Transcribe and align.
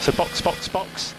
So 0.00 0.12
box, 0.12 0.40
box, 0.40 0.68
box. 0.68 1.14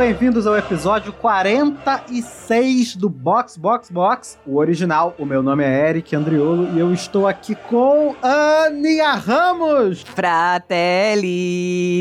Bem-vindos 0.00 0.46
ao 0.46 0.56
episódio 0.56 1.12
46 1.12 2.96
do 2.96 3.10
Box 3.10 3.58
Box 3.58 3.90
Box, 3.90 4.38
o 4.46 4.56
original. 4.56 5.14
O 5.18 5.26
meu 5.26 5.42
nome 5.42 5.62
é 5.62 5.90
Eric 5.90 6.16
Andriolo 6.16 6.74
e 6.74 6.78
eu 6.80 6.90
estou 6.94 7.28
aqui 7.28 7.54
com 7.54 8.16
Ania 8.22 9.12
Ramos. 9.12 10.00
Fratelli 10.00 11.22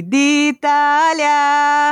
d'Italia. 0.04 1.28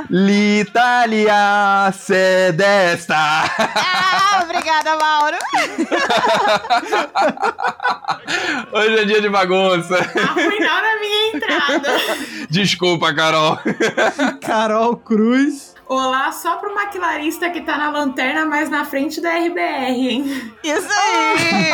L'Italia 0.10 1.92
se 1.92 2.54
desta. 2.54 3.44
Ah, 3.58 4.46
obrigada, 4.46 4.96
Mauro. 4.96 5.36
Hoje 8.72 8.98
é 8.98 9.04
dia 9.04 9.20
de 9.20 9.28
bagunça. 9.28 9.98
Arruinaram 9.98 10.88
a 10.88 11.00
minha 11.02 11.34
entrada. 11.34 11.90
Desculpa, 12.50 13.14
Carol. 13.14 13.60
Carol 14.42 14.96
Cruz. 14.96 15.67
Olá, 15.90 16.34
só 16.34 16.58
pro 16.58 16.76
maquilarista 16.76 17.50
que 17.50 17.62
tá 17.62 17.78
na 17.78 17.90
lanterna, 17.90 18.46
mas 18.46 18.70
na 18.70 18.84
frente 18.84 19.22
da 19.22 19.30
RBR, 19.30 19.90
hein? 19.90 20.54
Isso 20.64 20.88
aí. 20.90 21.72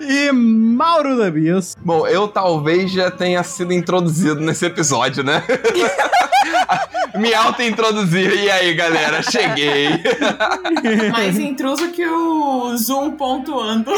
E 0.02 0.32
Mauro 0.32 1.16
Dabias. 1.16 1.76
Bom, 1.80 2.06
eu 2.06 2.26
talvez 2.28 2.90
já 2.90 3.10
tenha 3.10 3.42
sido 3.42 3.72
introduzido 3.72 4.40
nesse 4.40 4.64
episódio, 4.66 5.22
né? 5.22 5.42
Me 7.16 7.34
auto-introduzir. 7.34 8.32
E 8.32 8.50
aí, 8.50 8.74
galera? 8.74 9.22
Cheguei. 9.22 9.88
Mais 11.12 11.38
intruso 11.38 11.90
que 11.92 12.06
o 12.06 12.76
Zoom 12.76 13.12
pontuando. 13.12 13.90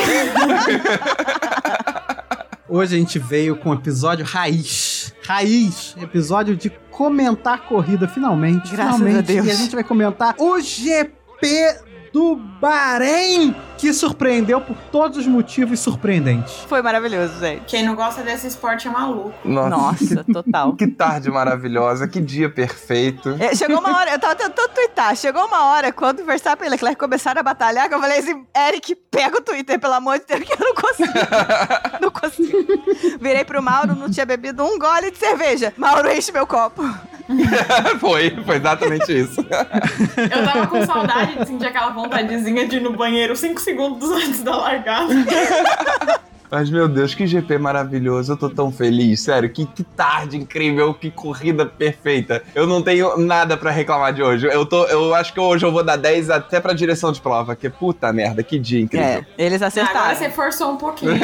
Hoje 2.68 2.96
a 2.96 2.98
gente 2.98 3.18
veio 3.18 3.56
com 3.56 3.70
o 3.70 3.74
episódio 3.74 4.24
raiz. 4.24 5.14
Raiz, 5.24 5.94
episódio 6.00 6.56
de 6.56 6.70
comentar 6.92 7.66
corrida, 7.66 8.06
finalmente. 8.06 8.70
Graças 8.70 8.96
finalmente. 8.96 9.18
a 9.18 9.20
Deus. 9.22 9.46
E 9.46 9.50
a 9.50 9.54
gente 9.54 9.74
vai 9.74 9.82
comentar 9.82 10.36
o 10.38 10.60
GP 10.60 11.91
do 12.12 12.36
Bahrein, 12.36 13.54
que 13.78 13.92
surpreendeu 13.92 14.60
por 14.60 14.76
todos 14.92 15.18
os 15.18 15.26
motivos 15.26 15.80
surpreendentes. 15.80 16.54
Foi 16.68 16.82
maravilhoso, 16.82 17.40
gente. 17.40 17.64
Quem 17.66 17.84
não 17.84 17.94
gosta 17.94 18.22
desse 18.22 18.46
esporte 18.46 18.86
é 18.86 18.90
maluco. 18.90 19.32
Nossa, 19.44 20.24
total. 20.24 20.74
Que 20.82 20.86
tarde 20.86 21.30
maravilhosa, 21.30 22.08
que 22.08 22.20
dia 22.20 22.50
perfeito. 22.50 23.30
É, 23.38 23.54
chegou 23.54 23.78
uma 23.78 23.96
hora, 23.96 24.10
eu 24.12 24.18
tava 24.18 24.34
tentando 24.34 24.68
twittar, 24.70 25.14
chegou 25.16 25.44
uma 25.46 25.64
hora 25.66 25.92
quando 25.92 26.20
o 26.20 26.24
Verstappen 26.24 26.66
e 26.66 26.70
Leclerc 26.70 26.98
começaram 26.98 27.40
a 27.40 27.42
batalhar, 27.42 27.88
que 27.88 27.94
eu 27.94 28.00
falei 28.00 28.18
assim, 28.18 28.44
Eric, 28.56 28.94
pega 29.10 29.38
o 29.38 29.40
Twitter, 29.42 29.78
pelo 29.78 29.94
amor 29.94 30.18
de 30.18 30.26
Deus, 30.26 30.42
que 30.42 30.52
eu 30.52 30.58
não 30.58 30.74
consigo. 30.74 31.12
não 32.00 32.10
consigo. 32.10 33.18
Virei 33.20 33.44
pro 33.44 33.62
Mauro, 33.62 33.94
não 33.94 34.10
tinha 34.10 34.26
bebido 34.26 34.64
um 34.64 34.78
gole 34.78 35.10
de 35.10 35.18
cerveja. 35.18 35.72
Mauro, 35.76 36.10
enche 36.10 36.32
meu 36.32 36.46
copo. 36.46 36.82
foi, 38.00 38.30
foi 38.44 38.56
exatamente 38.56 39.12
isso. 39.12 39.40
Eu 39.40 40.44
tava 40.44 40.66
com 40.66 40.84
saudade 40.84 41.38
de 41.38 41.46
sentir 41.46 41.66
aquela 41.66 41.90
vontadezinha 41.90 42.66
de 42.66 42.76
ir 42.76 42.80
no 42.80 42.92
banheiro 42.92 43.36
5 43.36 43.60
segundos 43.60 44.10
antes 44.10 44.42
da 44.42 44.56
largada. 44.56 45.14
Mas, 46.52 46.68
meu 46.68 46.86
Deus, 46.86 47.14
que 47.14 47.26
GP 47.26 47.56
maravilhoso. 47.56 48.32
Eu 48.32 48.36
tô 48.36 48.50
tão 48.50 48.70
feliz. 48.70 49.22
Sério, 49.22 49.48
que, 49.48 49.64
que 49.64 49.82
tarde 49.82 50.36
incrível, 50.36 50.92
que 50.92 51.10
corrida 51.10 51.64
perfeita. 51.64 52.42
Eu 52.54 52.66
não 52.66 52.82
tenho 52.82 53.16
nada 53.16 53.56
pra 53.56 53.70
reclamar 53.70 54.12
de 54.12 54.22
hoje. 54.22 54.46
Eu, 54.46 54.66
tô, 54.66 54.84
eu 54.84 55.14
acho 55.14 55.32
que 55.32 55.40
hoje 55.40 55.64
eu 55.64 55.72
vou 55.72 55.82
dar 55.82 55.96
10 55.96 56.28
até 56.28 56.60
pra 56.60 56.74
direção 56.74 57.10
de 57.10 57.22
prova. 57.22 57.56
Que 57.56 57.70
puta 57.70 58.12
merda, 58.12 58.42
que 58.42 58.58
dia 58.58 58.82
incrível. 58.82 59.06
É, 59.06 59.24
eles 59.38 59.62
Agora 59.62 59.68
acertaram. 59.68 60.14
você 60.14 60.28
forçou 60.28 60.72
um 60.72 60.76
pouquinho. 60.76 61.18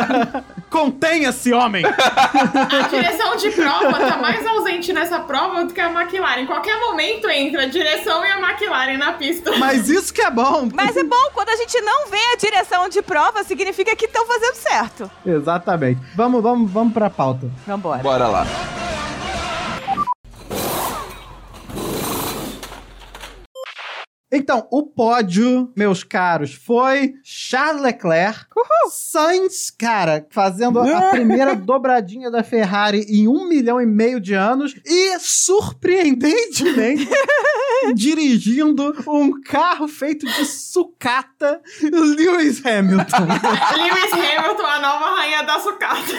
Contenha-se, 0.70 1.52
homem! 1.52 1.84
A 1.84 2.88
direção 2.88 3.36
de 3.36 3.50
prova 3.50 3.98
tá 3.98 4.16
mais 4.16 4.46
ausente 4.46 4.94
nessa 4.94 5.20
prova 5.20 5.66
do 5.66 5.74
que 5.74 5.80
a 5.80 5.90
McLaren. 5.90 6.40
Em 6.40 6.46
qualquer 6.46 6.80
momento 6.80 7.28
entra 7.28 7.64
a 7.64 7.66
direção 7.66 8.24
e 8.24 8.30
a 8.30 8.38
McLaren 8.40 8.96
na 8.96 9.12
pista. 9.12 9.52
Mas 9.58 9.90
isso 9.90 10.12
que 10.12 10.22
é 10.22 10.30
bom. 10.30 10.70
Mas 10.72 10.96
é 10.96 11.04
bom, 11.04 11.30
quando 11.34 11.50
a 11.50 11.56
gente 11.56 11.78
não 11.82 12.08
vê 12.08 12.16
a 12.32 12.36
direção 12.36 12.88
de 12.88 13.02
prova, 13.02 13.44
significa 13.44 13.94
que 13.94 14.06
estão 14.06 14.26
fazendo 14.26 14.53
certo. 14.54 15.10
Exatamente. 15.24 16.00
Vamos, 16.14 16.42
vamos, 16.42 16.70
vamos 16.70 16.92
pra 16.92 17.10
pauta. 17.10 17.48
Vambora. 17.66 18.02
Bora 18.02 18.28
lá. 18.28 18.46
Então, 24.36 24.66
o 24.68 24.82
pódio, 24.82 25.72
meus 25.76 26.02
caros, 26.02 26.52
foi 26.54 27.14
Charles 27.22 27.80
Leclerc, 27.80 28.46
Sainz, 28.90 29.70
cara, 29.70 30.26
fazendo 30.28 30.80
a 30.80 31.10
primeira 31.12 31.54
dobradinha 31.54 32.30
da 32.32 32.42
Ferrari 32.42 33.06
em 33.08 33.28
um 33.28 33.48
milhão 33.48 33.80
e 33.80 33.86
meio 33.86 34.20
de 34.20 34.34
anos 34.34 34.74
e, 34.84 35.18
surpreendentemente, 35.20 37.08
dirigindo 37.94 38.92
um 39.06 39.40
carro 39.40 39.86
feito 39.86 40.26
de 40.26 40.44
sucata, 40.44 41.62
Lewis 41.80 42.64
Hamilton. 42.66 43.22
Lewis 43.76 44.12
Hamilton, 44.12 44.66
a 44.66 44.80
nova 44.80 45.14
rainha 45.14 45.42
da 45.44 45.60
sucata. 45.60 46.12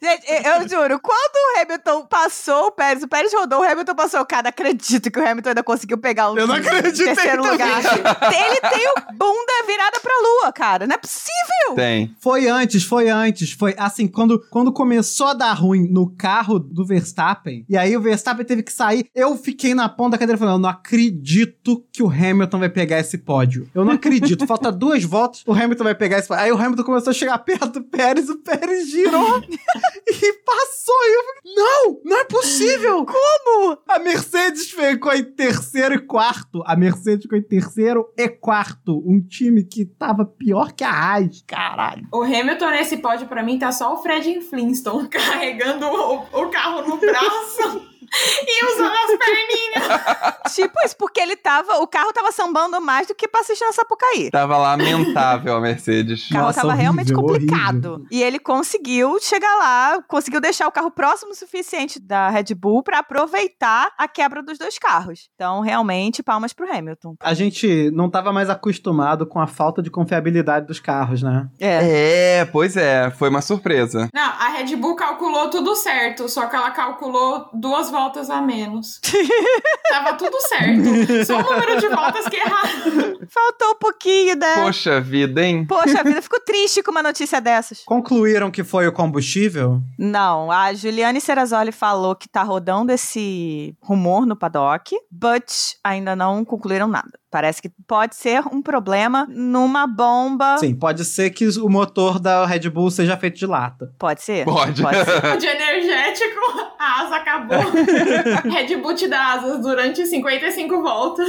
Gente, 0.00 0.26
eu 0.46 0.68
juro, 0.68 1.00
quando 1.00 1.33
o 1.33 1.33
Hamilton 1.64 2.06
passou 2.06 2.66
o 2.66 2.70
Pérez, 2.70 3.02
o 3.02 3.08
Pérez 3.08 3.32
rodou, 3.32 3.60
o 3.60 3.62
Hamilton 3.62 3.94
passou. 3.94 4.24
Cara, 4.26 4.50
acredito 4.50 5.10
que 5.10 5.18
o 5.18 5.28
Hamilton 5.28 5.50
ainda 5.50 5.62
conseguiu 5.62 5.98
pegar 5.98 6.30
o 6.30 6.38
Eu 6.38 6.46
não 6.46 6.54
acreditei 6.54 7.14
terceiro 7.14 7.42
lugar. 7.42 7.80
Ele 7.84 8.60
tem 8.60 8.88
o 8.88 9.12
bunda 9.14 9.66
virada 9.66 9.98
pra 10.00 10.12
lua, 10.22 10.52
cara. 10.52 10.86
Não 10.86 10.94
é 10.94 10.98
possível. 10.98 11.74
Tem. 11.74 12.14
Foi 12.20 12.48
antes, 12.48 12.84
foi 12.84 13.08
antes. 13.08 13.52
Foi 13.52 13.74
assim, 13.78 14.06
quando, 14.06 14.44
quando 14.50 14.72
começou 14.72 15.28
a 15.28 15.34
dar 15.34 15.52
ruim 15.54 15.88
no 15.88 16.10
carro 16.10 16.58
do 16.58 16.84
Verstappen, 16.84 17.64
e 17.68 17.76
aí 17.76 17.96
o 17.96 18.00
Verstappen 18.00 18.44
teve 18.44 18.62
que 18.62 18.72
sair, 18.72 19.06
eu 19.14 19.36
fiquei 19.36 19.74
na 19.74 19.88
ponta 19.88 20.12
da 20.12 20.18
cadeira 20.18 20.38
falando: 20.38 20.56
eu 20.56 20.60
não 20.60 20.68
acredito 20.68 21.84
que 21.92 22.02
o 22.02 22.08
Hamilton 22.08 22.58
vai 22.58 22.68
pegar 22.68 22.98
esse 22.98 23.18
pódio. 23.18 23.68
Eu 23.74 23.84
não 23.84 23.92
acredito. 23.92 24.46
Falta 24.46 24.70
duas 24.72 25.02
voltas, 25.04 25.42
o 25.46 25.52
Hamilton 25.52 25.84
vai 25.84 25.94
pegar 25.94 26.18
esse 26.18 26.28
pódio. 26.28 26.44
Aí 26.44 26.52
o 26.52 26.56
Hamilton 26.56 26.84
começou 26.84 27.10
a 27.10 27.14
chegar 27.14 27.38
perto 27.38 27.66
do 27.66 27.82
Pérez, 27.82 28.28
o 28.28 28.38
Pérez 28.38 28.90
girou 28.90 29.40
e 30.06 30.32
passou. 30.44 30.94
E 31.04 31.16
eu 31.16 31.24
falei: 31.24 31.53
não, 31.54 32.00
não 32.04 32.18
é 32.18 32.24
possível. 32.24 33.04
Como? 33.06 33.78
A 33.88 33.98
Mercedes 33.98 34.70
ficou 34.70 35.12
em 35.12 35.24
terceiro 35.24 35.94
e 35.94 35.98
quarto. 35.98 36.62
A 36.66 36.76
Mercedes 36.76 37.22
ficou 37.22 37.38
em 37.38 37.42
terceiro 37.42 38.06
e 38.16 38.28
quarto. 38.28 39.02
Um 39.06 39.20
time 39.20 39.64
que 39.64 39.84
tava 39.84 40.24
pior 40.24 40.72
que 40.72 40.84
a 40.84 40.90
Haas. 40.90 41.44
Caralho. 41.46 42.06
O 42.12 42.22
Hamilton 42.22 42.70
nesse 42.70 42.96
pódio 42.98 43.26
pra 43.26 43.42
mim 43.42 43.58
tá 43.58 43.72
só 43.72 43.94
o 43.94 43.98
Fred 43.98 44.40
Flintstone 44.40 45.08
carregando 45.10 45.86
o, 45.86 46.22
o 46.32 46.50
carro 46.50 46.88
no 46.88 46.96
braço 46.96 47.82
e 48.46 48.64
usando 48.66 48.94
as 48.94 49.18
perninhas. 49.18 50.44
Tipo 50.54 50.74
isso, 50.84 50.96
porque 50.96 51.20
ele 51.20 51.36
tava. 51.36 51.78
O 51.78 51.86
carro 51.86 52.12
tava 52.12 52.30
sambando 52.30 52.80
mais 52.80 53.06
do 53.06 53.14
que 53.14 53.26
pra 53.26 53.40
assistir 53.40 53.64
na 53.64 53.72
Sapucaí. 53.72 54.30
Tava 54.30 54.56
lamentável 54.56 55.56
a 55.56 55.60
Mercedes. 55.60 56.30
O 56.30 56.32
carro 56.32 56.46
Nossa, 56.46 56.60
tava 56.60 56.68
horrível, 56.68 56.82
realmente 56.82 57.12
complicado. 57.12 58.06
E 58.10 58.22
ele 58.22 58.38
conseguiu 58.38 59.18
chegar 59.20 59.54
lá, 59.56 60.02
conseguiu 60.06 60.40
deixar 60.40 60.68
o 60.68 60.72
carro 60.72 60.90
próximo 60.90 61.32
o 61.32 61.34
suficiente 61.34 61.98
da 61.98 62.30
Red 62.30 62.54
Bull 62.54 62.82
pra 62.82 63.00
aproveitar 63.00 63.92
a 63.98 64.06
quebra 64.06 64.42
dos 64.42 64.58
dois 64.58 64.78
carros. 64.78 65.28
Então, 65.34 65.60
realmente, 65.60 66.22
palmas 66.22 66.52
pro 66.52 66.70
Hamilton. 66.70 67.16
A 67.20 67.34
gente 67.34 67.90
não 67.90 68.08
tava 68.08 68.32
mais 68.32 68.48
acostumado 68.48 69.26
com 69.26 69.40
a 69.40 69.46
falta 69.46 69.82
de 69.82 69.90
confiabilidade 69.90 70.66
dos 70.66 70.78
carros, 70.78 71.22
né? 71.22 71.48
É. 71.60 72.40
É, 72.40 72.44
pois 72.44 72.76
é, 72.76 73.10
foi 73.10 73.28
uma 73.28 73.42
surpresa. 73.42 74.08
Não, 74.14 74.22
a 74.22 74.48
Red 74.48 74.76
Bull 74.76 74.96
calculou 74.96 75.50
tudo 75.50 75.74
certo, 75.74 76.28
só 76.28 76.46
que 76.46 76.56
ela 76.56 76.70
calculou 76.70 77.48
duas 77.52 77.90
voltas 77.94 78.28
a 78.28 78.42
menos. 78.42 79.00
Tava 79.88 80.14
tudo 80.14 80.36
certo. 80.40 81.24
Só 81.24 81.38
o 81.38 81.42
número 81.42 81.80
de 81.80 81.88
voltas 81.88 82.28
que 82.28 82.36
erraram. 82.36 83.18
Faltou 83.28 83.70
um 83.70 83.78
pouquinho, 83.78 84.34
né? 84.34 84.64
Poxa 84.64 85.00
vida, 85.00 85.42
hein? 85.42 85.64
Poxa 85.64 86.02
vida, 86.02 86.20
fico 86.20 86.40
triste 86.40 86.82
com 86.82 86.90
uma 86.90 87.02
notícia 87.02 87.40
dessas. 87.40 87.84
Concluíram 87.84 88.50
que 88.50 88.64
foi 88.64 88.88
o 88.88 88.92
combustível? 88.92 89.80
Não, 89.96 90.50
a 90.50 90.74
Juliane 90.74 91.20
Serrazoli 91.20 91.70
falou 91.70 92.16
que 92.16 92.28
tá 92.28 92.42
rodando 92.42 92.90
esse 92.90 93.76
rumor 93.80 94.26
no 94.26 94.34
paddock, 94.34 94.96
but 95.08 95.44
ainda 95.84 96.16
não 96.16 96.44
concluíram 96.44 96.88
nada. 96.88 97.12
Parece 97.34 97.60
que 97.60 97.68
pode 97.88 98.14
ser 98.14 98.44
um 98.46 98.62
problema 98.62 99.26
numa 99.28 99.88
bomba. 99.88 100.56
Sim, 100.58 100.72
pode 100.72 101.04
ser 101.04 101.30
que 101.30 101.48
o 101.58 101.68
motor 101.68 102.20
da 102.20 102.46
Red 102.46 102.70
Bull 102.70 102.92
seja 102.92 103.16
feito 103.16 103.36
de 103.36 103.44
lata. 103.44 103.92
Pode 103.98 104.22
ser? 104.22 104.44
Pode. 104.44 104.80
ser. 104.80 104.84
De 105.38 105.46
energético, 105.48 106.40
a 106.78 107.02
asa 107.02 107.16
acabou. 107.16 107.58
Red 108.48 108.76
Bull 108.76 108.94
te 108.94 109.08
dá 109.08 109.32
asas 109.32 109.60
durante 109.60 110.06
55 110.06 110.80
voltas. 110.80 111.28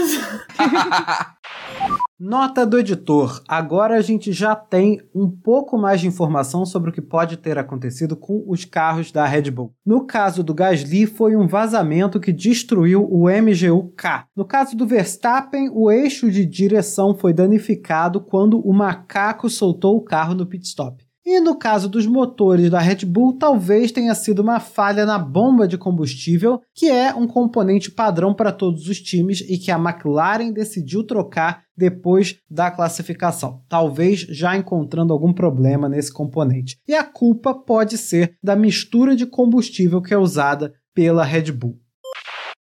Nota 2.18 2.66
do 2.66 2.80
editor. 2.80 3.44
Agora 3.46 3.98
a 3.98 4.02
gente 4.02 4.32
já 4.32 4.56
tem 4.56 5.02
um 5.14 5.30
pouco 5.30 5.78
mais 5.78 6.00
de 6.00 6.08
informação 6.08 6.66
sobre 6.66 6.90
o 6.90 6.94
que 6.94 7.02
pode 7.02 7.36
ter 7.36 7.58
acontecido 7.58 8.16
com 8.16 8.42
os 8.48 8.64
carros 8.64 9.12
da 9.12 9.26
Red 9.26 9.52
Bull. 9.52 9.74
No 9.86 10.06
caso 10.06 10.42
do 10.42 10.54
Gasly, 10.54 11.08
foi 11.08 11.36
um 11.36 11.46
vazamento 11.46 12.18
que 12.18 12.32
destruiu 12.32 13.06
o 13.12 13.26
MGU-K. 13.30 14.28
No 14.34 14.46
caso 14.46 14.78
do 14.78 14.88
Verstappen, 14.88 15.70
o 15.74 15.92
eixo 15.92 16.32
de 16.32 16.46
direção 16.46 17.14
foi 17.14 17.34
danificado 17.34 18.22
quando 18.22 18.62
o 18.62 18.72
macaco 18.72 19.50
soltou 19.50 19.98
o 19.98 20.04
carro 20.04 20.34
no 20.34 20.46
pit 20.46 20.66
stop. 20.66 21.05
E 21.26 21.40
no 21.40 21.58
caso 21.58 21.90
dos 21.90 22.06
motores 22.06 22.70
da 22.70 22.80
Red 22.80 23.04
Bull, 23.04 23.38
talvez 23.40 23.92
tenha 23.92 24.14
sido 24.14 24.44
uma 24.44 24.60
falha 24.60 25.08
na 25.08 25.18
bomba 25.18 25.68
de 25.68 25.76
combustível, 25.76 26.62
que 26.72 26.88
é 26.88 27.16
um 27.16 27.26
componente 27.26 27.90
padrão 27.90 28.32
para 28.32 28.52
todos 28.52 28.88
os 28.88 29.02
times 29.02 29.42
e 29.42 29.58
que 29.58 29.72
a 29.72 29.80
McLaren 29.80 30.52
decidiu 30.52 31.04
trocar 31.04 31.64
depois 31.76 32.38
da 32.50 32.70
classificação, 32.70 33.62
talvez 33.68 34.20
já 34.22 34.56
encontrando 34.56 35.12
algum 35.12 35.34
problema 35.34 35.90
nesse 35.90 36.14
componente. 36.14 36.78
E 36.88 36.94
a 36.94 37.04
culpa 37.04 37.56
pode 37.56 37.98
ser 37.98 38.38
da 38.42 38.56
mistura 38.56 39.16
de 39.16 39.26
combustível 39.26 40.02
que 40.02 40.14
é 40.14 40.18
usada 40.18 40.74
pela 40.94 41.26
Red 41.26 41.52
Bull. 41.52 41.85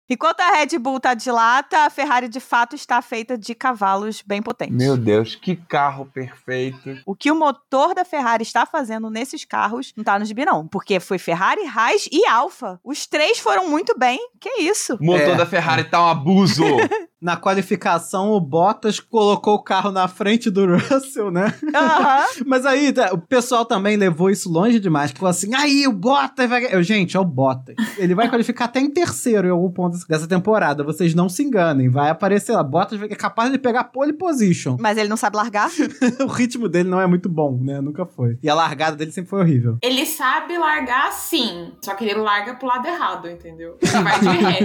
Enquanto 0.08 0.40
a 0.40 0.50
Red 0.56 0.78
Bull 0.78 1.00
tá 1.00 1.14
de 1.14 1.30
lata, 1.30 1.86
a 1.86 1.90
Ferrari 1.90 2.28
de 2.28 2.38
fato 2.38 2.76
está 2.76 3.00
feita 3.00 3.38
de 3.38 3.54
cavalos 3.54 4.22
bem 4.22 4.42
potentes. 4.42 4.76
Meu 4.76 4.96
Deus, 4.98 5.34
que 5.34 5.56
carro 5.56 6.04
perfeito. 6.12 6.98
O 7.06 7.14
que 7.16 7.30
o 7.30 7.34
motor 7.34 7.94
da 7.94 8.04
Ferrari 8.04 8.42
está 8.42 8.66
fazendo 8.66 9.08
nesses 9.08 9.44
carros 9.46 9.92
não 9.96 10.04
tá 10.04 10.18
no 10.18 10.24
gibi, 10.26 10.44
não. 10.44 10.66
Porque 10.68 11.00
foi 11.00 11.18
Ferrari, 11.18 11.62
Haas 11.66 12.06
e 12.12 12.26
Alfa. 12.26 12.78
Os 12.84 13.06
três 13.06 13.38
foram 13.38 13.68
muito 13.70 13.98
bem. 13.98 14.18
Que 14.38 14.60
isso? 14.60 14.96
O 15.00 15.04
motor 15.04 15.20
É. 15.30 15.36
da 15.36 15.46
Ferrari 15.46 15.84
tá 15.84 16.04
um 16.04 16.08
abuso. 16.08 16.62
Na 17.24 17.38
qualificação, 17.38 18.32
o 18.32 18.38
Bottas 18.40 19.00
colocou 19.00 19.54
o 19.54 19.62
carro 19.62 19.90
na 19.90 20.06
frente 20.06 20.50
do 20.50 20.66
Russell, 20.76 21.30
né? 21.30 21.54
Aham. 21.74 22.24
Mas 22.46 22.66
aí 22.66 22.92
tá, 22.92 23.14
o 23.14 23.18
pessoal 23.18 23.64
também 23.64 23.96
levou 23.96 24.28
isso 24.28 24.52
longe 24.52 24.78
demais. 24.78 25.10
Falou 25.10 25.30
assim: 25.30 25.54
aí 25.54 25.86
o 25.88 25.92
Bottas 25.92 26.48
vai. 26.50 26.66
Eu, 26.74 26.82
gente, 26.82 27.16
é 27.16 27.20
o 27.20 27.24
Bottas. 27.24 27.74
Ele 27.96 28.14
vai 28.14 28.28
qualificar 28.28 28.66
até 28.66 28.78
em 28.78 28.90
terceiro 28.90 29.48
em 29.48 29.50
algum 29.50 29.70
ponto 29.70 29.96
dessa 30.06 30.28
temporada. 30.28 30.84
Vocês 30.84 31.14
não 31.14 31.28
se 31.30 31.42
enganem. 31.42 31.88
Vai 31.88 32.10
aparecer 32.10 32.52
lá. 32.52 32.62
Bottas 32.62 32.98
vai- 33.00 33.08
é 33.10 33.14
capaz 33.14 33.50
de 33.50 33.56
pegar 33.58 33.84
pole 33.84 34.12
position. 34.12 34.76
Mas 34.78 34.98
ele 34.98 35.08
não 35.08 35.16
sabe 35.16 35.36
largar? 35.38 35.70
o 36.20 36.26
ritmo 36.26 36.68
dele 36.68 36.90
não 36.90 37.00
é 37.00 37.06
muito 37.06 37.30
bom, 37.30 37.58
né? 37.58 37.80
Nunca 37.80 38.04
foi. 38.04 38.38
E 38.42 38.50
a 38.50 38.54
largada 38.54 38.96
dele 38.96 39.12
sempre 39.12 39.30
foi 39.30 39.40
horrível. 39.40 39.78
Ele 39.82 40.04
sabe 40.04 40.58
largar 40.58 41.10
sim, 41.12 41.72
só 41.82 41.94
que 41.94 42.04
ele 42.04 42.20
larga 42.20 42.54
pro 42.54 42.68
lado 42.68 42.86
errado, 42.86 43.30
entendeu? 43.30 43.78
Ele 43.80 44.02
vai 44.02 44.20
de 44.20 44.28
ré. 44.28 44.58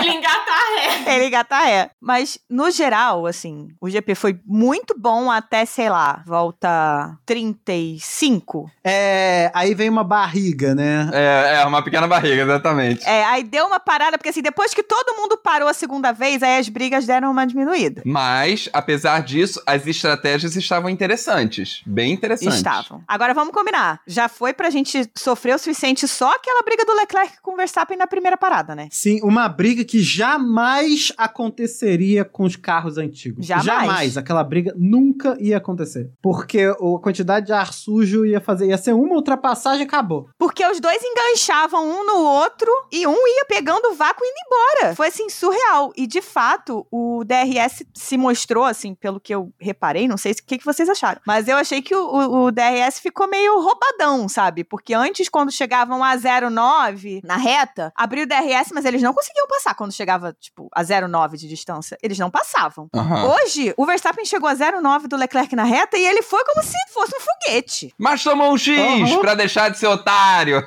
ele 0.00 0.10
engata 0.12 0.50
a 0.50 0.80
ré. 0.80 1.17
É. 1.66 1.90
Mas, 2.00 2.38
no 2.48 2.70
geral, 2.70 3.26
assim, 3.26 3.68
o 3.80 3.88
GP 3.88 4.14
foi 4.14 4.38
muito 4.46 4.94
bom 4.98 5.30
até, 5.30 5.64
sei 5.64 5.88
lá, 5.88 6.22
volta 6.26 7.16
35. 7.26 8.70
É. 8.84 9.50
Aí 9.54 9.74
vem 9.74 9.88
uma 9.88 10.04
barriga, 10.04 10.74
né? 10.74 11.10
é, 11.12 11.60
é, 11.60 11.64
uma 11.64 11.82
pequena 11.82 12.06
barriga, 12.06 12.42
exatamente. 12.42 13.06
É, 13.06 13.24
aí 13.24 13.42
deu 13.42 13.66
uma 13.66 13.80
parada, 13.80 14.16
porque 14.18 14.30
assim, 14.30 14.42
depois 14.42 14.74
que 14.74 14.82
todo 14.82 15.16
mundo 15.16 15.36
parou 15.36 15.68
a 15.68 15.74
segunda 15.74 16.12
vez, 16.12 16.42
aí 16.42 16.58
as 16.58 16.68
brigas 16.68 17.06
deram 17.06 17.30
uma 17.30 17.46
diminuída. 17.46 18.02
Mas, 18.04 18.68
apesar 18.72 19.22
disso, 19.22 19.60
as 19.66 19.86
estratégias 19.86 20.56
estavam 20.56 20.90
interessantes. 20.90 21.82
Bem 21.86 22.12
interessantes. 22.12 22.56
Estavam. 22.56 23.02
Agora 23.06 23.34
vamos 23.34 23.52
combinar. 23.52 24.00
Já 24.06 24.28
foi 24.28 24.52
pra 24.52 24.70
gente 24.70 25.08
sofrer 25.16 25.54
o 25.54 25.58
suficiente 25.58 26.06
só 26.06 26.34
aquela 26.34 26.62
briga 26.62 26.84
do 26.84 26.94
Leclerc 26.94 27.40
com 27.42 27.52
o 27.52 27.56
Verstappen 27.56 27.96
na 27.96 28.06
primeira 28.06 28.36
parada, 28.36 28.74
né? 28.74 28.88
Sim, 28.90 29.20
uma 29.22 29.48
briga 29.48 29.84
que 29.84 30.02
jamais 30.02 31.07
aconteceria 31.16 32.24
com 32.24 32.44
os 32.44 32.56
carros 32.56 32.98
antigos. 32.98 33.46
Jamais. 33.46 34.16
Aquela 34.16 34.44
briga 34.44 34.72
nunca 34.76 35.36
ia 35.40 35.56
acontecer. 35.56 36.10
Porque 36.22 36.60
a 36.62 36.74
quantidade 37.02 37.46
de 37.46 37.52
ar 37.52 37.72
sujo 37.72 38.24
ia 38.26 38.40
fazer. 38.40 38.66
Ia 38.66 38.78
ser 38.78 38.92
uma 38.92 39.14
ultrapassagem 39.14 39.82
e 39.82 39.86
acabou. 39.86 40.28
Porque 40.38 40.64
os 40.66 40.80
dois 40.80 41.00
enganchavam 41.02 41.84
um 41.88 42.04
no 42.06 42.16
outro 42.22 42.70
e 42.92 43.06
um 43.06 43.12
ia 43.26 43.44
pegando 43.46 43.88
o 43.90 43.94
vácuo 43.94 44.24
e 44.24 44.28
indo 44.28 44.36
embora. 44.46 44.94
Foi 44.96 45.08
assim, 45.08 45.28
surreal. 45.28 45.92
E 45.96 46.06
de 46.06 46.20
fato, 46.20 46.86
o 46.90 47.24
DRS 47.24 47.84
se 47.94 48.16
mostrou, 48.16 48.64
assim, 48.64 48.94
pelo 48.94 49.20
que 49.20 49.34
eu 49.34 49.52
reparei, 49.60 50.06
não 50.08 50.16
sei 50.16 50.32
o 50.32 50.36
que, 50.46 50.58
que 50.58 50.64
vocês 50.64 50.88
acharam. 50.88 51.20
Mas 51.26 51.48
eu 51.48 51.56
achei 51.56 51.80
que 51.82 51.94
o, 51.94 52.00
o- 52.00 52.44
o 52.46 52.50
DRS 52.50 53.00
ficou 53.00 53.28
meio 53.28 53.60
roubadão, 53.60 54.28
sabe? 54.28 54.64
Porque 54.64 54.94
antes, 54.94 55.28
quando 55.28 55.50
chegavam 55.52 56.02
a 56.02 56.14
09 56.50 57.20
na 57.24 57.36
reta, 57.36 57.92
abriu 57.94 58.24
o 58.24 58.26
DRS, 58.26 58.70
mas 58.72 58.84
eles 58.84 59.02
não 59.02 59.12
conseguiam 59.14 59.46
passar 59.46 59.74
quando 59.74 59.92
chegava, 59.92 60.34
tipo, 60.38 60.68
a 60.74 60.82
09 60.88 61.36
de 61.36 61.48
distância. 61.48 61.96
Eles 62.02 62.18
não 62.18 62.30
passavam. 62.30 62.88
Aham. 62.94 63.32
Hoje, 63.34 63.72
o 63.76 63.84
Verstappen 63.86 64.24
chegou 64.24 64.48
a 64.48 64.54
09 64.54 65.08
do 65.08 65.16
Leclerc 65.16 65.54
na 65.54 65.64
reta 65.64 65.96
e 65.96 66.06
ele 66.06 66.22
foi 66.22 66.44
como 66.44 66.62
se 66.62 66.76
fosse 66.92 67.12
um 67.16 67.20
foguete. 67.20 67.94
Mas 67.98 68.22
tomou 68.22 68.52
um 68.52 68.58
X 68.58 68.78
Aham. 68.78 69.20
pra 69.20 69.34
deixar 69.34 69.70
de 69.70 69.78
ser 69.78 69.86
otário. 69.86 70.62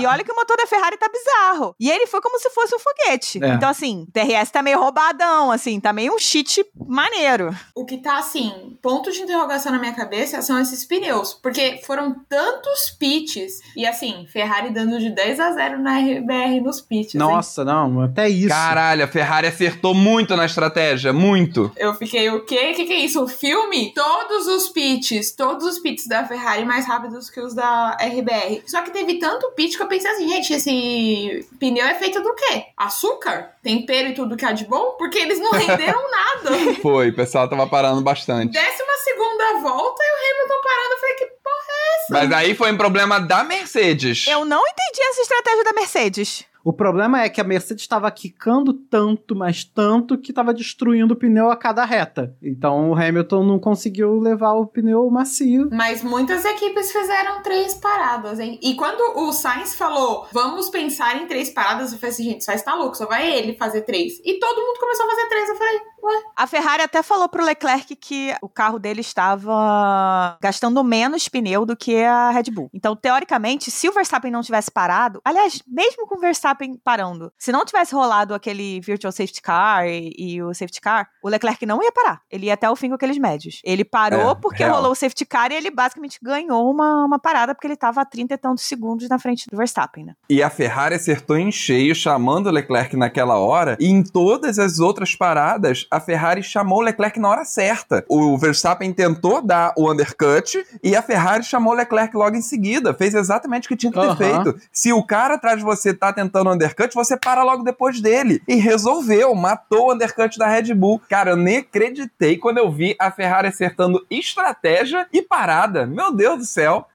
E 0.00 0.06
olha 0.06 0.22
que 0.24 0.32
o 0.32 0.36
motor 0.36 0.56
da 0.56 0.66
Ferrari 0.66 0.96
tá 0.96 1.08
bizarro. 1.08 1.74
E 1.78 1.90
ele 1.90 2.06
foi 2.06 2.20
como 2.20 2.38
se 2.38 2.50
fosse 2.50 2.74
um 2.74 2.78
foguete. 2.78 3.42
É. 3.42 3.48
Então, 3.54 3.68
assim, 3.68 4.06
o 4.08 4.12
DRS 4.12 4.50
tá 4.50 4.62
meio 4.62 4.78
roubadão, 4.78 5.50
assim, 5.50 5.80
tá 5.80 5.92
meio 5.92 6.14
um 6.14 6.18
cheat 6.18 6.64
maneiro. 6.86 7.54
O 7.74 7.84
que 7.84 7.98
tá 7.98 8.18
assim, 8.18 8.76
ponto 8.82 9.10
de 9.12 9.20
interrogação 9.20 9.72
na 9.72 9.78
minha 9.78 9.92
cabeça 9.94 10.40
são 10.42 10.58
esses 10.60 10.84
pneus. 10.84 11.34
Porque 11.34 11.80
foram 11.86 12.14
tantos 12.28 12.90
pits. 12.98 13.60
E 13.76 13.86
assim, 13.86 14.26
Ferrari 14.32 14.70
dando 14.70 14.98
de 14.98 15.10
10 15.10 15.40
a 15.40 15.52
0 15.52 15.78
na 15.78 15.98
RBR 15.98 16.60
nos 16.60 16.80
pits. 16.80 17.14
hein? 17.14 17.18
Nossa, 17.20 17.64
não, 17.64 18.02
até 18.02 18.28
isso. 18.28 18.48
Caralho, 18.48 19.04
a 19.04 19.08
Ferrari 19.08 19.47
acertou 19.48 19.94
muito 19.94 20.36
na 20.36 20.46
estratégia, 20.46 21.12
muito. 21.12 21.72
Eu 21.76 21.94
fiquei, 21.94 22.30
o 22.30 22.44
quê? 22.44 22.70
O 22.72 22.76
que, 22.76 22.84
que 22.84 22.92
é 22.92 23.00
isso? 23.00 23.22
O 23.22 23.28
filme? 23.28 23.92
Todos 23.94 24.46
os 24.46 24.68
pits, 24.68 25.34
todos 25.34 25.64
os 25.64 25.78
pits 25.78 26.06
da 26.06 26.24
Ferrari 26.24 26.64
mais 26.64 26.86
rápidos 26.86 27.28
que 27.28 27.40
os 27.40 27.54
da 27.54 27.96
RBR. 28.00 28.62
Só 28.66 28.82
que 28.82 28.90
teve 28.90 29.18
tanto 29.18 29.50
pit 29.52 29.76
que 29.76 29.82
eu 29.82 29.88
pensei 29.88 30.10
assim, 30.10 30.28
gente, 30.28 30.52
esse 30.52 31.46
pneu 31.58 31.86
é 31.86 31.94
feito 31.94 32.22
do 32.22 32.34
quê? 32.34 32.64
Açúcar? 32.76 33.52
Tempero 33.62 34.08
e 34.08 34.14
tudo 34.14 34.36
que 34.36 34.44
há 34.44 34.52
de 34.52 34.64
bom? 34.64 34.94
Porque 34.98 35.18
eles 35.18 35.40
não 35.40 35.52
renderam 35.52 36.02
nada. 36.10 36.74
Foi, 36.80 37.10
o 37.10 37.14
pessoal 37.14 37.48
tava 37.48 37.66
parando 37.66 38.00
bastante. 38.02 38.52
Décima 38.52 38.92
segunda 39.04 39.60
volta 39.60 40.02
e 40.02 40.12
o 40.12 40.36
Hamilton 40.36 40.60
parando. 40.62 40.92
Eu 40.92 40.98
falei, 40.98 41.14
que 41.14 41.26
porra 41.26 41.68
é 41.68 41.96
essa? 41.96 42.06
Mas 42.10 42.32
aí 42.32 42.54
foi 42.54 42.72
um 42.72 42.76
problema 42.76 43.20
da 43.20 43.42
Mercedes. 43.44 44.26
Eu 44.26 44.44
não 44.44 44.62
entendi 44.62 45.02
essa 45.10 45.22
estratégia 45.22 45.64
da 45.64 45.72
Mercedes. 45.72 46.44
O 46.68 46.72
problema 46.74 47.22
é 47.22 47.30
que 47.30 47.40
a 47.40 47.44
Mercedes 47.44 47.84
estava 47.84 48.10
quicando 48.10 48.74
tanto, 48.74 49.34
mas 49.34 49.64
tanto, 49.64 50.18
que 50.18 50.32
estava 50.32 50.52
destruindo 50.52 51.14
o 51.14 51.16
pneu 51.16 51.50
a 51.50 51.56
cada 51.56 51.82
reta. 51.82 52.36
Então 52.42 52.90
o 52.90 52.94
Hamilton 52.94 53.42
não 53.42 53.58
conseguiu 53.58 54.20
levar 54.20 54.52
o 54.52 54.66
pneu 54.66 55.08
macio. 55.08 55.70
Mas 55.72 56.02
muitas 56.02 56.44
equipes 56.44 56.92
fizeram 56.92 57.40
três 57.42 57.72
paradas, 57.72 58.38
hein? 58.38 58.60
E 58.62 58.74
quando 58.74 59.00
o 59.16 59.32
Sainz 59.32 59.76
falou, 59.76 60.26
vamos 60.30 60.68
pensar 60.68 61.16
em 61.16 61.26
três 61.26 61.48
paradas, 61.48 61.90
eu 61.90 61.98
falei 61.98 62.12
assim, 62.12 62.24
gente, 62.24 62.44
Sainz 62.44 62.60
tá 62.60 62.74
louco, 62.74 62.98
só 62.98 63.06
vai 63.06 63.32
ele 63.32 63.54
fazer 63.54 63.80
três. 63.80 64.20
E 64.22 64.38
todo 64.38 64.60
mundo 64.60 64.78
começou 64.78 65.06
a 65.06 65.08
fazer 65.08 65.26
três. 65.26 65.48
Eu 65.48 65.56
falei, 65.56 65.80
ué, 66.02 66.14
A 66.36 66.46
Ferrari 66.46 66.82
até 66.82 67.02
falou 67.02 67.28
pro 67.28 67.44
Leclerc 67.44 67.94
que 67.96 68.34
o 68.42 68.48
carro 68.48 68.78
dele 68.78 69.00
estava 69.00 70.36
gastando 70.40 70.82
menos 70.84 71.28
pneu 71.28 71.64
do 71.66 71.76
que 71.76 72.02
a 72.04 72.30
Red 72.30 72.50
Bull. 72.52 72.70
Então, 72.72 72.94
teoricamente, 72.96 73.70
se 73.70 73.88
o 73.88 73.92
Verstappen 73.92 74.30
não 74.30 74.42
tivesse 74.42 74.70
parado, 74.70 75.20
aliás, 75.24 75.60
mesmo 75.66 76.06
com 76.06 76.16
o 76.16 76.20
Verstappen 76.20 76.78
parando, 76.82 77.32
se 77.38 77.52
não 77.52 77.64
tivesse 77.64 77.94
rolado 77.94 78.34
aquele 78.34 78.80
virtual 78.80 79.12
safety 79.12 79.42
car 79.42 79.86
e, 79.86 80.12
e 80.16 80.42
o 80.42 80.52
safety 80.54 80.80
car, 80.80 81.08
o 81.22 81.28
Leclerc 81.28 81.64
não 81.66 81.82
ia 81.82 81.92
parar. 81.92 82.20
Ele 82.30 82.46
ia 82.46 82.54
até 82.54 82.68
o 82.70 82.76
fim 82.76 82.88
com 82.88 82.94
aqueles 82.94 83.18
médios. 83.18 83.60
Ele 83.64 83.84
parou 83.84 84.30
É, 84.30 84.34
porque 84.34 84.62
real. 84.64 84.76
rolou 84.76 84.92
o 84.92 84.94
safety 84.94 85.24
car 85.24 85.50
e 85.52 85.54
ele 85.56 85.70
basicamente 85.70 86.18
ganhou 86.22 86.70
uma, 86.70 87.04
uma 87.04 87.18
parada 87.18 87.54
porque 87.54 87.66
ele 87.66 87.74
estava 87.74 88.00
a 88.00 88.04
30 88.04 88.34
e 88.34 88.38
tantos 88.38 88.64
segundos 88.64 89.08
na 89.08 89.18
frente 89.18 89.46
do 89.50 89.56
Verstappen, 89.56 90.04
né? 90.04 90.14
E 90.28 90.42
a 90.42 90.50
Ferrari 90.50 90.94
acertou 90.94 91.36
em 91.36 91.50
cheio, 91.50 91.94
chamando 91.94 92.46
o 92.46 92.50
Leclerc 92.50 92.96
naquela 92.96 93.38
hora. 93.38 93.76
E 93.80 93.86
em 93.88 94.02
todas 94.02 94.58
as 94.58 94.78
outras 94.78 95.14
paradas, 95.14 95.86
a 95.90 96.00
Ferrari 96.00 96.42
chamou 96.42 96.78
o 96.78 96.82
Leclerc 96.82 97.18
na 97.18 97.28
hora 97.28 97.44
certa. 97.44 98.04
O 98.08 98.36
Verstappen 98.36 98.92
tentou 98.92 99.40
dar 99.42 99.72
o 99.76 99.90
undercut 99.90 100.64
e 100.82 100.94
a 100.94 101.02
Ferrari 101.02 101.42
chamou 101.44 101.72
o 101.72 101.76
Leclerc 101.76 102.16
logo 102.16 102.36
em 102.36 102.42
seguida. 102.42 102.94
Fez 102.94 103.14
exatamente 103.14 103.66
o 103.66 103.68
que 103.68 103.76
tinha 103.76 103.92
que 103.92 104.00
ter 104.00 104.16
feito. 104.16 104.60
Se 104.72 104.92
o 104.92 105.02
cara 105.02 105.34
atrás 105.34 105.58
de 105.58 105.64
você 105.64 105.94
tá 105.94 106.12
tentando 106.12 106.50
undercut, 106.50 106.94
você 106.94 107.16
para 107.16 107.42
logo 107.42 107.62
depois 107.62 108.00
dele. 108.00 108.42
E 108.46 108.56
resolveu, 108.56 109.34
matou 109.34 109.88
o 109.88 109.94
undercut 109.94 110.38
da 110.38 110.46
Red 110.46 110.74
Bull. 110.74 111.00
Cara, 111.08 111.30
eu 111.30 111.36
nem 111.36 111.58
acreditei 111.58 112.36
quando 112.36 112.58
eu 112.58 112.70
vi 112.70 112.96
a 112.98 113.10
Ferrari 113.10 113.48
acertando 113.48 114.04
estratégia 114.10 115.06
e 115.12 115.22
parada. 115.22 115.86
Meu 115.86 116.14
Deus 116.14 116.38
do 116.38 116.44
céu. 116.44 116.86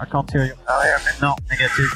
I 0.00 0.06
can't 0.10 0.36
hear 0.36 0.48
you. 0.48 0.56
No, 1.20 1.36
negative. 1.48 1.88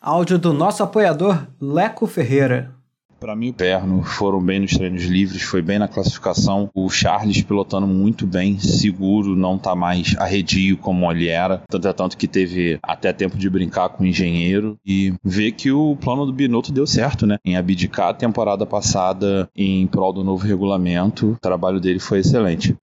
Áudio 0.00 0.38
do 0.38 0.52
nosso 0.52 0.82
apoiador, 0.82 1.46
Leco 1.60 2.06
Ferreira. 2.06 2.77
Para 3.20 3.34
mim, 3.34 3.50
o 3.50 3.52
Perno 3.52 4.02
foram 4.04 4.40
bem 4.40 4.60
nos 4.60 4.72
treinos 4.72 5.02
livres, 5.04 5.42
foi 5.42 5.60
bem 5.60 5.78
na 5.78 5.88
classificação. 5.88 6.70
O 6.72 6.88
Charles 6.88 7.42
pilotando 7.42 7.86
muito 7.86 8.26
bem, 8.26 8.58
seguro, 8.60 9.34
não 9.34 9.58
tá 9.58 9.74
mais 9.74 10.14
arredio 10.18 10.76
como 10.76 11.10
ele 11.10 11.26
era. 11.26 11.60
Tanto 11.68 11.88
é 11.88 11.92
tanto 11.92 12.16
que 12.16 12.28
teve 12.28 12.78
até 12.80 13.12
tempo 13.12 13.36
de 13.36 13.50
brincar 13.50 13.88
com 13.88 14.04
o 14.04 14.06
engenheiro 14.06 14.78
e 14.86 15.12
ver 15.24 15.52
que 15.52 15.72
o 15.72 15.96
plano 15.96 16.26
do 16.26 16.32
Binotto 16.32 16.70
deu 16.70 16.86
certo, 16.86 17.26
né? 17.26 17.38
Em 17.44 17.56
abdicar 17.56 18.08
a 18.08 18.14
temporada 18.14 18.64
passada 18.64 19.48
em 19.56 19.86
prol 19.88 20.12
do 20.12 20.22
novo 20.22 20.46
regulamento, 20.46 21.32
o 21.32 21.40
trabalho 21.40 21.80
dele 21.80 21.98
foi 21.98 22.20
excelente. 22.20 22.76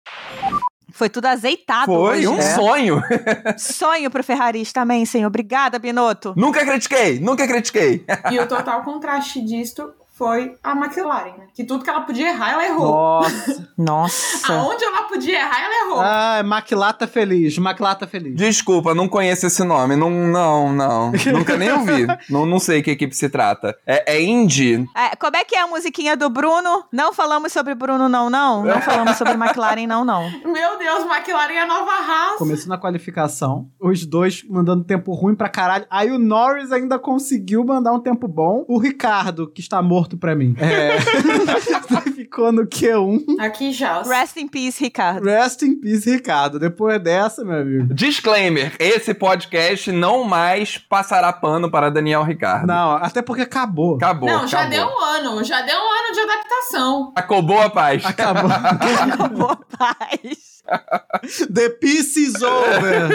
Foi 0.91 1.09
tudo 1.09 1.25
azeitado 1.25 1.87
Foi 1.87 2.19
hoje. 2.19 2.27
um 2.27 2.35
né? 2.35 2.41
sonho. 2.41 3.01
Sonho 3.57 4.09
pro 4.09 4.23
Ferraris 4.23 4.71
também, 4.71 5.05
senhor. 5.05 5.27
Obrigada, 5.27 5.77
Binotto. 5.77 6.33
nunca 6.37 6.65
critiquei, 6.65 7.19
nunca 7.19 7.45
critiquei. 7.45 8.05
E 8.31 8.39
o 8.39 8.47
total 8.47 8.81
contraste 8.81 9.43
disto 9.43 9.93
foi 10.17 10.55
a 10.63 10.71
McLaren, 10.71 11.33
né? 11.37 11.47
Que 11.53 11.65
tudo 11.65 11.83
que 11.83 11.89
ela 11.89 11.99
podia 12.01 12.29
errar, 12.29 12.53
ela 12.53 12.65
errou. 12.65 12.89
Nossa. 12.89 13.69
Nossa. 13.77 14.53
Aonde 14.53 14.83
ela 14.85 15.03
podia 15.03 15.39
errar, 15.39 15.61
ela 15.61 15.85
errou. 15.85 16.01
ah, 16.01 16.41
Maclata 16.43 17.05
feliz, 17.05 17.57
Maclata 17.57 18.07
feliz. 18.07 18.33
Desculpa, 18.33 18.95
não 18.95 19.09
conheço 19.09 19.45
esse 19.45 19.61
nome. 19.65 19.97
Não, 19.97 20.09
não, 20.09 20.71
não. 20.71 21.11
Nunca 21.11 21.57
nem 21.57 21.69
ouvi. 21.69 22.07
não, 22.29 22.45
não 22.45 22.59
sei 22.59 22.81
que 22.81 22.91
equipe 22.91 23.13
se 23.13 23.27
trata. 23.27 23.77
É, 23.85 24.15
é 24.15 24.21
Indy? 24.21 24.87
É, 24.95 25.17
como 25.17 25.35
é 25.35 25.43
que 25.43 25.53
é 25.53 25.59
a 25.59 25.67
musiquinha 25.67 26.15
do 26.15 26.29
Bruno? 26.29 26.85
Não 26.93 27.11
falamos 27.11 27.51
sobre 27.51 27.75
Bruno, 27.75 28.07
não, 28.07 28.29
não. 28.29 28.63
Não 28.63 28.81
falamos 28.81 29.17
sobre 29.17 29.33
McLaren, 29.33 29.85
não, 29.85 30.05
não. 30.05 30.31
Meu 30.49 30.79
Deus, 30.79 31.03
McLaren 31.11 31.53
é 31.55 31.61
a 31.61 31.67
nova 31.67 31.91
raça. 31.91 32.37
Começou 32.37 32.69
na 32.69 32.77
qualificação, 32.77 33.67
os 33.81 34.05
dois 34.05 34.45
mandando 34.49 34.85
tempo 34.85 35.13
ruim 35.13 35.35
pra 35.35 35.49
caralho. 35.49 35.85
Aí 35.89 36.09
o 36.09 36.17
Norris 36.17 36.71
ainda 36.71 36.97
conseguiu 36.97 37.65
mandar 37.65 37.91
um 37.91 37.99
tempo 37.99 38.29
bom. 38.29 38.63
O 38.69 38.79
Ricardo, 38.79 39.51
que 39.51 39.59
está 39.59 39.81
morto 39.81 40.04
pra 40.09 40.35
mim, 40.35 40.55
é... 40.59 40.97
ficou 42.35 42.51
no 42.51 42.65
Q1. 42.65 43.39
Aqui 43.39 43.71
já. 43.71 44.01
Rest 44.01 44.37
in 44.37 44.47
peace, 44.47 44.83
Ricardo. 44.83 45.23
Rest 45.23 45.61
in 45.61 45.79
peace, 45.79 46.09
Ricardo. 46.09 46.59
Depois 46.59 47.01
dessa, 47.01 47.45
meu 47.45 47.61
amigo. 47.61 47.93
Disclaimer: 47.93 48.73
esse 48.79 49.13
podcast 49.13 49.91
não 49.91 50.23
mais 50.23 50.77
passará 50.77 51.31
pano 51.31 51.71
para 51.71 51.89
Daniel 51.89 52.23
Ricardo. 52.23 52.67
Não, 52.67 52.91
até 52.97 53.21
porque 53.21 53.43
acabou. 53.43 53.95
Acabou. 53.95 54.29
Não, 54.29 54.47
já 54.47 54.61
acabou. 54.61 54.77
deu 54.77 54.87
um 54.87 54.99
ano. 54.99 55.43
Já 55.43 55.61
deu 55.61 55.77
um 55.77 55.91
ano 55.91 56.13
de 56.13 56.19
adaptação. 56.19 57.13
Acabou 57.15 57.61
a 57.61 57.69
paz. 57.69 58.05
Acabou. 58.05 58.51
Acabou, 58.51 59.57
paz. 59.77 60.44
The 61.53 61.69
peace 61.81 62.17
is 62.17 62.41
over. 62.41 63.09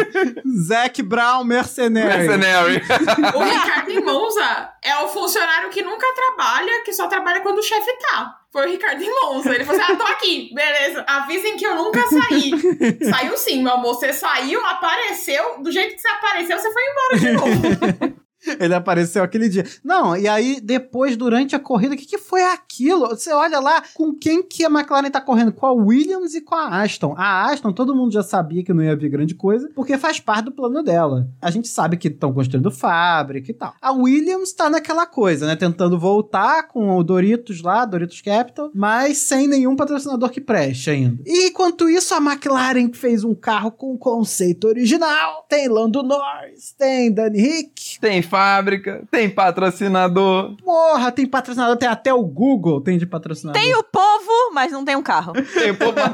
Zac 0.67 1.03
Brown, 1.03 1.45
mercenário. 1.45 2.29
Mercenary. 2.29 2.83
O 3.35 3.43
Ricardo 3.43 3.91
em 3.91 4.05
Monza 4.05 4.73
é 4.83 4.97
o 4.99 5.09
funcionário 5.09 5.71
que 5.71 5.83
nunca 5.83 6.07
trabalha, 6.15 6.83
que 6.85 6.93
só 6.93 7.07
trabalha 7.07 7.41
quando 7.41 7.59
o 7.59 7.63
chefe 7.63 7.93
tá. 7.99 8.37
Foi 8.53 8.67
o 8.67 8.71
Ricardo 8.71 9.03
em 9.03 9.11
Monza. 9.11 9.55
Ele 9.55 9.65
falou 9.65 9.81
assim: 9.81 9.93
ah, 9.93 9.97
tô 9.97 10.05
aqui, 10.05 10.51
beleza. 10.53 11.05
Avisem 11.07 11.57
que 11.57 11.65
eu 11.65 11.77
nunca 11.77 12.01
saí. 12.09 12.51
Saiu 13.09 13.37
sim, 13.37 13.63
meu 13.63 13.75
amor. 13.75 13.95
Você 13.95 14.13
saiu, 14.13 14.65
apareceu. 14.67 15.61
Do 15.61 15.71
jeito 15.71 15.95
que 15.95 16.01
você 16.01 16.09
apareceu, 16.09 16.59
você 16.59 16.73
foi 16.73 16.83
embora 16.83 17.19
de 17.19 17.33
novo. 17.33 18.20
Ele 18.59 18.75
apareceu 18.75 19.23
aquele 19.23 19.49
dia. 19.49 19.65
Não, 19.85 20.17
e 20.17 20.27
aí 20.27 20.61
depois, 20.61 21.17
durante 21.17 21.55
a 21.55 21.59
corrida, 21.59 21.95
o 21.95 21.97
que, 21.99 22.07
que 22.07 22.19
foi 22.19 22.43
aquilo? 22.43 23.09
Você 23.09 23.33
olha 23.33 23.61
lá 23.61 23.83
com 23.95 24.15
quem 24.15 24.43
que 24.43 24.65
a 24.65 24.71
McLaren 24.71 25.11
tá 25.11 25.21
correndo, 25.21 25.53
com 25.53 25.67
a 25.67 25.73
Williams 25.73 26.35
e 26.35 26.41
com 26.41 26.55
a 26.55 26.83
Aston. 26.83 27.15
A 27.17 27.51
Aston, 27.51 27.73
todo 27.73 27.95
mundo 27.95 28.13
já 28.13 28.23
sabia 28.23 28.65
que 28.65 28.73
não 28.73 28.83
ia 28.83 28.97
vir 28.97 29.11
grande 29.11 29.35
coisa, 29.35 29.71
porque 29.75 29.99
faz 29.99 30.21
parte 30.21 30.47
do 30.47 30.53
plano 30.53 30.83
dela. 30.83 31.29
A 31.41 31.51
gente 31.51 31.69
sabe 31.69 31.97
que 31.97 32.09
estão 32.09 32.33
construindo 32.33 32.71
fábrica 32.71 33.51
e 33.51 33.55
tal. 33.55 33.75
A 33.81 33.93
Williams 33.93 34.53
tá 34.53 34.71
naquela 34.71 35.07
coisa, 35.07 35.47
né? 35.47 35.57
Tentando 35.57 35.99
voltar 35.99 36.69
com 36.69 36.97
o 36.97 37.03
Doritos 37.03 37.63
lá, 37.63 37.85
Doritos 37.85 38.21
Capital, 38.21 38.71
mas 38.75 39.19
sem 39.19 39.47
nenhum 39.47 39.77
patrocinador 39.77 40.31
que 40.31 40.41
preste 40.41 40.91
ainda. 40.91 41.23
E 41.27 41.49
enquanto 41.49 41.89
isso, 41.89 42.15
a 42.15 42.19
McLaren 42.19 42.93
fez 42.93 43.25
um 43.25 43.35
carro 43.35 43.71
com 43.71 43.97
conceito 43.97 44.67
original. 44.69 45.45
Tem 45.49 45.69
Lando 45.69 46.03
Norris, 46.03 46.75
tem 46.79 47.13
Danny 47.13 47.41
Rick, 47.41 48.01
Tem 48.01 48.23
fábrica, 48.31 49.03
tem 49.11 49.29
patrocinador. 49.29 50.57
Porra, 50.65 51.13
tem 51.13 51.27
patrocinador, 51.27 51.77
tem 51.77 51.89
até 51.89 52.15
o 52.15 52.23
Google 52.23 52.81
tem 52.81 52.97
de 52.97 53.05
patrocinador. 53.07 53.61
Tem 53.61 53.75
o 53.75 53.83
povo, 53.83 54.53
mas 54.55 54.73
não 54.73 54.85
tem 54.85 54.97
um 54.97 55.03
carro. 55.03 55.33
Tem 55.33 55.75
pouco 55.75 55.99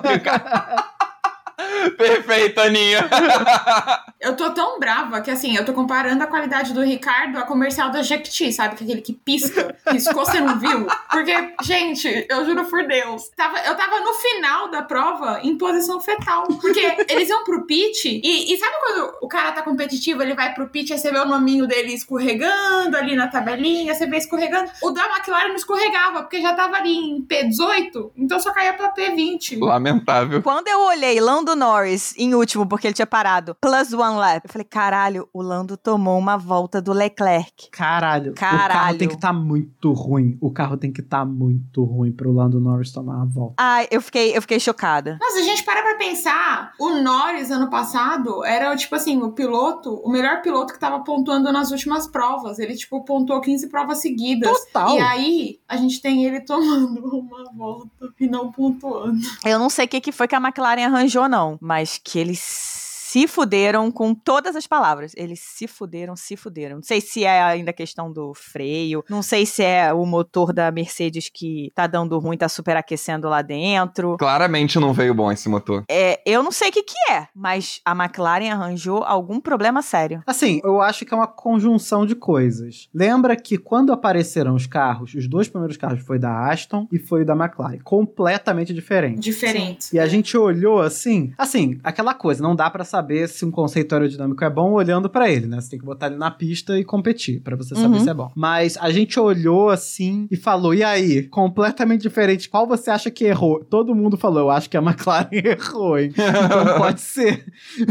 Perfeito, 1.96 2.60
Aninha. 2.60 3.08
Eu 4.26 4.34
tô 4.34 4.50
tão 4.50 4.80
brava 4.80 5.20
que, 5.20 5.30
assim, 5.30 5.56
eu 5.56 5.64
tô 5.64 5.72
comparando 5.72 6.20
a 6.24 6.26
qualidade 6.26 6.74
do 6.74 6.82
Ricardo 6.82 7.38
a 7.38 7.42
comercial 7.42 7.92
da 7.92 8.02
Jequiti, 8.02 8.52
sabe? 8.52 8.74
Que 8.74 8.82
é 8.82 8.86
aquele 8.86 9.00
que 9.00 9.12
pisca. 9.12 9.76
Piscou, 9.88 10.26
você 10.26 10.40
não 10.40 10.58
viu? 10.58 10.84
Porque, 11.12 11.54
gente, 11.62 12.26
eu 12.28 12.44
juro 12.44 12.64
por 12.64 12.84
Deus, 12.88 13.28
tava, 13.36 13.60
eu 13.60 13.76
tava 13.76 14.00
no 14.00 14.12
final 14.14 14.68
da 14.68 14.82
prova 14.82 15.38
em 15.44 15.56
posição 15.56 16.00
fetal. 16.00 16.48
Porque 16.60 16.96
eles 17.08 17.28
iam 17.28 17.44
pro 17.44 17.66
pit 17.66 18.20
e, 18.22 18.52
e 18.52 18.58
sabe 18.58 18.74
quando 18.80 19.12
o 19.22 19.28
cara 19.28 19.52
tá 19.52 19.62
competitivo, 19.62 20.20
ele 20.22 20.34
vai 20.34 20.52
pro 20.52 20.68
pit 20.68 20.92
e 20.92 20.98
você 20.98 21.12
vê 21.12 21.18
o 21.20 21.24
nominho 21.24 21.68
dele 21.68 21.94
escorregando 21.94 22.96
ali 22.96 23.14
na 23.14 23.28
tabelinha, 23.28 23.94
você 23.94 24.06
vê 24.06 24.16
escorregando. 24.16 24.68
O 24.82 24.90
da 24.90 25.06
McLaren 25.06 25.48
não 25.48 25.56
escorregava, 25.56 26.22
porque 26.22 26.42
já 26.42 26.52
tava 26.52 26.78
ali 26.78 26.92
em 26.92 27.24
P18, 27.24 28.10
então 28.16 28.40
só 28.40 28.52
caía 28.52 28.72
pra 28.72 28.92
P20. 28.92 29.60
Lamentável. 29.60 30.42
Quando 30.42 30.66
eu 30.66 30.80
olhei 30.80 31.20
Lando 31.20 31.54
Norris 31.54 32.12
em 32.18 32.34
último, 32.34 32.66
porque 32.66 32.88
ele 32.88 32.94
tinha 32.94 33.06
parado, 33.06 33.54
plus 33.60 33.92
one 33.92 34.15
lap, 34.16 34.44
eu 34.44 34.50
falei, 34.50 34.64
caralho, 34.64 35.28
o 35.32 35.42
Lando 35.42 35.76
tomou 35.76 36.18
uma 36.18 36.36
volta 36.36 36.80
do 36.80 36.92
Leclerc. 36.92 37.70
Caralho, 37.70 38.32
o 38.32 38.34
Caralho. 38.34 38.72
carro 38.72 38.98
tem 38.98 39.08
que 39.08 39.14
estar 39.14 39.32
muito 39.32 39.92
ruim. 39.92 40.36
O 40.40 40.50
carro 40.50 40.76
tem 40.76 40.92
que 40.92 41.00
estar 41.00 41.24
muito 41.24 41.84
ruim 41.84 42.12
pro 42.12 42.32
Lando 42.32 42.60
Norris 42.60 42.92
tomar 42.92 43.16
uma 43.16 43.26
volta. 43.26 43.54
Ai, 43.58 43.86
eu 43.90 44.00
fiquei, 44.00 44.36
eu 44.36 44.40
fiquei 44.40 44.58
chocada. 44.60 45.18
Nossa, 45.20 45.38
a 45.38 45.42
gente 45.42 45.64
para 45.64 45.82
pra 45.82 45.94
pensar. 45.96 46.72
O 46.78 46.90
Norris, 47.00 47.50
ano 47.50 47.68
passado, 47.68 48.44
era, 48.44 48.74
tipo 48.76 48.94
assim, 48.94 49.22
o 49.22 49.32
piloto, 49.32 49.94
o 49.94 50.10
melhor 50.10 50.42
piloto 50.42 50.72
que 50.72 50.80
tava 50.80 51.00
pontuando 51.00 51.52
nas 51.52 51.70
últimas 51.70 52.06
provas. 52.06 52.58
Ele, 52.58 52.74
tipo, 52.74 53.04
pontuou 53.04 53.40
15 53.40 53.68
provas 53.68 53.98
seguidas. 53.98 54.50
Total. 54.66 54.96
E 54.96 55.00
aí, 55.00 55.60
a 55.68 55.76
gente 55.76 56.00
tem 56.00 56.24
ele 56.24 56.40
tomando 56.46 57.00
uma 57.00 57.44
volta 57.52 57.88
e 58.20 58.26
não 58.26 58.50
pontuando. 58.50 59.18
Eu 59.44 59.58
não 59.58 59.68
sei 59.68 59.86
o 59.86 59.88
que, 59.88 60.00
que 60.00 60.12
foi 60.12 60.28
que 60.28 60.34
a 60.34 60.40
McLaren 60.40 60.86
arranjou, 60.86 61.28
não, 61.28 61.58
mas 61.60 61.98
que 62.02 62.18
eles 62.18 62.85
se 63.16 63.26
fuderam 63.26 63.90
com 63.90 64.14
todas 64.14 64.54
as 64.54 64.66
palavras. 64.66 65.12
Eles 65.16 65.40
se 65.40 65.66
fuderam, 65.66 66.14
se 66.14 66.36
fuderam. 66.36 66.76
Não 66.76 66.82
sei 66.82 67.00
se 67.00 67.24
é 67.24 67.40
ainda 67.42 67.70
a 67.70 67.72
questão 67.72 68.12
do 68.12 68.34
freio, 68.34 69.02
não 69.08 69.22
sei 69.22 69.46
se 69.46 69.62
é 69.62 69.90
o 69.90 70.04
motor 70.04 70.52
da 70.52 70.70
Mercedes 70.70 71.30
que 71.32 71.72
tá 71.74 71.86
dando 71.86 72.18
ruim, 72.18 72.36
tá 72.36 72.46
superaquecendo 72.46 73.26
lá 73.26 73.40
dentro. 73.40 74.18
Claramente 74.18 74.78
não 74.78 74.92
veio 74.92 75.14
bom 75.14 75.32
esse 75.32 75.48
motor. 75.48 75.84
É, 75.88 76.20
eu 76.26 76.42
não 76.42 76.52
sei 76.52 76.68
o 76.68 76.72
que 76.72 76.82
que 76.82 77.10
é, 77.10 77.26
mas 77.34 77.80
a 77.86 77.92
McLaren 77.92 78.50
arranjou 78.50 79.02
algum 79.02 79.40
problema 79.40 79.80
sério. 79.80 80.22
Assim, 80.26 80.60
eu 80.62 80.82
acho 80.82 81.06
que 81.06 81.14
é 81.14 81.16
uma 81.16 81.26
conjunção 81.26 82.04
de 82.04 82.14
coisas. 82.14 82.86
Lembra 82.92 83.34
que 83.34 83.56
quando 83.56 83.94
apareceram 83.94 84.54
os 84.54 84.66
carros, 84.66 85.14
os 85.14 85.26
dois 85.26 85.48
primeiros 85.48 85.78
carros 85.78 86.00
foi 86.00 86.18
da 86.18 86.50
Aston 86.50 86.86
e 86.92 86.98
foi 86.98 87.22
o 87.22 87.24
da 87.24 87.34
McLaren, 87.34 87.78
completamente 87.82 88.74
diferentes. 88.74 89.24
Diferente. 89.24 89.96
E 89.96 89.98
a 89.98 90.06
gente 90.06 90.36
olhou 90.36 90.82
assim, 90.82 91.32
assim, 91.38 91.80
aquela 91.82 92.12
coisa, 92.12 92.42
não 92.42 92.54
dá 92.54 92.68
pra 92.68 92.84
saber 92.84 93.05
se 93.28 93.44
um 93.44 93.50
conceito 93.50 93.92
aerodinâmico 93.92 94.42
é 94.44 94.50
bom 94.50 94.72
olhando 94.72 95.08
pra 95.08 95.30
ele, 95.30 95.46
né? 95.46 95.60
Você 95.60 95.70
tem 95.70 95.78
que 95.78 95.84
botar 95.84 96.06
ele 96.08 96.16
na 96.16 96.30
pista 96.30 96.78
e 96.78 96.84
competir 96.84 97.40
pra 97.40 97.56
você 97.56 97.74
saber 97.74 97.96
Uhum. 97.98 98.04
se 98.04 98.10
é 98.10 98.14
bom. 98.14 98.30
Mas 98.34 98.76
a 98.78 98.90
gente 98.90 99.18
olhou 99.18 99.68
assim 99.70 100.26
e 100.30 100.36
falou: 100.36 100.74
"E 100.74 100.82
aí, 100.82 101.22
completamente 101.28 102.02
diferente, 102.02 102.48
qual 102.48 102.66
você 102.66 102.90
acha 102.90 103.10
que 103.10 103.24
errou?" 103.24 103.64
Todo 103.64 103.94
mundo 103.94 104.16
falou: 104.16 104.40
"Eu 104.40 104.50
acho 104.50 104.68
que 104.68 104.76
a 104.76 104.82
McLaren 104.82 105.28
errou, 105.32 105.98
hein?" 105.98 106.10
Então 106.12 106.78
pode 106.78 107.00
ser. 107.00 107.44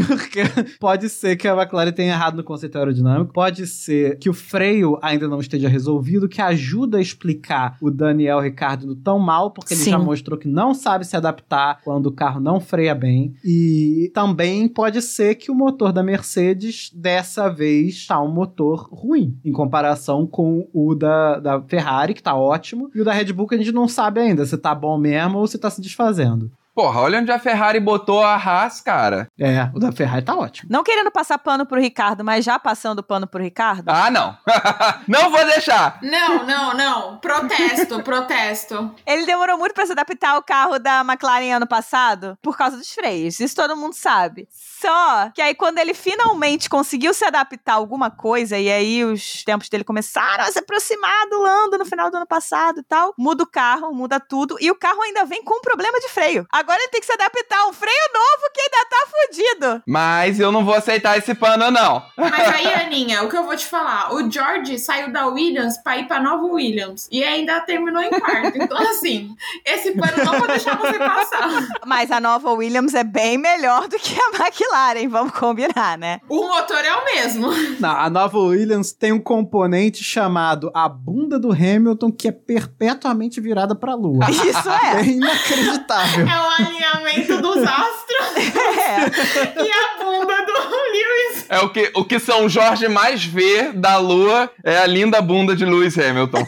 Porque 0.06 0.40
pode 0.78 1.08
ser 1.08 1.36
que 1.36 1.46
a 1.48 1.54
McLaren 1.56 1.92
tenha 1.92 2.12
errado 2.12 2.36
no 2.36 2.44
conceito 2.44 2.76
aerodinâmico, 2.78 3.32
pode 3.32 3.66
ser 3.66 4.18
que 4.18 4.28
o 4.28 4.34
freio 4.34 4.98
ainda 5.02 5.28
não 5.28 5.40
esteja 5.40 5.68
resolvido, 5.68 6.28
que 6.28 6.40
ajuda 6.40 6.98
a 6.98 7.00
explicar 7.00 7.76
o 7.80 7.90
Daniel 7.90 8.40
Ricardo 8.40 8.94
tão 8.96 9.18
mal, 9.18 9.50
porque 9.50 9.74
ele 9.74 9.80
Sim. 9.80 9.90
já 9.90 9.98
mostrou 9.98 10.38
que 10.38 10.48
não 10.48 10.74
sabe 10.74 11.06
se 11.06 11.16
adaptar 11.16 11.80
quando 11.84 12.06
o 12.06 12.12
carro 12.12 12.40
não 12.40 12.60
freia 12.60 12.94
bem. 12.94 13.34
E 13.44 14.10
também 14.14 14.68
pode 14.68 15.00
ser 15.06 15.36
que 15.36 15.50
o 15.50 15.54
motor 15.54 15.92
da 15.92 16.02
Mercedes 16.02 16.90
dessa 16.94 17.48
vez 17.48 18.06
tá 18.06 18.20
um 18.20 18.30
motor 18.30 18.88
ruim, 18.92 19.38
em 19.44 19.52
comparação 19.52 20.26
com 20.26 20.68
o 20.72 20.94
da, 20.94 21.38
da 21.38 21.62
Ferrari, 21.62 22.14
que 22.14 22.22
tá 22.22 22.34
ótimo, 22.34 22.90
e 22.94 23.00
o 23.00 23.04
da 23.04 23.12
Red 23.12 23.32
Bull 23.32 23.46
que 23.46 23.54
a 23.54 23.58
gente 23.58 23.72
não 23.72 23.88
sabe 23.88 24.20
ainda 24.20 24.44
se 24.44 24.58
tá 24.58 24.74
bom 24.74 24.98
mesmo 24.98 25.38
ou 25.38 25.46
se 25.46 25.58
tá 25.58 25.70
se 25.70 25.80
desfazendo. 25.80 26.50
Porra, 26.76 27.00
olha 27.00 27.20
onde 27.20 27.32
a 27.32 27.38
Ferrari 27.38 27.80
botou 27.80 28.22
a 28.22 28.34
Haas, 28.34 28.82
cara. 28.82 29.28
É, 29.40 29.70
o 29.74 29.78
da 29.78 29.90
Ferrari 29.90 30.22
tá 30.22 30.36
ótimo. 30.36 30.68
Não 30.70 30.84
querendo 30.84 31.10
passar 31.10 31.38
pano 31.38 31.64
pro 31.64 31.80
Ricardo, 31.80 32.22
mas 32.22 32.44
já 32.44 32.58
passando 32.58 33.02
pano 33.02 33.26
pro 33.26 33.42
Ricardo. 33.42 33.88
Ah, 33.88 34.10
não. 34.10 34.36
não 35.08 35.30
vou 35.30 35.42
deixar. 35.46 35.98
Não, 36.02 36.44
não, 36.44 36.74
não. 36.74 37.16
Protesto, 37.16 38.02
protesto. 38.02 38.94
Ele 39.06 39.24
demorou 39.24 39.56
muito 39.56 39.72
pra 39.72 39.86
se 39.86 39.92
adaptar 39.92 40.34
ao 40.34 40.42
carro 40.42 40.78
da 40.78 41.00
McLaren 41.00 41.56
ano 41.56 41.66
passado 41.66 42.36
por 42.42 42.58
causa 42.58 42.76
dos 42.76 42.92
freios. 42.92 43.40
Isso 43.40 43.56
todo 43.56 43.74
mundo 43.74 43.94
sabe. 43.94 44.46
Só 44.80 45.30
que 45.34 45.40
aí 45.40 45.54
quando 45.54 45.78
ele 45.78 45.94
finalmente 45.94 46.68
conseguiu 46.68 47.14
se 47.14 47.24
adaptar 47.24 47.72
a 47.72 47.76
alguma 47.76 48.10
coisa 48.10 48.58
e 48.58 48.70
aí 48.70 49.04
os 49.04 49.42
tempos 49.44 49.68
dele 49.68 49.84
começaram 49.84 50.44
a 50.44 50.52
se 50.52 50.58
aproximar 50.58 51.28
do 51.28 51.40
Lando 51.40 51.78
no 51.78 51.84
final 51.84 52.10
do 52.10 52.16
ano 52.16 52.26
passado 52.26 52.80
e 52.80 52.82
tal, 52.82 53.14
muda 53.18 53.44
o 53.44 53.46
carro, 53.46 53.92
muda 53.94 54.20
tudo 54.20 54.56
e 54.60 54.70
o 54.70 54.74
carro 54.74 55.00
ainda 55.02 55.24
vem 55.24 55.42
com 55.42 55.58
um 55.58 55.62
problema 55.62 55.98
de 56.00 56.08
freio. 56.08 56.46
Agora 56.52 56.78
ele 56.78 56.90
tem 56.90 57.00
que 57.00 57.06
se 57.06 57.12
adaptar 57.12 57.58
a 57.60 57.68
um 57.68 57.72
freio 57.72 57.96
novo 58.14 58.52
que 58.52 58.60
ainda 58.60 58.88
tá 58.90 59.06
fudido. 59.10 59.82
Mas 59.86 60.40
eu 60.40 60.52
não 60.52 60.64
vou 60.64 60.74
aceitar 60.74 61.16
esse 61.16 61.34
pano, 61.34 61.70
não. 61.70 62.02
Mas 62.16 62.48
aí, 62.48 62.72
Aninha, 62.74 63.22
o 63.22 63.28
que 63.28 63.36
eu 63.36 63.44
vou 63.44 63.56
te 63.56 63.66
falar? 63.66 64.14
O 64.14 64.30
George 64.30 64.78
saiu 64.78 65.12
da 65.12 65.26
Williams 65.26 65.78
pra 65.78 65.98
ir 65.98 66.06
pra 66.06 66.20
nova 66.20 66.44
Williams. 66.44 67.08
E 67.10 67.22
ainda 67.22 67.60
terminou 67.60 68.02
em 68.02 68.10
quarto. 68.10 68.56
Então, 68.56 68.78
assim, 68.78 69.34
esse 69.64 69.92
pano 69.92 70.24
não 70.24 70.38
vou 70.38 70.48
deixar 70.48 70.76
você 70.76 70.98
passar. 70.98 71.66
Mas 71.84 72.10
a 72.10 72.20
nova 72.20 72.50
Williams 72.52 72.94
é 72.94 73.04
bem 73.04 73.38
melhor 73.38 73.88
do 73.88 73.98
que 73.98 74.14
a 74.20 74.30
McLaren, 74.66 75.08
vamos 75.08 75.32
combinar, 75.32 75.96
né? 75.98 76.20
O 76.28 76.46
motor 76.48 76.84
é 76.84 76.94
o 76.94 77.04
mesmo. 77.04 77.50
Não, 77.80 77.90
a 77.90 78.10
nova 78.10 78.38
Williams 78.38 78.92
tem 78.92 79.12
um 79.12 79.20
componente 79.20 80.02
chamado 80.02 80.70
a 80.74 80.88
bunda 80.88 81.38
do 81.38 81.52
Hamilton 81.52 82.10
que 82.10 82.28
é 82.28 82.32
perpetuamente 82.32 83.40
virada 83.40 83.74
pra 83.74 83.94
lua. 83.94 84.26
Isso 84.30 84.68
É 84.70 85.00
é. 85.00 85.04
inacreditável. 85.04 86.26
É 86.36 86.38
o 86.38 86.66
alinhamento 86.66 87.40
dos 87.40 87.56
astros 87.56 88.36
é. 88.36 89.62
e 89.62 89.70
a 89.70 90.04
bunda 90.04 90.34
do 90.44 90.52
Lewis. 90.52 91.46
É 91.48 91.58
o 91.60 91.68
que, 91.70 91.90
o 91.94 92.04
que 92.04 92.18
São 92.18 92.48
Jorge 92.48 92.88
mais 92.88 93.24
vê 93.24 93.72
da 93.72 93.98
lua 93.98 94.50
é 94.64 94.78
a 94.78 94.86
linda 94.86 95.20
bunda 95.22 95.54
de 95.54 95.64
Lewis 95.64 95.96
Hamilton. 95.98 96.44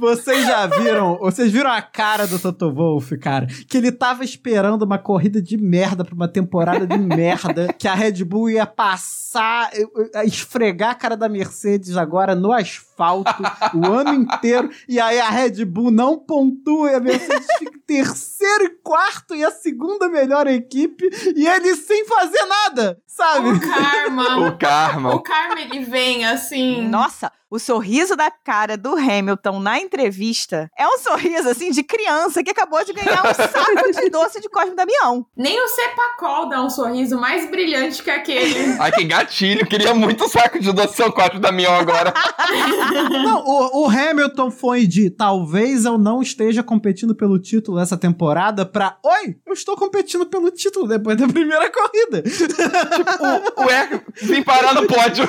Vocês 0.00 0.46
já 0.46 0.66
viram? 0.66 1.18
Vocês 1.18 1.52
viram 1.52 1.70
a 1.70 1.82
cara 1.82 2.26
do 2.26 2.38
Toto 2.38 2.72
Wolff, 2.72 3.16
cara? 3.18 3.46
Que 3.46 3.76
ele 3.76 3.92
tava 3.92 4.24
esperando 4.24 4.82
uma 4.82 4.98
corrida 4.98 5.42
de 5.42 5.58
merda 5.58 6.04
pra 6.04 6.14
uma 6.14 6.26
temporada 6.26 6.86
de 6.86 6.98
merda. 6.98 7.72
Que 7.78 7.86
a 7.86 7.94
Red 7.94 8.24
Bull 8.24 8.50
ia 8.50 8.64
passar, 8.64 9.29
eh, 9.34 10.24
esfregar 10.24 10.90
a 10.90 10.94
cara 10.94 11.16
da 11.16 11.28
Mercedes 11.28 11.96
agora 11.96 12.34
no 12.34 12.52
asfalto 12.52 13.30
o 13.74 13.92
ano 13.92 14.14
inteiro. 14.14 14.70
E 14.88 14.98
aí 14.98 15.20
a 15.20 15.30
Red 15.30 15.64
Bull 15.64 15.90
não 15.90 16.18
pontua 16.18 16.90
e 16.90 16.94
a 16.94 17.00
Mercedes 17.00 17.46
fica 17.58 17.76
em 17.76 17.80
terceiro 17.80 18.64
e 18.64 18.70
quarto 18.82 19.34
e 19.34 19.44
a 19.44 19.50
segunda 19.50 20.08
melhor 20.08 20.46
equipe. 20.46 21.08
E 21.36 21.46
ele 21.46 21.76
sem 21.76 22.04
fazer 22.06 22.44
nada, 22.46 22.98
sabe? 23.06 23.50
O 23.50 23.60
karma. 23.60 24.48
o 24.48 24.58
karma. 24.58 25.14
O 25.14 25.22
karma, 25.22 25.60
ele 25.60 25.84
vem 25.84 26.24
assim. 26.24 26.88
Nossa, 26.88 27.30
o 27.50 27.58
sorriso 27.58 28.14
da 28.14 28.30
cara 28.30 28.76
do 28.76 28.96
Hamilton 28.96 29.58
na 29.58 29.80
entrevista 29.80 30.70
é 30.78 30.86
um 30.86 30.98
sorriso 30.98 31.48
assim 31.48 31.72
de 31.72 31.82
criança 31.82 32.44
que 32.44 32.50
acabou 32.50 32.84
de 32.84 32.92
ganhar 32.92 33.26
um 33.26 33.34
saco 33.34 34.00
de 34.00 34.08
doce 34.08 34.40
de 34.40 34.48
Cosme 34.48 34.76
Damião. 34.76 35.26
Nem 35.36 35.60
o 35.60 35.66
Cepacol 35.66 36.48
dá 36.48 36.62
um 36.62 36.70
sorriso 36.70 37.18
mais 37.18 37.50
brilhante 37.50 38.04
que 38.04 38.10
aquele. 38.10 38.76
Ai, 38.78 38.92
gatilho. 39.20 39.66
Queria 39.66 39.94
muito 39.94 40.28
saco 40.28 40.58
de 40.58 40.72
doce 40.72 40.96
seu 40.96 41.12
corte 41.12 41.38
da 41.38 41.52
Mion 41.52 41.72
agora. 41.72 42.12
Não, 43.10 43.44
o, 43.44 43.84
o 43.84 43.88
Hamilton 43.88 44.50
foi 44.50 44.86
de 44.86 45.10
talvez 45.10 45.84
eu 45.84 45.98
não 45.98 46.22
esteja 46.22 46.62
competindo 46.62 47.14
pelo 47.14 47.38
título 47.38 47.78
essa 47.78 47.96
temporada 47.96 48.64
pra 48.64 48.96
oi, 49.02 49.36
eu 49.46 49.52
estou 49.52 49.76
competindo 49.76 50.26
pelo 50.26 50.50
título 50.50 50.86
depois 50.88 51.16
da 51.16 51.26
primeira 51.28 51.70
corrida. 51.70 52.22
Ué, 53.58 54.00
vim 54.22 54.42
parar 54.42 54.74
no 54.74 54.86
pódio. 54.86 55.26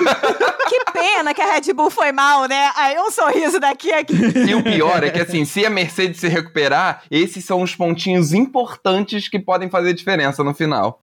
Que 0.68 0.92
pena 0.92 1.34
que 1.34 1.42
a 1.42 1.54
Red 1.54 1.74
Bull 1.74 1.90
foi 1.90 2.12
mal, 2.12 2.48
né? 2.48 2.72
Aí 2.76 2.98
um 3.00 3.12
sorriso 3.12 3.60
daqui 3.60 3.92
aqui. 3.92 4.14
E 4.48 4.56
o 4.56 4.64
pior 4.64 5.04
é 5.04 5.10
que, 5.10 5.20
assim, 5.20 5.46
se 5.46 5.66
a 5.66 5.70
Mercedes 5.70 6.20
se 6.20 6.28
recuperar, 6.28 7.04
esses 7.10 7.44
são 7.44 7.62
os 7.62 7.76
pontinhos 7.76 8.34
importantes 8.34 9.28
que 9.28 9.40
podem 9.40 9.70
fazer 9.70 9.94
diferença 9.94 10.44
no 10.44 10.54
final. 10.54 11.02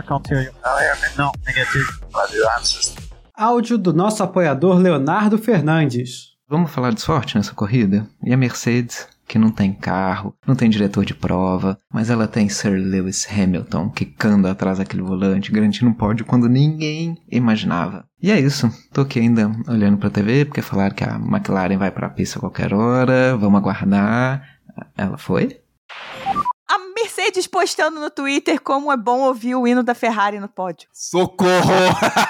I 0.00 0.02
can't 0.02 0.26
hear 0.26 0.42
you. 0.42 0.52
Oh, 0.64 0.80
yeah, 0.80 0.96
no, 1.18 1.32
negative. 1.46 1.86
Áudio 3.34 3.76
do 3.76 3.92
nosso 3.92 4.22
apoiador 4.22 4.78
Leonardo 4.78 5.36
Fernandes. 5.36 6.30
Vamos 6.48 6.70
falar 6.70 6.92
de 6.94 7.02
sorte 7.02 7.36
nessa 7.36 7.52
corrida? 7.52 8.06
E 8.24 8.32
a 8.32 8.36
Mercedes, 8.36 9.06
que 9.28 9.38
não 9.38 9.50
tem 9.50 9.74
carro, 9.74 10.34
não 10.46 10.56
tem 10.56 10.70
diretor 10.70 11.04
de 11.04 11.12
prova, 11.14 11.78
mas 11.92 12.08
ela 12.08 12.26
tem 12.26 12.48
Sir 12.48 12.78
Lewis 12.78 13.28
Hamilton 13.30 13.90
quicando 13.90 14.48
atrás 14.48 14.78
daquele 14.78 15.02
volante, 15.02 15.52
garantindo 15.52 15.90
um 15.90 15.94
pódio 15.94 16.24
quando 16.24 16.48
ninguém 16.48 17.18
imaginava. 17.30 18.06
E 18.22 18.30
é 18.30 18.40
isso. 18.40 18.70
Tô 18.92 19.02
aqui 19.02 19.20
ainda 19.20 19.52
olhando 19.68 19.98
pra 19.98 20.08
TV, 20.08 20.46
porque 20.46 20.62
falaram 20.62 20.94
que 20.94 21.04
a 21.04 21.16
McLaren 21.16 21.76
vai 21.76 21.90
pra 21.90 22.08
pista 22.08 22.38
a 22.38 22.40
qualquer 22.40 22.72
hora, 22.72 23.36
vamos 23.36 23.58
aguardar. 23.60 24.42
Ela 24.96 25.18
foi? 25.18 25.60
Mercedes 27.30 27.46
postando 27.46 28.00
no 28.00 28.10
Twitter 28.10 28.60
como 28.60 28.90
é 28.90 28.96
bom 28.96 29.20
ouvir 29.20 29.54
o 29.54 29.66
hino 29.66 29.84
da 29.84 29.94
Ferrari 29.94 30.40
no 30.40 30.48
pódio. 30.48 30.88
Socorro! 30.92 31.70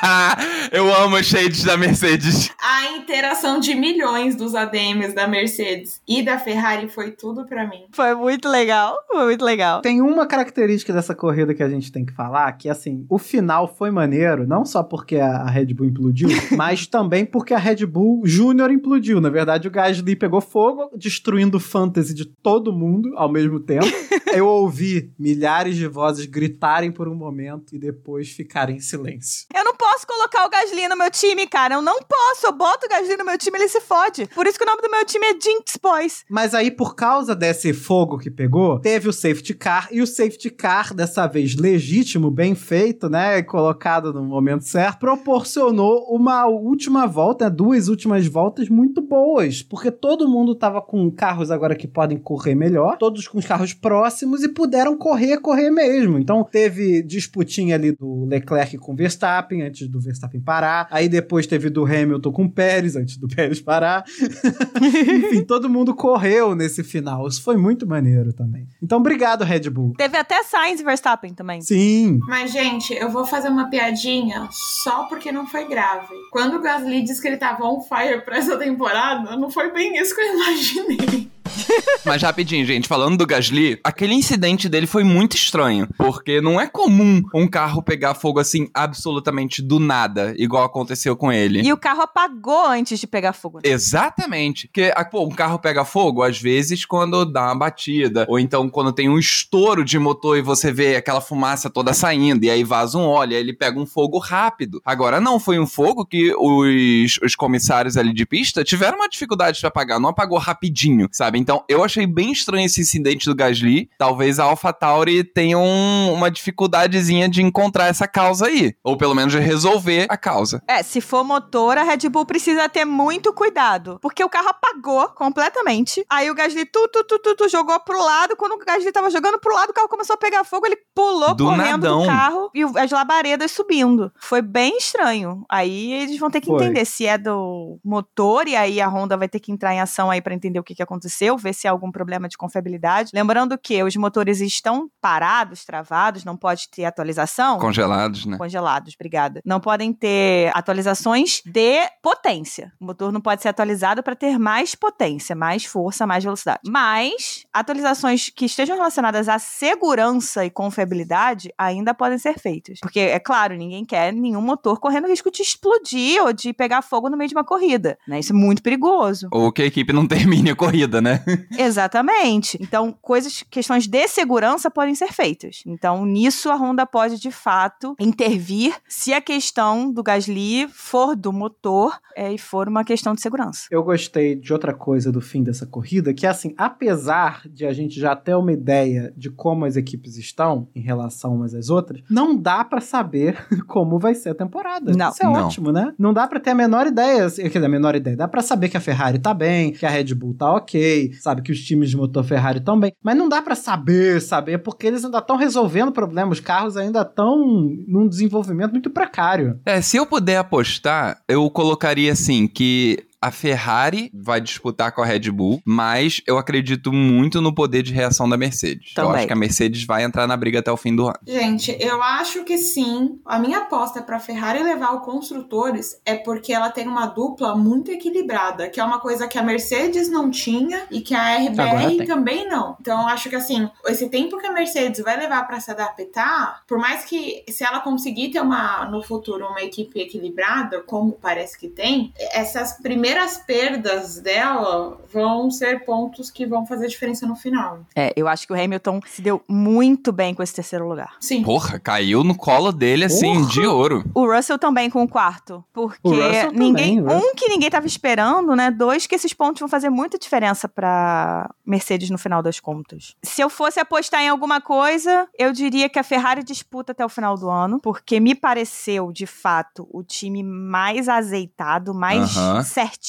Eu 0.71 0.95
amo 0.95 1.17
os 1.17 1.27
shades 1.27 1.65
da 1.65 1.75
Mercedes. 1.75 2.51
A 2.61 2.97
interação 2.97 3.59
de 3.59 3.75
milhões 3.75 4.37
dos 4.37 4.55
ADMs 4.55 5.15
da 5.15 5.27
Mercedes 5.27 6.03
e 6.07 6.23
da 6.23 6.39
Ferrari 6.39 6.89
foi 6.89 7.13
tudo 7.13 7.47
pra 7.47 7.67
mim. 7.67 7.87
Foi 7.93 8.15
muito 8.15 8.47
legal, 8.47 8.95
foi 9.09 9.25
muito 9.25 9.43
legal. 9.43 9.81
Tem 9.81 10.03
uma 10.03 10.27
característica 10.27 10.93
dessa 10.93 11.15
corrida 11.15 11.55
que 11.55 11.63
a 11.63 11.69
gente 11.69 11.91
tem 11.91 12.05
que 12.05 12.13
falar, 12.13 12.53
que 12.53 12.69
assim, 12.69 13.07
o 13.09 13.19
final 13.19 13.75
foi 13.75 13.91
maneiro, 13.91 14.47
não 14.47 14.67
só 14.67 14.83
porque 14.83 15.17
a 15.17 15.31
a 15.41 15.51
Red 15.51 15.73
Bull 15.73 15.87
implodiu, 15.87 16.29
mas 16.57 16.87
também 16.87 17.25
porque 17.25 17.55
a 17.55 17.59
Red 17.59 17.87
Bull 17.87 18.23
Júnior 18.27 18.71
implodiu. 18.71 19.21
Na 19.21 19.31
verdade, 19.31 19.67
o 19.67 19.71
Gasly 19.71 20.15
pegou 20.15 20.41
fogo, 20.41 20.91
destruindo 20.97 21.57
o 21.57 21.61
fantasy 21.61 22.13
de 22.13 22.25
todo 22.27 22.73
mundo 22.73 23.13
ao 23.17 23.31
mesmo 23.31 23.59
tempo. 23.61 23.87
Eu 24.35 24.47
ouvi 24.47 24.90
milhares 25.19 25.77
de 25.77 25.87
vozes 25.87 26.27
gritarem 26.27 26.91
por 26.91 27.09
um 27.09 27.15
momento 27.15 27.75
e 27.75 27.79
depois 27.79 28.31
ficarem 28.31 28.77
em 28.77 28.81
silêncio. 28.81 29.47
Eu 29.55 29.65
não 29.65 29.75
posso 29.75 30.07
colocar 30.07 30.47
o 30.47 30.51
Gasly 30.51 30.89
no 30.89 30.97
meu 30.97 31.11
time, 31.11 31.47
cara. 31.47 31.75
Eu 31.75 31.83
não 31.83 31.99
posso. 32.01 32.47
Eu 32.47 32.53
boto 32.53 32.87
o 32.87 32.89
Gasly 32.89 33.17
no 33.17 33.25
meu 33.25 33.39
time, 33.39 33.59
ele 33.59 33.69
se 33.69 33.81
fode. 33.81 34.27
Por 34.35 34.47
isso 34.47 34.59
que 34.59 34.65
o 34.65 34.67
nome 34.67 34.83
do 34.83 34.91
meu 34.91 35.05
time 35.05 35.27
é 35.27 35.33
Jinx 35.33 35.79
Boys. 35.83 36.25
Mas 36.29 36.55
aí, 36.55 36.71
por 36.71 36.95
causa 36.95 37.35
desse 37.35 37.73
fogo 37.73 38.19
que 38.19 38.31
pegou, 38.31 38.79
teve 38.81 39.09
o 39.09 39.13
safety 39.13 39.55
car, 39.55 39.89
e 39.91 40.01
o 40.01 40.07
safety 40.07 40.51
car, 40.51 40.95
dessa 40.95 41.27
vez 41.27 41.55
legítimo, 41.57 42.31
bem 42.31 42.55
feito, 42.55 43.09
né? 43.09 43.43
Colocado 43.43 44.13
no 44.13 44.23
momento 44.23 44.65
certo, 44.65 45.01
proporcionou 45.01 46.07
uma 46.11 46.47
última 46.47 47.07
volta, 47.07 47.45
né, 47.45 47.51
duas 47.51 47.89
últimas 47.89 48.27
voltas 48.27 48.69
muito 48.69 49.01
boas. 49.01 49.63
Porque 49.63 49.91
todo 49.91 50.29
mundo 50.29 50.55
tava 50.55 50.81
com 50.81 51.11
carros 51.11 51.51
agora 51.51 51.75
que 51.75 51.89
podem 51.89 52.19
correr 52.19 52.55
melhor, 52.55 52.97
todos 52.99 53.27
com 53.27 53.39
os 53.39 53.47
carros 53.47 53.73
próximos 53.75 54.43
e 54.43 54.49
puderam 54.71 54.97
correr, 54.97 55.39
correr 55.39 55.69
mesmo. 55.69 56.17
Então 56.17 56.45
teve 56.45 57.03
disputinha 57.03 57.75
ali 57.75 57.91
do 57.91 58.25
Leclerc 58.27 58.79
com 58.79 58.93
o 58.93 58.97
Verstappen, 58.97 59.63
antes 59.63 59.89
do 59.89 60.01
Verstappen 60.01 60.41
parar. 60.41 60.87
Aí 60.93 61.09
depois 61.09 61.45
teve 61.45 61.69
do 61.69 61.85
Hamilton 61.85 62.31
com 62.31 62.45
o 62.45 62.51
Pérez, 62.51 62.95
antes 62.95 63.17
do 63.17 63.27
Pérez 63.35 63.61
parar. 63.61 64.05
Enfim, 64.81 65.43
todo 65.43 65.69
mundo 65.69 65.93
correu 65.93 66.55
nesse 66.55 66.85
final. 66.85 67.27
Isso 67.27 67.43
foi 67.43 67.57
muito 67.57 67.85
maneiro 67.85 68.33
também. 68.33 68.69
Então, 68.81 68.99
obrigado, 68.99 69.43
Red 69.43 69.69
Bull. 69.69 69.95
Teve 69.99 70.17
até 70.17 70.45
Sainz 70.45 70.81
e 70.81 70.85
Verstappen 70.85 71.35
também. 71.35 71.61
Sim. 71.63 72.21
Mas, 72.29 72.53
gente, 72.53 72.95
eu 72.95 73.11
vou 73.11 73.25
fazer 73.25 73.49
uma 73.49 73.69
piadinha 73.69 74.49
só 74.85 75.05
porque 75.05 75.33
não 75.33 75.49
foi 75.49 75.67
grave. 75.67 76.15
Quando 76.31 76.57
o 76.57 76.63
Gasly 76.63 77.03
disse 77.03 77.21
que 77.21 77.27
ele 77.27 77.39
tava 77.39 77.65
on 77.65 77.81
fire 77.81 78.25
pra 78.25 78.37
essa 78.39 78.57
temporada, 78.57 79.37
não 79.37 79.51
foi 79.51 79.73
bem 79.73 79.99
isso 79.99 80.15
que 80.15 80.21
eu 80.21 80.35
imaginei. 80.35 81.40
Mas 82.05 82.23
rapidinho, 82.23 82.65
gente, 82.65 82.89
falando 82.89 83.19
do 83.19 83.27
Gasly, 83.27 83.79
aquele 83.85 84.15
incidente 84.15 84.69
dele 84.69 84.87
foi 84.87 85.05
muito 85.05 85.37
estranho. 85.37 85.89
Porque 85.97 86.41
não 86.41 86.61
é 86.61 86.67
comum 86.67 87.23
um 87.35 87.47
carro 87.47 87.83
pegar 87.83 88.15
fogo 88.15 88.41
assim 88.41 88.69
absolutamente 88.73 89.63
do 89.63 89.79
nada, 89.79 90.35
igual 90.37 90.65
aconteceu 90.65 91.17
com 91.17 91.33
ele. 91.33 91.61
E 91.61 91.73
o 91.73 91.77
carro 91.77 92.03
apagou 92.03 92.67
antes 92.67 92.99
de 92.99 93.07
pegar 93.07 93.33
fogo. 93.33 93.61
Exatamente. 93.63 94.67
Porque 94.69 94.93
ah, 94.95 95.05
pô, 95.05 95.25
um 95.25 95.31
carro 95.31 95.59
pega 95.59 95.85
fogo, 95.85 96.23
às 96.23 96.41
vezes, 96.41 96.85
quando 96.85 97.25
dá 97.25 97.45
uma 97.47 97.55
batida. 97.55 98.27
Ou 98.29 98.39
então 98.39 98.69
quando 98.69 98.93
tem 98.93 99.09
um 99.09 99.19
estouro 99.19 99.85
de 99.85 99.99
motor 99.99 100.39
e 100.39 100.43
você 100.43 100.73
vê 100.73 100.97
aquela 100.97 101.21
fumaça 101.21 101.69
toda 101.69 101.93
saindo, 101.93 102.45
e 102.45 102.51
aí 102.51 102.65
vaza 102.65 102.97
um 102.99 103.07
óleo, 103.07 103.37
aí 103.37 103.43
ele 103.43 103.53
pega 103.53 103.79
um 103.79 103.87
fogo 103.87 104.19
rápido. 104.19 104.81
Agora 104.85 105.21
não, 105.21 105.39
foi 105.39 105.59
um 105.59 105.67
fogo 105.67 106.05
que 106.05 106.35
os, 106.37 107.19
os 107.23 107.35
comissários 107.35 107.97
ali 107.97 108.13
de 108.13 108.25
pista 108.25 108.65
tiveram 108.65 108.99
uma 108.99 109.09
dificuldade 109.09 109.61
pra 109.61 109.69
apagar, 109.69 110.01
não 110.01 110.09
apagou 110.11 110.39
rapidinho, 110.39 111.09
sabe? 111.13 111.39
Então, 111.41 111.65
eu 111.69 111.83
achei 111.83 112.07
bem 112.07 112.33
estranho 112.33 112.67
esse 112.67 112.81
incidente 112.81 113.27
do 113.27 113.35
Gasly. 113.35 113.89
Talvez 113.99 114.39
a 114.39 114.45
AlphaTauri 114.45 115.25
tenha 115.25 115.59
um, 115.59 116.13
uma 116.13 116.31
dificuldadezinha 116.31 117.29
de 117.29 117.43
encontrar 117.43 117.87
essa 117.87 118.07
causa 118.07 118.47
aí. 118.47 118.75
Ou 118.85 118.97
pelo 118.97 119.15
menos 119.15 119.33
de 119.33 119.39
resolver 119.39 120.07
a 120.09 120.17
causa. 120.17 120.63
É, 120.69 120.83
se 120.83 121.01
for 121.01 121.25
motor, 121.25 121.79
a 121.79 121.83
Red 121.83 122.09
Bull 122.09 122.27
precisa 122.27 122.69
ter 122.69 122.85
muito 122.85 123.33
cuidado. 123.33 123.99
Porque 124.03 124.23
o 124.23 124.29
carro 124.29 124.49
apagou 124.49 125.09
completamente. 125.09 126.05
Aí 126.11 126.31
o 126.31 126.35
Gasly 126.35 126.67
tu, 126.67 126.89
tu, 126.89 127.05
tu, 127.05 127.19
tu, 127.19 127.35
tu, 127.37 127.49
jogou 127.49 127.79
pro 127.81 127.99
lado. 128.03 128.37
Quando 128.37 128.53
o 128.53 128.59
Gasly 128.59 128.93
tava 128.93 129.11
jogando 129.11 129.39
pro 129.39 129.55
lado, 129.55 129.71
o 129.71 129.75
carro 129.75 129.89
começou 129.89 130.15
a 130.15 130.19
pegar 130.19 130.45
fogo. 130.45 130.67
Ele 130.67 130.77
pulou 130.95 131.35
Do 131.35 131.45
correndo 131.45 131.83
nadão. 131.85 132.01
do 132.01 132.07
carro 132.07 132.51
e 132.55 132.63
as 132.63 132.91
labaredas 132.91 133.51
subindo. 133.51 134.13
Foi 134.21 134.43
bem 134.43 134.77
estranho. 134.77 135.45
Aí 135.49 135.93
eles 135.93 136.19
vão 136.19 136.31
ter 136.31 136.41
que 136.41 136.49
Foi. 136.49 136.57
entender 136.57 136.85
se 136.85 137.07
é 137.07 137.17
do 137.17 137.79
motor. 137.85 138.47
E 138.47 138.57
aí 138.57 138.81
a 138.81 138.89
Honda 138.89 139.17
vai 139.17 139.29
ter 139.29 139.41
que 139.41 139.53
entrar 139.53 139.75
em 139.75 139.81
ação 139.81 140.11
aí 140.11 140.21
pra 140.21 140.35
entender 140.35 140.59
o 140.59 140.65
que, 140.65 140.75
que 140.75 140.83
aconteceu. 140.83 141.30
Ver 141.37 141.55
se 141.55 141.67
há 141.67 141.71
algum 141.71 141.91
problema 141.91 142.29
de 142.29 142.37
confiabilidade. 142.37 143.11
Lembrando 143.15 143.57
que 143.59 143.83
os 143.83 143.97
motores 143.97 144.41
estão 144.41 144.91
parados, 145.01 145.65
travados. 145.65 146.25
Não 146.25 146.37
pode 146.37 146.69
ter 146.69 146.85
atualização 146.85 147.59
Congelados, 147.59 148.27
né? 148.27 148.37
congelados, 148.37 148.95
obrigada. 148.95 149.41
Não 149.45 149.61
podem 149.61 149.93
ter 149.93 150.51
atualizações 150.55 151.43
de 151.45 151.89
potência. 152.03 152.73
O 152.81 152.87
motor 152.87 153.13
não 153.13 153.21
pode 153.21 153.43
ser 153.43 153.49
atualizado 153.49 154.03
para 154.03 154.15
ter 154.15 154.39
mais 154.39 154.75
potência, 154.75 155.35
mais 155.35 155.65
força, 155.65 156.07
mais 156.07 156.25
velocidade. 156.25 156.61
Mas 156.67 157.45
atualizações 157.53 158.31
que 158.31 158.45
estejam 158.45 158.77
relacionadas 158.77 159.29
à 159.29 159.39
segurança 159.39 160.45
e 160.45 160.51
confiabilidade 160.51 161.53
ainda 161.57 161.95
podem 161.95 162.19
ser 162.19 162.39
feitas. 162.39 162.79
Porque, 162.81 163.01
é 163.01 163.19
claro, 163.19 163.55
ninguém 163.57 163.85
quer 163.85 164.13
nenhum 164.13 164.41
motor 164.41 164.79
correndo 164.79 165.09
risco 165.09 165.31
de 165.31 165.43
explodir 165.43 166.23
ou 166.23 166.33
de 166.33 166.53
pegar 166.53 166.83
fogo 166.83 167.09
no 167.09 167.17
meio 167.17 167.29
de 167.29 167.35
uma 167.35 167.45
corrida. 167.45 167.99
Né? 168.07 168.21
Isso 168.21 168.33
é 168.33 168.37
muito 168.37 168.63
perigoso. 168.63 169.29
Ou 169.33 169.53
que 169.53 169.63
a 169.63 169.67
equipe 169.67 169.93
não 169.93 170.07
termine 170.09 170.51
a 170.51 170.57
corrida, 170.57 171.01
né? 171.01 171.20
Exatamente. 171.57 172.59
Então, 172.61 172.95
coisas, 173.01 173.43
questões 173.51 173.87
de 173.87 174.09
segurança 174.09 174.71
podem 174.71 174.95
ser 174.95 175.13
feitas. 175.13 175.63
Então, 175.67 176.05
nisso 176.05 176.51
a 176.51 176.57
Honda 176.57 176.87
pode 176.87 177.19
de 177.21 177.31
fato 177.31 177.95
intervir 177.99 178.75
se 178.89 179.13
a 179.13 179.21
questão 179.21 179.93
do 179.93 180.03
Gasly 180.03 180.69
for 180.69 181.17
do 181.17 181.33
motor 181.33 181.99
é, 182.17 182.33
e 182.33 182.39
for 182.39 182.69
uma 182.69 182.85
questão 182.85 183.15
de 183.15 183.21
segurança. 183.21 183.67
Eu 183.71 183.83
gostei 183.83 184.35
de 184.35 184.53
outra 184.53 184.75
coisa 184.75 185.11
do 185.11 185.21
fim 185.21 185.43
dessa 185.43 185.67
corrida, 185.67 186.13
que 186.13 186.27
é 186.27 186.29
assim, 186.29 186.55
apesar 186.57 187.43
de 187.49 187.65
a 187.65 187.73
gente 187.73 187.99
já 187.99 188.15
ter 188.17 188.35
uma 188.35 188.53
ideia 188.53 189.13
de 189.17 189.31
como 189.31 189.65
as 189.65 189.77
equipes 189.77 190.17
estão 190.17 190.69
em 190.75 190.81
relação 190.81 191.35
umas 191.35 191.55
às 191.55 191.71
outras, 191.71 192.03
não 192.11 192.37
dá 192.37 192.65
pra 192.65 192.81
saber 192.81 193.37
como 193.67 193.99
vai 193.99 194.15
ser 194.15 194.31
a 194.31 194.35
temporada. 194.35 194.93
Não. 194.93 195.11
Isso 195.11 195.23
é 195.23 195.27
Não. 195.27 195.47
ótimo, 195.47 195.73
né? 195.73 195.93
Não 195.99 196.13
dá 196.13 196.27
pra 196.27 196.41
ter 196.41 196.51
a 196.51 196.55
menor 196.55 196.87
ideia, 196.87 197.31
quer 197.31 197.49
dizer, 197.49 197.65
a 197.65 197.69
menor 197.69 197.95
ideia, 197.95 198.17
dá 198.17 198.29
pra 198.29 198.43
saber 198.43 198.69
que 198.69 198.77
a 198.77 198.81
Ferrari 198.81 199.19
tá 199.19 199.33
bem, 199.33 199.73
que 199.73 199.87
a 199.87 199.91
Red 199.91 200.15
Bull 200.15 200.35
tá 200.35 200.53
ok, 200.55 201.00
sabe 201.21 201.43
que 201.43 201.53
os 201.53 201.61
times 201.63 201.91
de 201.91 201.97
motor 201.97 202.25
Ferrari 202.25 202.59
estão 202.59 202.79
bem, 202.79 202.93
mas 203.03 203.17
não 203.17 203.29
dá 203.29 203.43
pra 203.43 203.55
saber, 203.55 204.21
saber, 204.21 204.59
porque 204.59 204.87
eles 204.87 205.05
ainda 205.05 205.19
estão 205.19 205.37
resolvendo 205.37 205.93
problemas, 205.93 206.39
os 206.39 206.45
carros 206.45 206.77
ainda 206.77 207.03
estão 207.03 207.39
num 207.87 208.09
desenvolvimento 208.09 208.73
muito 208.73 208.91
precário. 208.91 209.59
É, 209.65 209.81
se 209.81 209.97
eu 209.97 210.07
puder 210.07 210.39
apostar, 210.39 211.21
eu 211.29 211.49
colocaria 211.51 212.13
assim 212.13 212.47
que 212.47 213.05
a 213.21 213.31
Ferrari 213.31 214.11
vai 214.15 214.41
disputar 214.41 214.93
com 214.93 215.03
a 215.03 215.05
Red 215.05 215.31
Bull, 215.31 215.61
mas 215.65 216.23
eu 216.27 216.39
acredito 216.39 216.93
muito 216.93 217.43
no 217.43 217.55
poder 217.55 217.83
de 217.83 217.93
reação 217.93 218.29
da 218.29 218.37
Mercedes. 218.37 218.93
Eu 218.97 219.05
Também. 219.05 219.19
acho 219.19 219.27
que 219.27 219.33
a 219.33 219.37
Mercedes 219.37 219.85
vai 219.85 220.05
entrar 220.05 220.27
na 220.27 220.37
briga 220.37 220.61
até 220.61 220.73
o 220.73 220.77
fim 220.77 220.97
do 220.97 221.07
ano. 221.07 221.19
Gente, 221.27 221.77
eu 221.79 222.03
acho 222.03 222.45
que 222.45 222.57
sim. 222.57 223.21
A 223.27 223.39
minha 223.39 223.59
aposta 223.59 224.01
pra 224.01 224.19
Ferrari 224.19 224.63
levar 224.63 224.93
o 224.93 225.01
construtores 225.03 226.01
é 226.07 226.15
porque 226.15 226.53
ela 226.53 226.71
tem 226.71 226.89
uma 226.89 227.07
dupla 227.07 227.55
muito 227.55 227.91
equilibrada, 227.91 228.71
que 228.71 228.81
é 228.81 228.85
uma 228.85 228.99
coisa 228.99 229.29
que 229.29 229.39
a 229.39 229.43
Mercedes 229.43 230.11
não 230.11 230.31
tinha 230.31 230.87
e 230.91 231.01
que 231.01 231.15
a 231.15 231.37
RBR 231.37 232.07
também 232.07 232.49
não. 232.49 232.77
Então 232.81 233.03
eu 233.03 233.09
acho 233.09 233.29
que 233.29 233.37
assim, 233.37 233.69
esse 233.87 234.09
tempo 234.09 234.39
que 234.39 234.47
a 234.47 234.53
Mercedes 234.53 235.03
vai 235.05 235.19
levar 235.19 235.47
pra 235.47 235.61
se 235.61 235.71
adaptar, 235.71 236.63
por 236.67 236.79
mais 236.79 237.05
que 237.05 237.45
se 237.49 237.65
ela 237.65 237.81
conseguir 237.81 238.31
ter 238.31 238.41
uma 238.41 238.87
no 238.87 239.03
futuro 239.03 239.47
uma 239.47 239.63
equipe 239.63 240.01
equilibrada, 240.01 240.81
como 240.81 241.13
parece 241.13 241.59
que 241.59 241.69
tem, 241.69 242.13
essas 242.33 242.73
primeiras 242.81 243.10
perdas 243.39 244.19
dela 244.21 244.99
vão 245.13 245.51
ser 245.51 245.85
pontos 245.85 246.31
que 246.31 246.47
vão 246.47 246.65
fazer 246.67 246.87
diferença 246.89 247.27
no 247.27 247.35
final. 247.35 247.81
É, 247.97 248.13
eu 248.17 248.29
acho 248.29 248.47
que 248.47 248.53
o 248.53 248.57
Hamilton 248.61 249.01
se 249.07 249.21
deu 249.23 249.43
muito 249.49 250.13
bem 250.13 250.35
com 250.35 250.43
esse 250.43 250.55
terceiro 250.55 250.89
lugar. 250.89 251.15
Sim. 251.21 251.43
Porra, 251.43 251.79
caiu 251.79 252.23
no 252.23 252.35
colo 252.37 252.71
dele 252.73 253.05
assim, 253.07 253.35
Porra. 253.35 253.51
de 253.51 253.61
ouro. 253.67 254.05
O 254.15 254.27
Russell 254.33 254.59
também 254.59 254.89
com 254.89 255.03
o 255.03 255.09
quarto. 255.09 255.65
Porque 255.73 255.99
O 256.09 256.53
ninguém. 256.53 256.97
também. 257.03 257.17
Um 257.17 257.35
que 257.35 257.49
ninguém 257.49 257.71
tava 257.71 257.87
esperando, 257.87 258.55
né? 258.55 258.71
Dois 258.71 259.07
que 259.07 259.15
esses 259.15 259.33
pontos 259.33 259.61
vão 259.61 259.69
fazer 259.69 259.91
muita 259.91 260.19
diferença 260.19 260.69
pra 260.69 261.51
Mercedes 261.67 262.11
no 262.11 262.19
final 262.19 262.43
das 262.43 262.61
contas. 262.61 263.17
Se 263.23 263.41
eu 263.43 263.51
fosse 263.51 263.81
apostar 263.81 264.21
em 264.23 264.29
alguma 264.29 264.61
coisa, 264.61 265.29
eu 265.39 265.53
diria 265.53 265.89
que 265.89 265.99
a 265.99 266.03
Ferrari 266.05 266.43
disputa 266.43 266.93
até 266.93 267.05
o 267.05 267.09
final 267.09 267.37
do 267.37 267.49
ano, 267.51 267.81
porque 267.81 268.21
me 268.21 268.35
pareceu, 268.35 269.11
de 269.13 269.27
fato, 269.27 269.89
o 269.93 270.03
time 270.03 270.43
mais 270.43 271.09
azeitado, 271.09 271.93
mais 271.95 272.37
Aham. 272.37 272.63
certinho. 272.63 273.00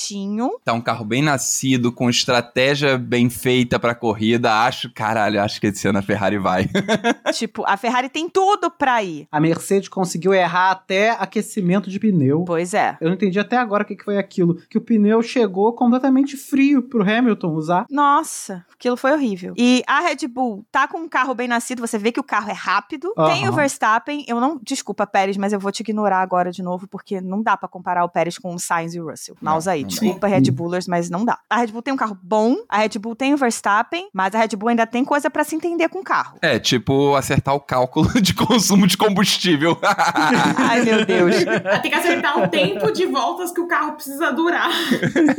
Tá 0.63 0.73
um 0.73 0.81
carro 0.81 1.03
bem 1.03 1.21
nascido, 1.21 1.91
com 1.91 2.09
estratégia 2.09 2.97
bem 2.97 3.29
feita 3.29 3.77
pra 3.77 3.93
corrida. 3.93 4.51
Acho, 4.51 4.91
caralho, 4.93 5.41
acho 5.41 5.59
que 5.59 5.67
esse 5.67 5.87
ano 5.87 5.99
a 5.99 6.01
Ferrari 6.01 6.37
vai. 6.37 6.69
tipo, 7.33 7.63
a 7.65 7.75
Ferrari 7.75 8.07
tem 8.09 8.29
tudo 8.29 8.71
pra 8.71 9.03
ir. 9.03 9.27
A 9.31 9.39
Mercedes 9.39 9.89
conseguiu 9.89 10.33
errar 10.33 10.71
até 10.71 11.11
aquecimento 11.11 11.89
de 11.89 11.99
pneu. 11.99 12.45
Pois 12.45 12.73
é. 12.73 12.97
Eu 13.01 13.09
não 13.09 13.15
entendi 13.15 13.39
até 13.39 13.57
agora 13.57 13.83
o 13.83 13.85
que 13.85 13.95
que 13.95 14.03
foi 14.03 14.17
aquilo. 14.17 14.55
Que 14.69 14.77
o 14.77 14.81
pneu 14.81 15.21
chegou 15.21 15.73
completamente 15.73 16.37
frio 16.37 16.81
pro 16.83 17.03
Hamilton 17.03 17.53
usar. 17.53 17.85
Nossa, 17.89 18.65
aquilo 18.73 18.95
foi 18.95 19.11
horrível. 19.11 19.53
E 19.57 19.83
a 19.85 19.99
Red 19.99 20.27
Bull 20.27 20.65
tá 20.71 20.87
com 20.87 20.99
um 20.99 21.09
carro 21.09 21.35
bem 21.35 21.47
nascido, 21.47 21.85
você 21.85 21.97
vê 21.97 22.11
que 22.11 22.19
o 22.19 22.23
carro 22.23 22.49
é 22.49 22.53
rápido. 22.53 23.13
Aham. 23.17 23.33
Tem 23.33 23.49
o 23.49 23.51
Verstappen, 23.51 24.23
eu 24.27 24.39
não. 24.39 24.59
Desculpa, 24.63 25.05
Pérez, 25.05 25.35
mas 25.35 25.51
eu 25.51 25.59
vou 25.59 25.71
te 25.71 25.81
ignorar 25.81 26.21
agora 26.21 26.51
de 26.51 26.63
novo, 26.63 26.87
porque 26.87 27.19
não 27.19 27.41
dá 27.41 27.57
pra 27.57 27.67
comparar 27.67 28.05
o 28.05 28.09
Pérez 28.09 28.37
com 28.37 28.53
o 28.55 28.59
Sainz 28.59 28.93
e 28.93 29.01
o 29.01 29.09
Russell. 29.09 29.35
Mouse 29.41 29.69
aí. 29.83 29.87
Desculpa, 29.87 30.27
Red 30.27 30.51
Bullers, 30.51 30.87
mas 30.87 31.09
não 31.09 31.25
dá. 31.25 31.39
A 31.49 31.57
Red 31.57 31.67
Bull 31.67 31.81
tem 31.81 31.93
um 31.93 31.97
carro 31.97 32.17
bom, 32.21 32.57
a 32.67 32.79
Red 32.79 32.99
Bull 32.99 33.15
tem 33.15 33.33
o 33.33 33.37
Verstappen, 33.37 34.09
mas 34.13 34.33
a 34.35 34.39
Red 34.39 34.55
Bull 34.55 34.69
ainda 34.69 34.85
tem 34.85 35.03
coisa 35.03 35.29
pra 35.29 35.43
se 35.43 35.55
entender 35.55 35.89
com 35.89 35.99
o 35.99 36.03
carro. 36.03 36.37
É, 36.41 36.59
tipo, 36.59 37.15
acertar 37.15 37.55
o 37.55 37.59
cálculo 37.59 38.09
de 38.21 38.33
consumo 38.33 38.87
de 38.87 38.97
combustível. 38.97 39.77
Ai, 40.57 40.83
meu 40.83 41.05
Deus. 41.05 41.35
Tem 41.81 41.91
que 41.91 41.97
acertar 41.97 42.39
o 42.39 42.47
tempo 42.47 42.91
de 42.91 43.05
voltas 43.05 43.51
que 43.51 43.61
o 43.61 43.67
carro 43.67 43.93
precisa 43.93 44.31
durar. 44.31 44.69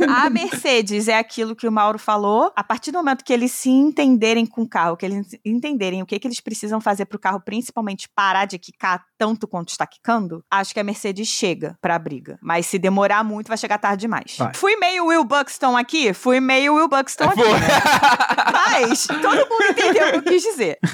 A 0.07 0.29
Mercedes 0.29 1.07
é 1.07 1.17
aquilo 1.17 1.55
que 1.55 1.67
o 1.67 1.71
Mauro 1.71 1.99
falou. 1.99 2.51
A 2.55 2.63
partir 2.63 2.91
do 2.91 2.97
momento 2.97 3.23
que 3.23 3.33
eles 3.33 3.51
se 3.51 3.69
entenderem 3.69 4.45
com 4.45 4.61
o 4.61 4.67
carro, 4.67 4.97
que 4.97 5.05
eles 5.05 5.37
entenderem 5.45 6.01
o 6.01 6.05
que, 6.05 6.19
que 6.19 6.27
eles 6.27 6.39
precisam 6.39 6.79
fazer 6.79 7.05
pro 7.05 7.19
carro, 7.19 7.39
principalmente 7.39 8.09
parar 8.13 8.45
de 8.45 8.57
quicar 8.57 9.03
tanto 9.17 9.47
quanto 9.47 9.69
está 9.69 9.87
quicando, 9.87 10.43
acho 10.51 10.73
que 10.73 10.79
a 10.79 10.83
Mercedes 10.83 11.27
chega 11.27 11.77
pra 11.81 11.97
briga. 11.97 12.37
Mas 12.41 12.65
se 12.65 12.77
demorar 12.77 13.23
muito, 13.23 13.47
vai 13.47 13.57
chegar 13.57 13.77
tarde 13.77 14.01
demais. 14.01 14.32
Vai. 14.37 14.53
Fui 14.55 14.75
meio 14.75 15.05
Will 15.07 15.23
Buxton 15.23 15.77
aqui? 15.77 16.13
Fui 16.13 16.39
meio 16.39 16.75
Will 16.75 16.87
Buxton 16.87 17.25
aqui. 17.25 17.41
Mas 18.51 19.07
todo 19.07 19.49
mundo 19.49 19.63
entendeu 19.69 20.07
o 20.07 20.11
que 20.11 20.17
eu 20.17 20.23
quis 20.23 20.43
dizer. 20.43 20.77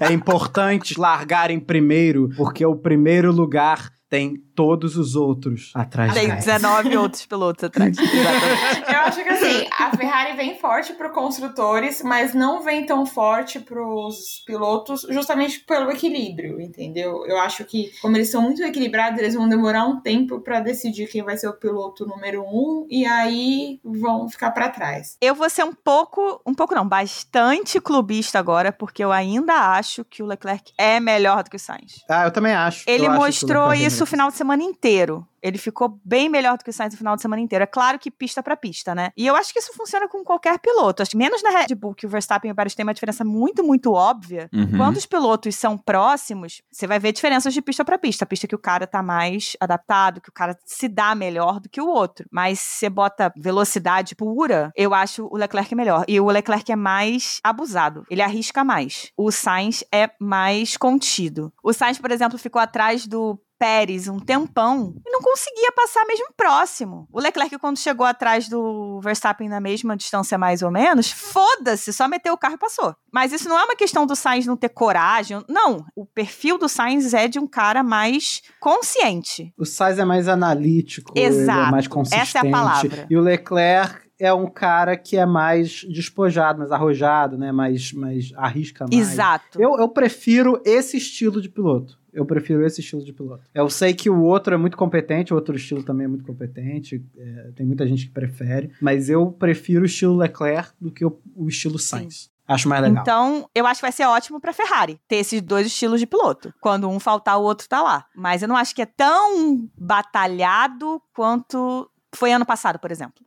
É 0.00 0.12
importante 0.12 0.98
largar 0.98 1.50
em 1.50 1.60
primeiro, 1.60 2.28
porque 2.36 2.66
o 2.66 2.74
primeiro 2.74 3.30
lugar 3.32 3.88
tem 4.10 4.34
todos 4.56 4.96
os 4.96 5.14
outros 5.14 5.70
atrás 5.74 6.14
Tem 6.14 6.28
dela. 6.28 6.40
19 6.40 6.96
outros 6.96 7.26
pilotos 7.26 7.62
atrás. 7.62 7.96
Eu 7.98 8.98
acho 9.00 9.22
que 9.22 9.28
assim, 9.28 9.68
a 9.78 9.94
Ferrari 9.94 10.34
vem 10.36 10.58
forte 10.58 10.94
pro 10.94 11.12
construtores, 11.12 12.02
mas 12.02 12.34
não 12.34 12.62
vem 12.62 12.86
tão 12.86 13.04
forte 13.04 13.60
pros 13.60 14.42
pilotos, 14.46 15.06
justamente 15.10 15.60
pelo 15.60 15.90
equilíbrio, 15.90 16.60
entendeu? 16.60 17.24
Eu 17.26 17.38
acho 17.38 17.64
que, 17.64 17.92
como 18.00 18.16
eles 18.16 18.30
são 18.30 18.40
muito 18.40 18.62
equilibrados, 18.62 19.20
eles 19.20 19.34
vão 19.34 19.48
demorar 19.48 19.84
um 19.84 20.00
tempo 20.00 20.40
pra 20.40 20.60
decidir 20.60 21.06
quem 21.08 21.22
vai 21.22 21.36
ser 21.36 21.48
o 21.48 21.52
piloto 21.52 22.06
número 22.06 22.42
um, 22.42 22.86
e 22.90 23.04
aí 23.04 23.78
vão 23.84 24.28
ficar 24.28 24.50
pra 24.52 24.70
trás. 24.70 25.16
Eu 25.20 25.34
vou 25.34 25.50
ser 25.50 25.64
um 25.64 25.74
pouco, 25.74 26.40
um 26.46 26.54
pouco 26.54 26.74
não, 26.74 26.88
bastante 26.88 27.78
clubista 27.80 28.38
agora, 28.38 28.72
porque 28.72 29.04
eu 29.04 29.12
ainda 29.12 29.52
acho 29.76 30.04
que 30.04 30.22
o 30.22 30.26
Leclerc 30.26 30.72
é 30.78 30.98
melhor 30.98 31.42
do 31.42 31.50
que 31.50 31.56
o 31.56 31.60
Sainz. 31.60 32.02
Ah, 32.08 32.24
eu 32.24 32.30
também 32.30 32.54
acho. 32.54 32.84
Ele 32.86 33.06
Eu 33.06 33.10
acho 33.10 33.20
mostrou 33.20 33.64
Leclerc 33.64 33.84
é 33.84 33.86
isso 33.86 34.04
o 34.04 34.06
final 34.06 34.30
de 34.30 34.36
semana 34.36 34.45
inteiro. 34.54 35.26
Ele 35.46 35.58
ficou 35.58 36.00
bem 36.04 36.28
melhor 36.28 36.58
do 36.58 36.64
que 36.64 36.70
o 36.70 36.72
Sainz 36.72 36.92
no 36.92 36.98
final 36.98 37.14
de 37.14 37.22
semana 37.22 37.40
inteiro. 37.40 37.62
É 37.62 37.66
claro 37.66 38.00
que 38.00 38.10
pista 38.10 38.42
pra 38.42 38.56
pista, 38.56 38.96
né? 38.96 39.12
E 39.16 39.24
eu 39.24 39.36
acho 39.36 39.52
que 39.52 39.60
isso 39.60 39.72
funciona 39.74 40.08
com 40.08 40.24
qualquer 40.24 40.58
piloto. 40.58 41.02
Acho 41.02 41.12
que 41.12 41.16
menos 41.16 41.40
na 41.40 41.50
Red 41.50 41.72
Bull, 41.74 41.94
que 41.94 42.04
o 42.04 42.08
Verstappen 42.08 42.48
e 42.48 42.52
o 42.52 42.54
Pérez 42.54 42.74
têm 42.74 42.84
uma 42.84 42.92
diferença 42.92 43.24
muito, 43.24 43.62
muito 43.62 43.92
óbvia. 43.92 44.48
Uhum. 44.52 44.76
Quando 44.76 44.96
os 44.96 45.06
pilotos 45.06 45.54
são 45.54 45.78
próximos, 45.78 46.62
você 46.68 46.86
vai 46.86 46.98
ver 46.98 47.12
diferenças 47.12 47.54
de 47.54 47.62
pista 47.62 47.84
pra 47.84 47.96
pista. 47.96 48.26
Pista 48.26 48.48
que 48.48 48.56
o 48.56 48.58
cara 48.58 48.88
tá 48.88 49.02
mais 49.02 49.56
adaptado, 49.60 50.20
que 50.20 50.30
o 50.30 50.32
cara 50.32 50.58
se 50.64 50.88
dá 50.88 51.14
melhor 51.14 51.60
do 51.60 51.68
que 51.68 51.80
o 51.80 51.86
outro. 51.86 52.26
Mas 52.28 52.58
se 52.58 52.78
você 52.80 52.90
bota 52.90 53.32
velocidade 53.36 54.16
pura, 54.16 54.72
eu 54.74 54.92
acho 54.92 55.28
o 55.30 55.36
Leclerc 55.36 55.74
melhor. 55.76 56.04
E 56.08 56.18
o 56.18 56.26
Leclerc 56.26 56.72
é 56.72 56.76
mais 56.76 57.38
abusado. 57.44 58.04
Ele 58.10 58.22
arrisca 58.22 58.64
mais. 58.64 59.12
O 59.16 59.30
Sainz 59.30 59.84
é 59.92 60.10
mais 60.18 60.76
contido. 60.76 61.52
O 61.62 61.72
Sainz, 61.72 61.98
por 61.98 62.10
exemplo, 62.10 62.36
ficou 62.36 62.60
atrás 62.60 63.06
do 63.06 63.38
Pérez 63.58 64.08
um 64.08 64.18
tempão 64.18 64.94
e 65.06 65.10
não 65.10 65.20
conseguia 65.20 65.72
passar 65.72 66.04
mesmo 66.06 66.26
próximo. 66.36 67.08
O 67.12 67.20
Leclerc, 67.20 67.58
quando 67.58 67.78
chegou 67.78 68.06
atrás 68.06 68.48
do 68.48 69.00
Verstappen 69.00 69.48
na 69.48 69.60
mesma 69.60 69.96
distância, 69.96 70.36
mais 70.36 70.62
ou 70.62 70.70
menos, 70.70 71.10
foda-se, 71.10 71.92
só 71.92 72.06
meteu 72.06 72.34
o 72.34 72.38
carro 72.38 72.54
e 72.54 72.58
passou. 72.58 72.94
Mas 73.12 73.32
isso 73.32 73.48
não 73.48 73.58
é 73.58 73.64
uma 73.64 73.76
questão 73.76 74.06
do 74.06 74.14
Sainz 74.14 74.46
não 74.46 74.56
ter 74.56 74.68
coragem. 74.68 75.42
Não. 75.48 75.86
O 75.94 76.04
perfil 76.04 76.58
do 76.58 76.68
Sainz 76.68 77.14
é 77.14 77.28
de 77.28 77.38
um 77.38 77.46
cara 77.46 77.82
mais 77.82 78.42
consciente. 78.60 79.54
O 79.56 79.64
Sainz 79.64 79.98
é 79.98 80.04
mais 80.04 80.28
analítico, 80.28 81.12
é 81.16 81.22
Exato. 81.22 81.70
mais 81.70 81.88
consistente. 81.88 82.22
Essa 82.22 82.38
é 82.38 82.48
a 82.48 82.50
palavra. 82.50 83.06
E 83.08 83.16
o 83.16 83.20
Leclerc 83.20 84.06
é 84.18 84.32
um 84.32 84.48
cara 84.48 84.96
que 84.96 85.16
é 85.16 85.26
mais 85.26 85.84
despojado, 85.88 86.58
mais 86.58 86.72
arrojado, 86.72 87.36
né? 87.36 87.52
Mais, 87.52 87.92
mais 87.92 88.32
arrisca 88.36 88.86
mais. 88.90 89.12
Exato. 89.12 89.60
Eu, 89.60 89.76
eu 89.78 89.88
prefiro 89.88 90.60
esse 90.64 90.96
estilo 90.96 91.40
de 91.40 91.48
piloto. 91.48 91.98
Eu 92.16 92.24
prefiro 92.24 92.64
esse 92.64 92.80
estilo 92.80 93.04
de 93.04 93.12
piloto. 93.12 93.44
Eu 93.54 93.68
sei 93.68 93.92
que 93.92 94.08
o 94.08 94.22
outro 94.22 94.54
é 94.54 94.56
muito 94.56 94.76
competente, 94.76 95.34
o 95.34 95.36
outro 95.36 95.54
estilo 95.54 95.82
também 95.82 96.06
é 96.06 96.08
muito 96.08 96.24
competente. 96.24 97.04
é, 97.16 97.50
tem 97.54 97.66
muita 97.66 97.86
gente 97.86 98.06
que 98.06 98.12
prefere. 98.12 98.70
Mas 98.80 99.10
eu 99.10 99.30
prefiro 99.30 99.82
o 99.82 99.86
estilo 99.86 100.16
Leclerc 100.16 100.72
do 100.80 100.90
que 100.90 101.04
o, 101.04 101.20
o 101.34 101.46
estilo 101.46 101.78
Sainz. 101.78 102.30
Acho 102.48 102.68
mais 102.68 102.82
legal. 102.82 103.02
Então, 103.02 103.50
eu 103.54 103.66
acho 103.66 103.80
que 103.80 103.86
vai 103.86 103.92
ser 103.92 104.06
ótimo 104.06 104.40
pra 104.40 104.52
Ferrari 104.52 104.98
ter 105.06 105.16
esses 105.16 105.42
dois 105.42 105.66
estilos 105.66 106.00
de 106.00 106.06
piloto. 106.06 106.54
Quando 106.60 106.88
um 106.88 106.98
faltar, 106.98 107.38
o 107.38 107.42
outro 107.42 107.68
tá 107.68 107.82
lá. 107.82 108.06
Mas 108.14 108.40
eu 108.40 108.48
não 108.48 108.56
acho 108.56 108.74
que 108.74 108.82
é 108.82 108.86
tão 108.86 109.68
batalhado 109.76 111.02
quanto 111.12 111.90
foi 112.14 112.32
ano 112.32 112.46
passado, 112.46 112.78
por 112.78 112.90
exemplo. 112.90 113.24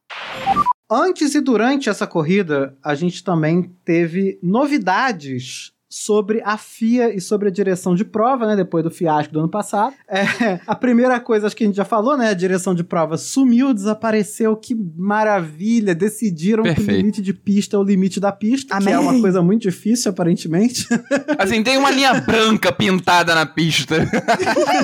Antes 0.89 1.35
e 1.35 1.41
durante 1.41 1.89
essa 1.89 2.07
corrida, 2.07 2.75
a 2.83 2.95
gente 2.95 3.23
também 3.23 3.75
teve 3.85 4.39
novidades 4.41 5.73
sobre 5.89 6.39
a 6.45 6.55
FIA 6.55 7.15
e 7.15 7.19
sobre 7.19 7.47
a 7.47 7.51
direção 7.51 7.95
de 7.95 8.05
prova, 8.05 8.45
né? 8.45 8.55
Depois 8.55 8.83
do 8.83 8.91
fiasco 8.91 9.33
do 9.33 9.39
ano 9.39 9.49
passado. 9.49 9.95
É, 10.07 10.59
a 10.67 10.75
primeira 10.75 11.19
coisa, 11.19 11.47
acho 11.47 11.55
que 11.55 11.63
a 11.63 11.67
gente 11.67 11.75
já 11.75 11.85
falou, 11.85 12.15
né? 12.15 12.29
A 12.29 12.33
direção 12.33 12.75
de 12.75 12.83
prova 12.83 13.17
sumiu, 13.17 13.73
desapareceu. 13.73 14.55
Que 14.55 14.75
maravilha! 14.75 15.95
Decidiram 15.95 16.63
que 16.63 16.69
o 16.69 16.75
Perfeito. 16.75 16.97
limite 16.97 17.21
de 17.23 17.33
pista 17.33 17.75
é 17.75 17.79
o 17.79 17.83
limite 17.83 18.19
da 18.19 18.31
pista, 18.31 18.77
que 18.77 18.83
Amém. 18.83 18.93
é 18.93 18.99
uma 18.99 19.19
coisa 19.19 19.41
muito 19.41 19.63
difícil, 19.63 20.11
aparentemente. 20.11 20.87
Assim, 21.39 21.63
tem 21.63 21.77
uma 21.77 21.89
linha 21.89 22.13
branca 22.21 22.71
pintada 22.71 23.33
na 23.33 23.47
pista. 23.47 23.95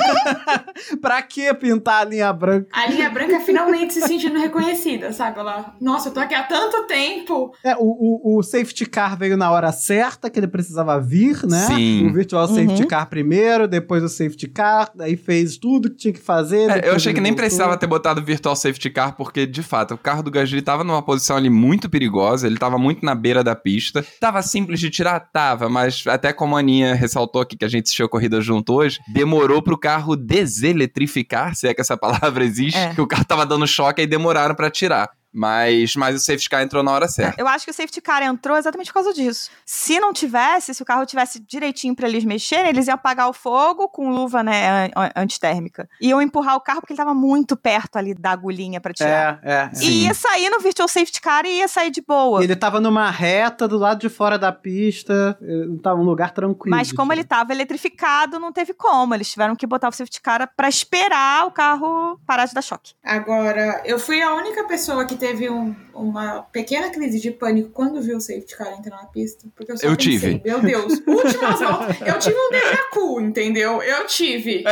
pra 1.00 1.22
que 1.22 1.54
pintar 1.54 2.02
a 2.02 2.06
linha 2.06 2.34
branca? 2.34 2.68
A 2.74 2.88
linha 2.88 3.10
branca 3.12 3.40
finalmente 3.42 3.94
se 3.94 4.02
sentindo 4.02 4.40
reconhecida, 4.40 5.14
sabe? 5.14 5.40
Ela, 5.40 5.76
nossa, 5.80 6.10
eu 6.10 6.14
tô 6.14 6.20
aqui 6.20 6.34
há 6.34 6.44
tanto 6.44 6.88
tempo. 6.88 7.54
É, 7.64 7.76
o, 7.76 7.80
o, 7.80 8.40
o 8.40 8.44
safety 8.44 8.86
car 8.88 9.16
veio 9.18 9.38
na 9.38 9.52
hora 9.52 9.72
certa, 9.72 10.30
que 10.30 10.40
ele 10.40 10.48
precisava 10.48 10.95
vir, 11.00 11.46
né? 11.48 11.68
Sim. 11.68 12.08
O 12.08 12.14
virtual 12.14 12.48
Uhum. 12.48 12.56
safety 12.56 12.86
car 12.88 13.10
primeiro, 13.10 13.68
depois 13.68 14.04
o 14.04 14.10
safety 14.10 14.48
car, 14.48 14.92
daí 14.96 15.16
fez 15.16 15.58
tudo 15.58 15.90
que 15.90 15.96
tinha 15.98 16.14
que 16.14 16.20
fazer. 16.20 16.70
É, 16.70 16.90
eu 16.90 16.96
achei 16.96 17.14
que 17.14 17.20
nem 17.22 17.32
voltou. 17.32 17.44
precisava 17.44 17.78
ter 17.78 17.88
botado 17.88 18.22
Virtual 18.24 18.56
Safety 18.56 18.90
Car, 18.90 19.16
porque, 19.16 19.46
de 19.46 19.62
fato, 19.64 19.94
o 19.94 19.98
carro 19.98 20.22
do 20.24 20.32
Gasly 20.32 20.62
tava 20.62 20.84
numa 20.84 21.02
posição 21.02 21.36
ali 21.38 21.50
muito 21.50 21.90
perigosa, 21.90 22.48
ele 22.48 22.58
tava 22.58 22.78
muito 22.78 23.06
na 23.06 23.14
beira 23.16 23.44
da 23.44 23.56
pista. 23.56 24.06
Tava 24.20 24.42
simples 24.42 24.80
de 24.80 24.90
tirar? 24.90 25.20
Tava, 25.20 25.70
mas 25.70 26.04
até 26.08 26.32
como 26.34 26.56
a 26.56 26.60
Aninha 26.60 26.94
ressaltou 26.96 27.42
aqui 27.42 27.56
que 27.58 27.66
a 27.66 27.68
gente 27.68 27.86
assistiu 27.86 28.06
a 28.06 28.10
corrida 28.10 28.40
junto 28.42 28.74
hoje, 28.74 29.00
demorou 29.14 29.62
pro 29.62 29.78
carro 29.78 30.16
deseletrificar, 30.16 31.56
se 31.56 31.68
é 31.68 31.74
que 31.74 31.82
essa 31.82 31.98
palavra 31.98 32.44
existe, 32.44 32.78
É. 32.78 32.94
que 32.94 33.02
o 33.02 33.08
carro 33.08 33.26
tava 33.26 33.46
dando 33.46 33.68
choque 33.68 34.02
e 34.02 34.08
demoraram 34.08 34.56
pra 34.56 34.70
tirar. 34.70 35.10
Mas, 35.36 35.96
mas 35.96 36.16
o 36.16 36.20
safety 36.20 36.50
car 36.50 36.62
entrou 36.62 36.82
na 36.82 36.92
hora 36.92 37.08
certa. 37.08 37.40
Eu 37.42 37.48
acho 37.48 37.66
que 37.66 37.72
o 37.72 37.74
safety 37.74 38.00
car 38.02 38.24
entrou 38.24 38.58
exatamente 38.58 38.88
por 38.88 38.94
causa 38.96 39.14
disso. 39.14 39.50
Se 39.66 40.00
não 40.00 40.14
tivesse, 40.14 40.74
se 40.74 40.82
o 40.82 40.86
carro 40.86 41.06
tivesse 41.06 41.40
direitinho 41.40 41.94
pra 41.96 42.08
eles 42.08 42.24
mexerem, 42.24 42.70
eles 42.70 42.88
iam 42.88 42.96
apagar 42.96 43.28
o 43.30 43.34
fogo 43.34 43.90
com 43.90 44.10
luva, 44.12 44.42
né, 44.42 44.86
an- 44.96 45.12
antitérmica. 45.16 45.90
Iam 46.00 46.22
empurrar 46.22 46.56
o 46.56 46.62
carro 46.62 46.80
porque 46.80 46.94
ele 46.94 46.98
tava 46.98 47.14
muito 47.14 47.58
perto 47.58 47.98
ali 47.98 48.14
da 48.14 48.32
agulhinha 48.32 48.80
pra 48.80 48.94
tirar. 48.94 49.40
É, 49.44 49.52
é. 49.52 49.56
é. 49.74 49.84
E 49.84 50.04
ia 50.06 50.14
sair 50.14 50.50
no 50.50 50.60
virtual 50.60 50.88
safety 50.88 51.20
car 51.20 51.46
e 51.46 51.58
ia 51.60 51.68
sair 51.68 51.92
de 51.92 52.02
boa. 52.02 52.42
Ele 52.44 52.56
tava 52.56 52.80
numa 52.80 53.10
reta 53.12 53.68
do 53.68 53.78
lado 53.78 54.00
de 54.00 54.08
fora 54.10 54.40
da 54.40 54.52
pista, 54.54 55.38
eh, 55.42 55.66
tava 55.84 55.98
num 56.00 56.06
lugar 56.06 56.32
tranquilo. 56.32 56.76
Mas 56.76 56.92
como 56.94 57.12
ele 57.12 57.24
tava 57.26 57.52
eletrificado, 57.52 58.40
não 58.40 58.54
teve 58.54 58.74
como. 58.74 59.14
Eles 59.14 59.30
tiveram 59.30 59.56
que 59.56 59.68
botar 59.68 59.90
o 59.90 59.92
safety 59.92 60.22
car 60.22 60.50
pra 60.56 60.70
esperar 60.70 61.46
o 61.46 61.52
carro 61.52 62.20
parar 62.26 62.46
de 62.46 62.54
dar 62.54 62.62
choque. 62.62 62.94
Agora, 63.04 63.82
eu 63.86 64.00
fui 64.00 64.22
a 64.22 64.34
única 64.34 64.64
pessoa 64.66 65.06
que 65.06 65.16
teve 65.16 65.25
um- 65.50 65.76
uma 65.94 66.42
pequena 66.52 66.90
crise 66.90 67.20
de 67.20 67.32
pânico 67.32 67.70
quando 67.70 68.02
viu 68.02 68.18
o 68.18 68.22
safety 68.22 68.56
car 68.58 68.74
entrar 68.78 68.98
na 68.98 69.06
pista. 69.08 69.48
Porque 69.56 69.72
eu 69.72 69.78
só 69.78 69.88
Eu 69.88 69.96
pensei, 69.96 70.12
tive. 70.12 70.42
meu 70.46 70.60
Deus, 70.62 70.94
últimas 71.08 71.60
voltas. 71.60 72.02
Eu 72.02 72.20
tive 72.20 72.36
um 72.38 72.52
déjà 72.52 72.78
vu, 72.94 73.22
entendeu? 73.22 73.82
Eu 73.82 74.06
tive. 74.08 74.64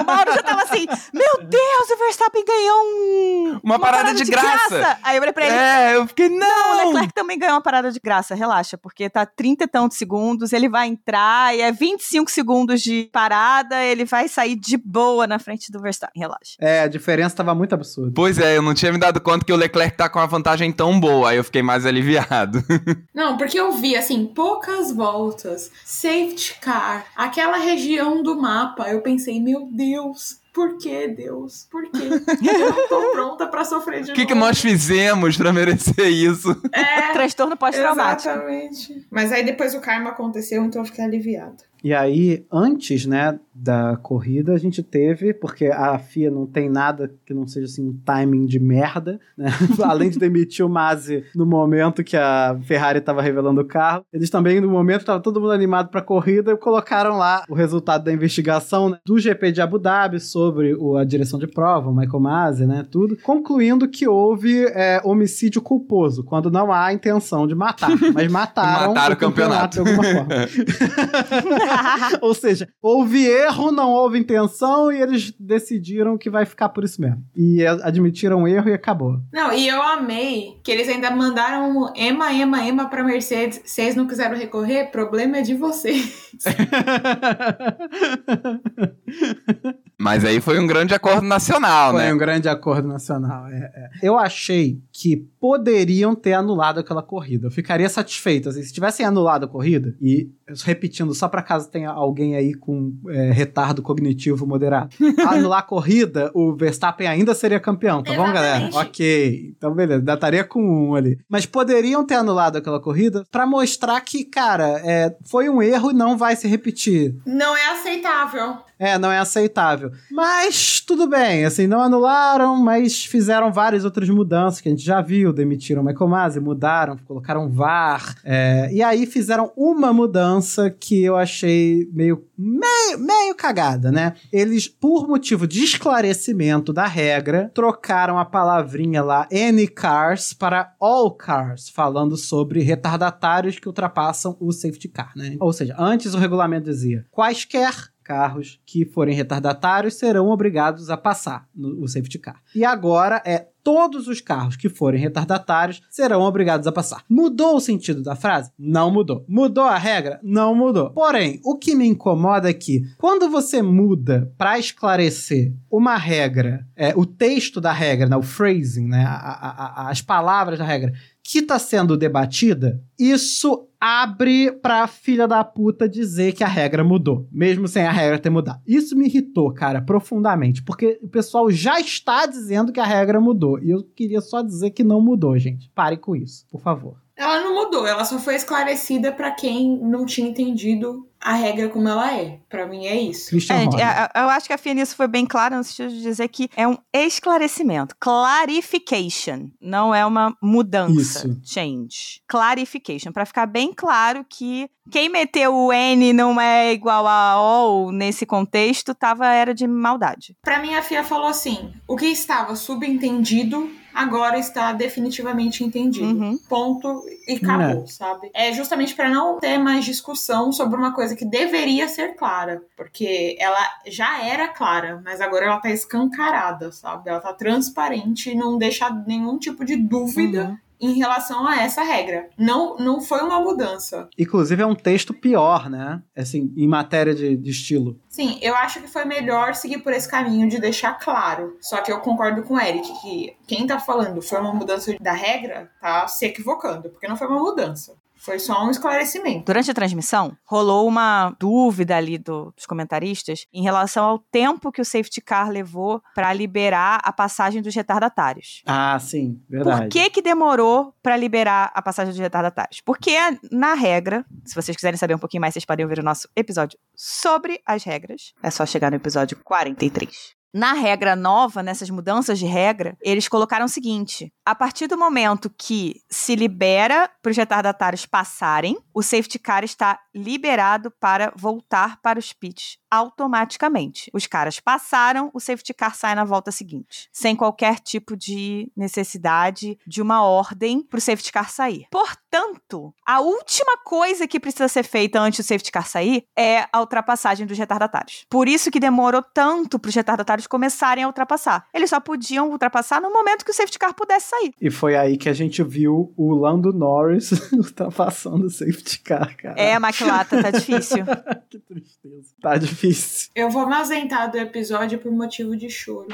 O 0.00 0.04
Mauro 0.04 0.32
já 0.34 0.42
tava 0.42 0.62
assim: 0.62 0.86
Meu 1.12 1.46
Deus, 1.46 1.90
o 1.90 1.98
Verstappen 1.98 2.44
ganhou 2.44 2.78
um. 2.84 3.60
Uma 3.62 3.78
parada 3.78 4.14
de 4.14 4.24
graça. 4.24 4.98
Aí 5.02 5.16
eu 5.16 5.20
falei 5.22 5.32
pra 5.32 5.46
ele: 5.46 5.54
É, 5.56 5.96
eu 5.96 6.06
fiquei, 6.06 6.28
Não, 6.28 6.38
não! 6.38 6.84
o 6.84 6.86
Leclerc 6.92 7.12
também 7.14 7.38
ganhou 7.38 7.54
uma 7.56 7.62
parada 7.62 7.90
de 7.90 8.00
graça, 8.00 8.34
relaxa, 8.34 8.78
porque 8.78 9.08
tá 9.10 9.26
30 9.26 9.64
e 9.64 9.68
tantos 9.68 9.98
segundos, 9.98 10.52
ele 10.52 10.68
vai 10.68 10.86
entrar 10.88 11.54
e 11.56 11.60
é 11.60 11.70
25 11.72 12.30
segundos 12.30 12.80
de 12.82 13.08
parada, 13.12 13.82
ele 13.84 14.04
vai 14.04 14.28
sair 14.28 14.56
de 14.56 14.76
boa 14.76 15.26
na 15.26 15.38
frente 15.38 15.70
do 15.70 15.80
Verstappen, 15.80 16.20
relaxa. 16.20 16.56
É, 16.60 16.80
a 16.80 16.88
diferença 16.88 17.36
tava 17.36 17.54
muito 17.54 17.74
absurda. 17.74 18.12
Pois 18.14 18.38
é, 18.38 18.56
eu 18.56 18.62
não 18.62 18.74
tinha 18.74 18.92
me 18.92 18.98
dado 18.98 19.20
conta 19.20 19.44
que 19.44 19.52
o 19.52 19.56
Leclerc 19.56 19.75
tá 19.90 20.08
com 20.08 20.18
uma 20.18 20.26
vantagem 20.26 20.72
tão 20.72 20.98
boa, 20.98 21.30
aí 21.30 21.36
eu 21.36 21.44
fiquei 21.44 21.62
mais 21.62 21.84
aliviado. 21.86 22.62
Não, 23.14 23.36
porque 23.36 23.58
eu 23.58 23.72
vi, 23.72 23.96
assim, 23.96 24.26
poucas 24.26 24.92
voltas, 24.92 25.70
safety 25.84 26.56
car, 26.60 27.06
aquela 27.16 27.58
região 27.58 28.22
do 28.22 28.40
mapa. 28.40 28.88
Eu 28.88 29.00
pensei, 29.00 29.40
meu 29.40 29.68
Deus, 29.70 30.38
por 30.52 30.78
que, 30.78 31.08
Deus? 31.08 31.66
Por 31.70 31.82
quê? 31.90 32.08
Eu 32.48 32.70
não 32.70 32.88
tô 32.88 33.10
pronta 33.12 33.46
pra 33.46 33.62
sofrer 33.62 34.02
de 34.02 34.12
O 34.12 34.14
que, 34.14 34.24
que 34.24 34.34
nós 34.34 34.58
fizemos 34.58 35.36
pra 35.36 35.52
merecer 35.52 36.06
isso? 36.08 36.50
É, 36.72 37.12
Transtorno 37.12 37.58
pós-traumático. 37.58 38.30
exatamente. 38.30 39.06
Mas 39.10 39.30
aí 39.32 39.44
depois 39.44 39.74
o 39.74 39.80
karma 39.80 40.10
aconteceu, 40.10 40.64
então 40.64 40.80
eu 40.80 40.86
fiquei 40.86 41.04
aliviada. 41.04 41.56
E 41.84 41.94
aí, 41.94 42.44
antes, 42.52 43.06
né, 43.06 43.38
da 43.54 43.96
corrida, 44.02 44.52
a 44.52 44.58
gente 44.58 44.82
teve, 44.82 45.32
porque 45.32 45.66
a 45.66 45.96
FIA 45.98 46.30
não 46.30 46.44
tem 46.46 46.68
nada 46.68 47.10
que 47.24 47.32
não 47.32 47.46
seja 47.46 47.66
assim 47.66 47.88
um 47.88 47.96
timing 48.04 48.44
de 48.46 48.58
merda, 48.58 49.20
né? 49.36 49.48
Além 49.82 50.10
de 50.10 50.18
demitir 50.18 50.64
o 50.64 50.68
Masi 50.68 51.24
no 51.34 51.46
momento 51.46 52.02
que 52.02 52.16
a 52.16 52.58
Ferrari 52.64 52.98
estava 52.98 53.22
revelando 53.22 53.60
o 53.60 53.64
carro, 53.64 54.04
eles 54.12 54.28
também, 54.30 54.60
no 54.60 54.68
momento, 54.68 55.00
estava 55.00 55.20
todo 55.20 55.40
mundo 55.40 55.52
animado 55.52 55.88
para 55.88 56.00
a 56.00 56.04
corrida, 56.04 56.56
colocaram 56.56 57.16
lá 57.16 57.44
o 57.48 57.54
resultado 57.54 58.04
da 58.04 58.12
investigação 58.12 58.90
né, 58.90 58.98
do 59.06 59.18
GP 59.18 59.52
de 59.52 59.60
Abu 59.62 59.78
Dhabi 59.78 60.18
sobre 60.20 60.74
o- 60.74 60.96
a 60.96 61.04
direção 61.04 61.38
de 61.38 61.46
prova, 61.46 61.88
o 61.88 61.94
Michael 61.94 62.20
Masi, 62.20 62.66
né, 62.66 62.84
tudo, 62.90 63.16
concluindo 63.22 63.88
que 63.88 64.08
houve 64.08 64.64
é, 64.74 65.00
homicídio 65.04 65.62
culposo, 65.62 66.24
quando 66.24 66.50
não 66.50 66.72
há 66.72 66.92
intenção 66.92 67.46
de 67.46 67.54
matar, 67.54 67.90
mas 68.12 68.26
mataram, 68.32 68.88
Mataram 68.88 69.14
o 69.14 69.18
campeonato. 69.18 69.82
de 69.82 69.88
alguma 69.88 70.04
forma. 70.04 70.26
Ou 72.20 72.34
seja, 72.34 72.68
houve 72.80 73.26
erro, 73.26 73.70
não 73.70 73.90
houve 73.90 74.18
intenção 74.18 74.92
e 74.92 75.00
eles 75.00 75.32
decidiram 75.38 76.18
que 76.18 76.30
vai 76.30 76.44
ficar 76.44 76.70
por 76.70 76.84
isso 76.84 77.00
mesmo. 77.00 77.22
E 77.34 77.64
admitiram 77.66 78.42
o 78.42 78.48
erro 78.48 78.68
e 78.68 78.74
acabou. 78.74 79.18
Não, 79.32 79.52
e 79.52 79.68
eu 79.68 79.82
amei 79.82 80.60
que 80.62 80.70
eles 80.70 80.88
ainda 80.88 81.10
mandaram 81.10 81.92
Ema, 81.94 82.32
Ema, 82.32 82.66
Ema 82.66 82.88
pra 82.88 83.04
Mercedes. 83.04 83.60
Vocês 83.64 83.94
não 83.94 84.06
quiseram 84.06 84.36
recorrer? 84.36 84.90
Problema 84.90 85.38
é 85.38 85.42
de 85.42 85.54
vocês. 85.54 86.32
Mas 90.06 90.24
aí 90.24 90.40
foi 90.40 90.60
um 90.60 90.68
grande 90.68 90.94
acordo 90.94 91.26
nacional, 91.26 91.90
Foi 91.90 92.02
né? 92.04 92.14
um 92.14 92.16
grande 92.16 92.48
acordo 92.48 92.86
nacional. 92.86 93.48
é, 93.48 93.72
é. 93.74 93.88
Eu 94.00 94.16
achei 94.16 94.80
que 94.92 95.16
poderiam 95.40 96.14
ter 96.14 96.32
anulado 96.32 96.78
aquela 96.78 97.02
corrida. 97.02 97.48
Eu 97.48 97.50
ficaria 97.50 97.88
satisfeito. 97.88 98.48
assim, 98.48 98.62
se 98.62 98.72
tivessem 98.72 99.04
anulado 99.04 99.46
a 99.46 99.48
corrida, 99.48 99.96
e 100.00 100.30
repetindo, 100.64 101.12
só 101.12 101.28
pra 101.28 101.42
caso 101.42 101.68
tenha 101.68 101.90
alguém 101.90 102.36
aí 102.36 102.54
com 102.54 102.94
é, 103.08 103.32
retardo 103.32 103.82
cognitivo 103.82 104.46
moderado, 104.46 104.90
anular 105.26 105.58
a 105.58 105.62
corrida, 105.62 106.30
o 106.32 106.54
Verstappen 106.54 107.08
ainda 107.08 107.34
seria 107.34 107.58
campeão, 107.58 108.00
tá 108.00 108.14
bom, 108.14 108.32
galera? 108.32 108.70
Ok. 108.74 109.54
Então, 109.56 109.74
beleza, 109.74 109.98
ainda 109.98 110.14
estaria 110.14 110.44
com 110.44 110.60
um 110.62 110.94
ali. 110.94 111.18
Mas 111.28 111.46
poderiam 111.46 112.06
ter 112.06 112.14
anulado 112.14 112.58
aquela 112.58 112.80
corrida 112.80 113.24
pra 113.28 113.44
mostrar 113.44 114.00
que, 114.02 114.24
cara, 114.24 114.80
é, 114.84 115.16
foi 115.28 115.48
um 115.48 115.60
erro 115.60 115.90
e 115.90 115.94
não 115.94 116.16
vai 116.16 116.36
se 116.36 116.46
repetir. 116.46 117.16
Não 117.26 117.56
é 117.56 117.72
aceitável. 117.72 118.58
É, 118.78 118.98
não 118.98 119.10
é 119.10 119.18
aceitável. 119.18 119.90
Mas 120.10 120.80
tudo 120.80 121.08
bem, 121.08 121.44
assim, 121.44 121.66
não 121.66 121.80
anularam, 121.80 122.56
mas 122.56 123.04
fizeram 123.04 123.50
várias 123.50 123.84
outras 123.84 124.08
mudanças 124.08 124.60
que 124.60 124.68
a 124.68 124.70
gente 124.70 124.84
já 124.84 125.00
viu. 125.00 125.32
Demitiram 125.32 125.82
o 125.82 125.84
Michael 125.84 126.10
Masi, 126.10 126.40
mudaram, 126.40 126.96
colocaram 127.06 127.50
VAR. 127.50 128.16
é, 128.24 128.68
e 128.72 128.82
aí 128.82 129.06
fizeram 129.06 129.50
uma 129.56 129.92
mudança 129.92 130.70
que 130.70 131.02
eu 131.02 131.16
achei 131.16 131.88
meio, 131.92 132.24
meio, 132.36 132.98
meio 132.98 133.34
cagada, 133.34 133.90
né? 133.90 134.14
Eles, 134.32 134.68
por 134.68 135.08
motivo 135.08 135.46
de 135.46 135.64
esclarecimento 135.64 136.72
da 136.72 136.86
regra, 136.86 137.50
trocaram 137.54 138.18
a 138.18 138.24
palavrinha 138.24 139.02
lá 139.02 139.26
any 139.32 139.66
cars 139.66 140.32
para 140.32 140.74
all 140.78 141.10
cars, 141.10 141.68
falando 141.68 142.16
sobre 142.16 142.60
retardatários 142.60 143.58
que 143.58 143.68
ultrapassam 143.68 144.36
o 144.38 144.52
safety 144.52 144.88
car, 144.88 145.12
né? 145.16 145.36
Ou 145.40 145.52
seja, 145.52 145.74
antes 145.78 146.14
o 146.14 146.18
regulamento 146.18 146.66
dizia 146.66 147.06
quaisquer 147.10 147.95
carros 148.06 148.60
que 148.64 148.84
forem 148.84 149.14
retardatários 149.16 149.94
serão 149.94 150.28
obrigados 150.28 150.88
a 150.90 150.96
passar 150.96 151.48
no 151.52 151.88
safety 151.88 152.18
car. 152.20 152.40
E 152.54 152.64
agora 152.64 153.20
é 153.26 153.48
todos 153.64 154.06
os 154.06 154.20
carros 154.20 154.54
que 154.54 154.68
forem 154.68 155.00
retardatários 155.00 155.82
serão 155.90 156.20
obrigados 156.20 156.68
a 156.68 156.72
passar. 156.72 157.02
Mudou 157.10 157.56
o 157.56 157.60
sentido 157.60 158.00
da 158.00 158.14
frase? 158.14 158.52
Não 158.56 158.92
mudou. 158.92 159.24
Mudou 159.28 159.64
a 159.64 159.76
regra? 159.76 160.20
Não 160.22 160.54
mudou. 160.54 160.90
Porém, 160.90 161.40
o 161.44 161.58
que 161.58 161.74
me 161.74 161.84
incomoda 161.84 162.48
é 162.48 162.52
que 162.52 162.82
quando 162.96 163.28
você 163.28 163.60
muda 163.62 164.32
para 164.38 164.56
esclarecer 164.56 165.52
uma 165.68 165.96
regra, 165.96 166.64
é, 166.76 166.94
o 166.96 167.04
texto 167.04 167.60
da 167.60 167.72
regra, 167.72 168.08
né, 168.08 168.16
o 168.16 168.22
phrasing, 168.22 168.86
né, 168.86 169.04
a- 169.04 169.16
a- 169.16 169.82
a- 169.86 169.90
as 169.90 170.00
palavras 170.00 170.60
da 170.60 170.64
regra, 170.64 170.92
que 171.26 171.38
está 171.38 171.58
sendo 171.58 171.96
debatida, 171.96 172.80
isso 172.98 173.68
abre 173.80 174.52
pra 174.52 174.86
filha 174.86 175.26
da 175.26 175.42
puta 175.42 175.88
dizer 175.88 176.32
que 176.32 176.44
a 176.44 176.48
regra 176.48 176.84
mudou, 176.84 177.26
mesmo 177.30 177.66
sem 177.66 177.84
a 177.84 177.90
regra 177.90 178.18
ter 178.18 178.30
mudado. 178.30 178.60
Isso 178.66 178.96
me 178.96 179.06
irritou, 179.06 179.52
cara, 179.52 179.82
profundamente, 179.82 180.62
porque 180.62 180.98
o 181.02 181.08
pessoal 181.08 181.50
já 181.50 181.80
está 181.80 182.26
dizendo 182.26 182.72
que 182.72 182.80
a 182.80 182.86
regra 182.86 183.20
mudou, 183.20 183.58
e 183.58 183.70
eu 183.70 183.82
queria 183.82 184.20
só 184.20 184.40
dizer 184.40 184.70
que 184.70 184.84
não 184.84 185.00
mudou, 185.00 185.36
gente. 185.38 185.70
Pare 185.74 185.96
com 185.96 186.14
isso, 186.14 186.46
por 186.50 186.60
favor. 186.60 186.96
Ela 187.16 187.40
não 187.40 187.54
mudou, 187.54 187.86
ela 187.86 188.04
só 188.04 188.18
foi 188.18 188.34
esclarecida 188.34 189.10
pra 189.10 189.30
quem 189.30 189.78
não 189.80 190.04
tinha 190.04 190.28
entendido 190.28 191.08
a 191.26 191.34
regra 191.34 191.68
como 191.68 191.88
ela 191.88 192.14
é. 192.14 192.38
Pra 192.48 192.68
mim 192.68 192.86
é 192.86 192.94
isso. 192.94 193.36
É, 193.52 194.20
eu 194.22 194.28
acho 194.28 194.46
que 194.46 194.52
a 194.52 194.58
Fia 194.58 194.72
nisso 194.72 194.94
foi 194.94 195.08
bem 195.08 195.26
clara 195.26 195.56
no 195.56 195.64
sentido 195.64 195.90
de 195.90 196.00
dizer 196.00 196.28
que 196.28 196.48
é 196.56 196.68
um 196.68 196.78
esclarecimento, 196.92 197.96
clarification, 197.98 199.50
não 199.60 199.92
é 199.92 200.06
uma 200.06 200.36
mudança, 200.40 201.26
Isso. 201.26 201.40
change. 201.44 202.22
Clarification, 202.28 203.10
pra 203.10 203.26
ficar 203.26 203.46
bem 203.46 203.72
claro 203.74 204.24
que 204.28 204.70
quem 204.88 205.08
meteu 205.08 205.52
o 205.52 205.72
N 205.72 206.12
não 206.12 206.40
é 206.40 206.72
igual 206.72 207.04
a 207.08 207.40
O 207.40 207.90
nesse 207.90 208.24
contexto, 208.24 208.94
tava 208.94 209.26
era 209.26 209.52
de 209.52 209.66
maldade. 209.66 210.36
Pra 210.42 210.60
mim, 210.60 210.74
a 210.76 210.82
FIA 210.82 211.02
falou 211.02 211.26
assim: 211.26 211.72
o 211.88 211.96
que 211.96 212.06
estava 212.06 212.54
subentendido 212.54 213.68
agora 213.96 214.38
está 214.38 214.72
definitivamente 214.72 215.64
entendido. 215.64 216.06
Uhum. 216.06 216.38
Ponto 216.48 217.02
e 217.26 217.36
acabou, 217.36 217.86
sabe? 217.86 218.30
É 218.34 218.52
justamente 218.52 218.94
pra 218.94 219.08
não 219.08 219.40
ter 219.40 219.56
mais 219.58 219.84
discussão 219.84 220.52
sobre 220.52 220.76
uma 220.76 220.92
coisa 220.92 221.16
que 221.16 221.24
deveria 221.24 221.88
ser 221.88 222.14
clara. 222.14 222.62
Porque 222.76 223.36
ela 223.40 223.58
já 223.86 224.22
era 224.22 224.48
clara, 224.48 225.00
mas 225.02 225.20
agora 225.20 225.46
ela 225.46 225.60
tá 225.60 225.70
escancarada, 225.70 226.70
sabe? 226.70 227.08
Ela 227.08 227.20
tá 227.20 227.32
transparente 227.32 228.30
e 228.30 228.34
não 228.34 228.58
deixa 228.58 228.90
nenhum 229.06 229.38
tipo 229.38 229.64
de 229.64 229.76
dúvida. 229.76 230.44
Uhum. 230.44 230.65
Em 230.80 230.92
relação 230.94 231.46
a 231.46 231.62
essa 231.62 231.82
regra. 231.82 232.28
Não, 232.38 232.76
não 232.76 233.00
foi 233.00 233.20
uma 233.20 233.40
mudança. 233.40 234.08
Inclusive 234.18 234.62
é 234.62 234.66
um 234.66 234.74
texto 234.74 235.14
pior, 235.14 235.70
né? 235.70 236.02
Assim, 236.16 236.52
em 236.56 236.68
matéria 236.68 237.14
de, 237.14 237.36
de 237.36 237.50
estilo. 237.50 237.98
Sim, 238.08 238.38
eu 238.40 238.54
acho 238.54 238.80
que 238.80 238.88
foi 238.88 239.04
melhor 239.04 239.54
seguir 239.54 239.78
por 239.78 239.92
esse 239.92 240.08
caminho 240.08 240.48
de 240.48 240.60
deixar 240.60 240.94
claro. 240.94 241.56
Só 241.60 241.80
que 241.80 241.92
eu 241.92 242.00
concordo 242.00 242.42
com 242.42 242.54
o 242.54 242.60
Eric 242.60 242.88
que 243.00 243.36
quem 243.46 243.66
tá 243.66 243.78
falando 243.78 244.22
foi 244.22 244.40
uma 244.40 244.54
mudança 244.54 244.94
da 245.00 245.12
regra, 245.12 245.70
tá 245.80 246.06
se 246.08 246.26
equivocando, 246.26 246.90
porque 246.90 247.08
não 247.08 247.16
foi 247.16 247.26
uma 247.26 247.40
mudança. 247.40 247.94
Foi 248.26 248.38
só 248.38 248.64
um 248.66 248.70
esclarecimento. 248.70 249.44
Durante 249.46 249.70
a 249.70 249.74
transmissão, 249.74 250.36
rolou 250.44 250.86
uma 250.86 251.34
dúvida 251.38 251.96
ali 251.96 252.18
do- 252.18 252.52
dos 252.56 252.66
comentaristas 252.66 253.46
em 253.52 253.62
relação 253.62 254.04
ao 254.04 254.18
tempo 254.18 254.70
que 254.72 254.80
o 254.80 254.84
safety 254.84 255.20
car 255.20 255.48
levou 255.48 256.02
pra 256.14 256.32
liberar 256.32 257.00
a 257.04 257.12
passagem 257.12 257.62
dos 257.62 257.74
retardatários. 257.74 258.62
Ah, 258.66 258.98
sim, 258.98 259.40
verdade. 259.48 259.82
Por 259.82 259.88
que 259.88 260.10
que 260.10 260.20
demorou 260.20 260.92
pra 261.02 261.16
liberar 261.16 261.70
a 261.74 261.80
passagem 261.80 262.12
dos 262.12 262.20
retardatários? 262.20 262.80
Porque 262.80 263.16
na 263.50 263.74
regra, 263.74 264.24
se 264.44 264.54
vocês 264.54 264.76
quiserem 264.76 264.98
saber 264.98 265.14
um 265.14 265.18
pouquinho 265.18 265.40
mais, 265.40 265.54
vocês 265.54 265.64
podem 265.64 265.84
ouvir 265.86 266.00
o 266.00 266.04
nosso 266.04 266.28
episódio 266.36 266.78
sobre 266.94 267.60
as 267.64 267.84
regras. 267.84 268.32
É 268.42 268.50
só 268.50 268.66
chegar 268.66 268.90
no 268.90 268.96
episódio 268.96 269.36
43. 269.44 270.35
Na 270.56 270.72
regra 270.72 271.14
nova, 271.14 271.62
nessas 271.62 271.90
mudanças 271.90 272.38
de 272.38 272.46
regra, 272.46 272.96
eles 273.02 273.28
colocaram 273.28 273.66
o 273.66 273.68
seguinte: 273.68 274.32
a 274.42 274.54
partir 274.54 274.86
do 274.86 274.96
momento 274.96 275.50
que 275.50 276.00
se 276.08 276.34
libera 276.34 277.10
para 277.20 277.30
os 277.30 277.36
retardatários 277.36 278.06
passarem, 278.06 278.78
o 278.94 279.02
safety 279.02 279.38
car 279.38 279.64
está 279.64 280.00
liberado 280.16 280.90
para 280.98 281.32
voltar 281.36 282.00
para 282.00 282.18
os 282.18 282.32
pits 282.32 282.78
automaticamente. 282.90 284.10
Os 284.12 284.26
caras 284.26 284.58
passaram, 284.58 285.30
o 285.34 285.40
safety 285.40 285.74
car 285.74 285.94
sai 285.94 286.14
na 286.14 286.24
volta 286.24 286.50
seguinte, 286.50 287.08
sem 287.12 287.36
qualquer 287.36 287.78
tipo 287.80 288.16
de 288.16 288.70
necessidade 288.76 289.78
de 289.86 290.00
uma 290.00 290.22
ordem 290.22 290.82
para 290.82 290.98
o 290.98 291.00
safety 291.00 291.32
car 291.32 291.50
sair. 291.50 291.86
Portanto, 291.90 292.94
a 293.06 293.20
última 293.20 293.76
coisa 293.84 294.26
que 294.26 294.40
precisa 294.40 294.68
ser 294.68 294.84
feita 294.84 295.20
antes 295.20 295.44
do 295.44 295.46
safety 295.46 295.70
car 295.70 295.86
sair 295.86 296.24
é 296.36 296.66
a 296.72 296.80
ultrapassagem 296.80 297.46
dos 297.46 297.58
retardatários. 297.58 298.24
Por 298.30 298.48
isso 298.48 298.70
que 298.70 298.80
demorou 298.80 299.22
tanto 299.34 299.78
para 299.78 299.88
os 299.88 299.94
retardatários 299.94 300.46
começarem 300.46 301.04
a 301.04 301.06
ultrapassar. 301.06 301.66
Eles 301.74 301.90
só 301.90 302.00
podiam 302.00 302.50
ultrapassar 302.50 303.00
no 303.00 303.12
momento 303.12 303.44
que 303.44 303.50
o 303.50 303.54
safety 303.54 303.78
car 303.78 303.94
pudesse 303.94 304.30
sair. 304.30 304.52
E 304.60 304.70
foi 304.70 304.96
aí 304.96 305.16
que 305.18 305.28
a 305.28 305.32
gente 305.32 305.62
viu 305.62 306.14
o 306.16 306.34
Lando 306.34 306.72
Norris 306.72 307.32
ultrapassando 307.52 308.46
o 308.46 308.50
safety 308.50 309.00
car, 309.00 309.36
cara. 309.36 309.60
É, 309.60 309.78
Maquilata, 310.06 310.42
tá 310.42 310.50
difícil. 310.50 311.04
que 311.50 311.58
tristeza. 311.58 312.34
Tá 312.40 312.56
difícil. 312.56 313.30
Eu 313.34 313.50
vou 313.50 313.66
me 313.66 313.74
ausentar 313.74 314.30
do 314.30 314.38
episódio 314.38 314.98
por 314.98 315.10
motivo 315.12 315.56
de 315.56 315.68
choro. 315.68 316.08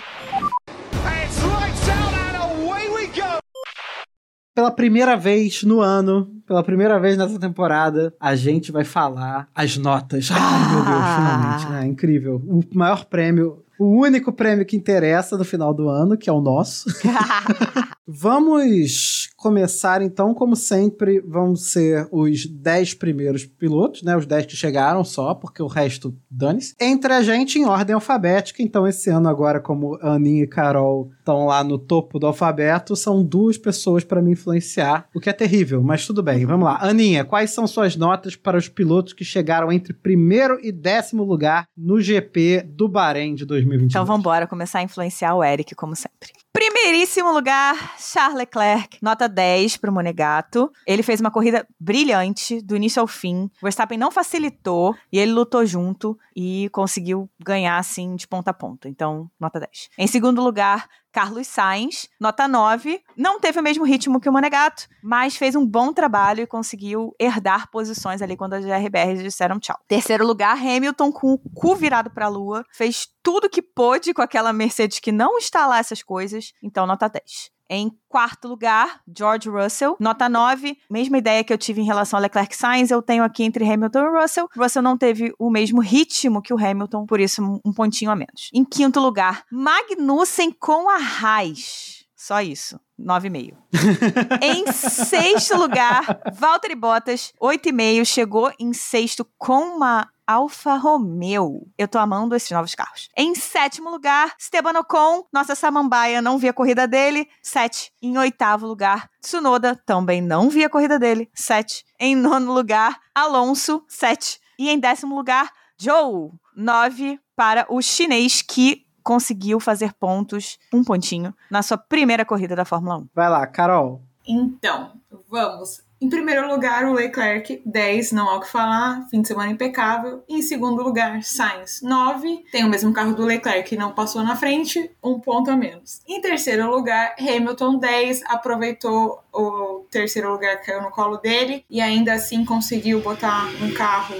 Pela 4.55 4.70
primeira 4.70 5.16
vez 5.16 5.62
no 5.62 5.81
ano, 5.81 6.31
pela 6.46 6.62
primeira 6.62 7.00
vez 7.00 7.16
nessa 7.16 7.38
temporada, 7.38 8.14
a 8.20 8.37
gente 8.37 8.70
vai 8.70 8.85
falar 8.85 9.48
as 9.55 9.78
notas. 9.78 10.28
Ai, 10.31 10.68
meu 10.74 10.85
Deus, 10.85 10.96
Ah. 10.98 11.16
finalmente, 11.16 11.70
né? 11.70 11.87
Incrível. 11.87 12.37
O 12.46 12.61
maior 12.74 13.07
prêmio, 13.07 13.64
o 13.78 13.98
único 14.02 14.31
prêmio 14.31 14.66
que 14.66 14.76
interessa 14.76 15.38
no 15.38 15.44
final 15.44 15.72
do 15.72 15.88
ano, 15.88 16.18
que 16.18 16.28
é 16.28 16.33
o 16.33 16.42
nosso. 16.42 16.85
Vamos 18.07 19.31
começar 19.42 20.00
então, 20.00 20.33
como 20.33 20.55
sempre, 20.55 21.20
vão 21.20 21.57
ser 21.57 22.07
os 22.12 22.46
10 22.46 22.94
primeiros 22.94 23.44
pilotos, 23.44 24.02
né? 24.05 24.16
Os 24.16 24.24
10 24.24 24.46
que 24.46 24.57
chegaram 24.57 25.05
só, 25.05 25.35
porque 25.35 25.61
o 25.61 25.66
resto 25.66 26.16
dane-se. 26.31 26.74
Entre 26.81 27.12
a 27.12 27.20
gente 27.22 27.59
em 27.59 27.66
ordem 27.66 27.92
alfabética, 27.92 28.62
então 28.62 28.87
esse 28.87 29.11
ano 29.11 29.28
agora, 29.28 29.61
como 29.61 29.98
Aninha 30.00 30.44
e 30.44 30.46
Carol 30.46 31.11
estão 31.18 31.46
lá 31.46 31.64
no 31.64 31.76
topo 31.76 32.20
do 32.20 32.26
alfabeto, 32.28 32.94
são 32.94 33.24
duas 33.24 33.59
pessoas 33.59 34.05
para 34.05 34.22
me 34.22 34.31
influenciar, 34.33 35.09
o 35.12 35.18
que 35.18 35.28
é 35.28 35.33
terrível, 35.33 35.83
mas 35.83 36.07
tudo 36.07 36.22
bem. 36.22 36.46
Vamos 36.46 36.66
lá. 36.66 36.78
Aninha, 36.81 37.24
quais 37.24 37.50
são 37.50 37.66
suas 37.66 37.96
notas 37.96 38.37
para 38.37 38.57
os 38.57 38.68
pilotos 38.68 39.12
que 39.12 39.24
chegaram 39.24 39.72
entre 39.72 39.92
primeiro 39.92 40.59
e 40.62 40.70
décimo 40.70 41.24
lugar 41.24 41.66
no 41.76 42.00
GP 42.00 42.62
do 42.68 42.88
Bahrein 42.88 43.35
de 43.35 43.44
2022? 43.44 43.90
Então 43.90 44.07
vamos 44.07 44.20
embora 44.20 44.46
começar 44.46 44.78
a 44.78 44.83
influenciar 44.83 45.35
o 45.35 45.42
Eric, 45.42 45.74
como 45.74 45.96
sempre. 45.96 46.41
Primeiríssimo 46.52 47.32
lugar, 47.32 47.94
Charles 47.98 48.36
Leclerc, 48.36 48.98
nota 49.00 49.26
10 49.26 49.78
pro 49.78 49.90
Monegato. 49.90 50.70
Ele 50.86 51.02
fez 51.02 51.18
uma 51.18 51.30
corrida 51.30 51.66
brilhante, 51.80 52.60
do 52.60 52.76
início 52.76 53.00
ao 53.00 53.06
fim. 53.06 53.44
O 53.44 53.62
Verstappen 53.62 53.96
não 53.96 54.10
facilitou 54.10 54.94
e 55.10 55.18
ele 55.18 55.32
lutou 55.32 55.64
junto 55.64 56.18
e 56.36 56.68
conseguiu 56.70 57.28
ganhar 57.42 57.78
assim 57.78 58.14
de 58.16 58.28
ponta 58.28 58.50
a 58.50 58.54
ponta. 58.54 58.86
Então, 58.86 59.30
nota 59.40 59.60
10. 59.60 59.88
Em 59.96 60.06
segundo 60.06 60.42
lugar, 60.42 60.86
Carlos 61.12 61.46
Sainz, 61.46 62.09
nota 62.18 62.48
9. 62.48 63.03
Não 63.16 63.38
teve 63.38 63.61
o 63.61 63.62
mesmo 63.62 63.85
ritmo 63.85 64.18
que 64.18 64.29
o 64.29 64.33
Monegato, 64.33 64.88
mas 65.03 65.37
fez 65.37 65.55
um 65.55 65.66
bom 65.66 65.92
trabalho 65.92 66.42
e 66.42 66.46
conseguiu 66.46 67.14
herdar 67.20 67.70
posições 67.70 68.22
ali 68.22 68.37
quando 68.37 68.55
as 68.55 68.64
RBRs 68.64 69.22
disseram 69.22 69.61
tchau. 69.61 69.79
Terceiro 69.87 70.27
lugar, 70.27 70.57
Hamilton 70.57 71.12
com 71.12 71.35
o 71.35 71.38
cu 71.38 71.77
virado 71.77 72.11
pra 72.11 72.29
lua. 72.29 72.64
Fez 72.72 73.07
tudo 73.22 73.51
que 73.51 73.61
pôde 73.61 74.14
com 74.14 74.22
aquela 74.22 74.53
Mercedes 74.53 74.98
que 74.98 75.12
não 75.12 75.37
está 75.37 75.66
lá 75.66 75.79
essas 75.79 76.03
coisas. 76.03 76.53
Então, 76.62 76.87
nota 76.87 77.09
10. 77.09 77.51
Em 77.68 77.90
quarto 78.09 78.48
lugar, 78.48 79.01
George 79.16 79.48
Russell, 79.48 79.96
nota 79.98 80.29
9. 80.29 80.77
Mesma 80.90 81.18
ideia 81.18 81.42
que 81.42 81.53
eu 81.53 81.59
tive 81.59 81.81
em 81.81 81.85
relação 81.85 82.18
a 82.18 82.22
Leclerc 82.22 82.55
Sainz, 82.55 82.90
eu 82.90 83.01
tenho 83.01 83.25
aqui 83.25 83.42
entre 83.42 83.64
Hamilton 83.64 84.01
e 84.01 84.20
Russell. 84.20 84.48
Russell 84.57 84.83
não 84.83 84.98
teve 84.98 85.33
o 85.38 85.51
mesmo 85.51 85.81
ritmo 85.81 86.42
que 86.42 86.53
o 86.53 86.59
Hamilton, 86.59 87.07
por 87.07 87.20
isso 87.20 87.42
um 87.64 87.72
pontinho 87.72 88.11
a 88.11 88.16
menos. 88.16 88.51
Em 88.53 88.64
quinto 88.64 89.01
lugar, 89.01 89.44
Magnussen 89.51 90.53
com 90.53 90.88
a 90.90 90.96
Haas. 90.96 92.01
Só 92.22 92.40
isso. 92.40 92.78
9,5. 93.00 93.56
em 94.40 94.70
sexto 94.70 95.56
lugar, 95.56 96.20
Valtteri 96.32 96.76
Bottas, 96.76 97.32
8,5. 97.42 98.04
Chegou 98.04 98.52
em 98.61 98.72
sexto 98.72 99.26
com 99.37 99.74
uma 99.74 100.08
Alfa 100.24 100.76
Romeo. 100.76 101.66
Eu 101.76 101.88
tô 101.88 101.98
amando 101.98 102.37
esses 102.37 102.52
novos 102.52 102.76
carros. 102.76 103.08
Em 103.16 103.35
sétimo 103.35 103.90
lugar, 103.90 104.37
Esteban 104.38 104.78
Ocon, 104.78 105.24
nossa 105.32 105.56
samambaia, 105.56 106.22
não 106.22 106.38
vi 106.38 106.48
a 106.48 106.52
corrida 106.52 106.87
dele, 106.87 107.28
7. 107.42 107.92
Em 108.00 108.16
oitavo 108.16 108.68
lugar, 108.68 109.11
Tsunoda, 109.20 109.74
também 109.85 110.22
não 110.22 110.48
vi 110.48 110.62
a 110.62 110.70
corrida 110.70 111.00
dele, 111.00 111.28
7. 111.35 111.85
Em 111.98 112.14
nono 112.14 112.54
lugar, 112.54 113.00
Alonso, 113.12 113.85
7. 113.88 114.38
E 114.61 114.70
em 114.70 114.78
décimo 114.78 115.16
lugar, 115.16 115.50
Joe, 115.76 116.30
9 116.56 117.18
para 117.35 117.66
o 117.68 117.82
chinês 117.82 118.42
que 118.42 118.87
conseguiu 119.02 119.58
fazer 119.60 119.92
pontos, 119.94 120.58
um 120.72 120.82
pontinho, 120.84 121.34
na 121.50 121.62
sua 121.62 121.76
primeira 121.76 122.24
corrida 122.24 122.56
da 122.56 122.64
Fórmula 122.64 122.98
1. 122.98 123.08
Vai 123.14 123.28
lá, 123.28 123.46
Carol. 123.46 124.02
Então, 124.26 124.92
Vamos. 125.28 125.82
Em 125.98 126.08
primeiro 126.08 126.46
lugar, 126.48 126.84
o 126.84 126.92
Leclerc, 126.92 127.62
10, 127.64 128.12
não 128.12 128.28
há 128.28 128.36
o 128.36 128.40
que 128.40 128.50
falar, 128.50 129.06
fim 129.08 129.22
de 129.22 129.28
semana 129.28 129.52
impecável. 129.52 130.22
Em 130.28 130.42
segundo 130.42 130.82
lugar, 130.82 131.22
Sainz, 131.22 131.80
9, 131.80 132.44
tem 132.50 132.64
o 132.64 132.68
mesmo 132.68 132.92
carro 132.92 133.14
do 133.14 133.24
Leclerc, 133.24 133.76
não 133.76 133.92
passou 133.92 134.22
na 134.22 134.34
frente, 134.34 134.90
um 135.02 135.20
ponto 135.20 135.50
a 135.50 135.56
menos. 135.56 136.02
Em 136.06 136.20
terceiro 136.20 136.68
lugar, 136.68 137.14
Hamilton, 137.18 137.78
10, 137.78 138.24
aproveitou 138.26 139.22
o 139.32 139.86
terceiro 139.90 140.32
lugar 140.32 140.58
que 140.58 140.66
caiu 140.66 140.82
no 140.82 140.90
colo 140.90 141.18
dele 141.18 141.64
e 141.70 141.80
ainda 141.80 142.14
assim 142.14 142.44
conseguiu 142.44 143.00
botar 143.00 143.46
um 143.62 143.72
carro 143.72 144.16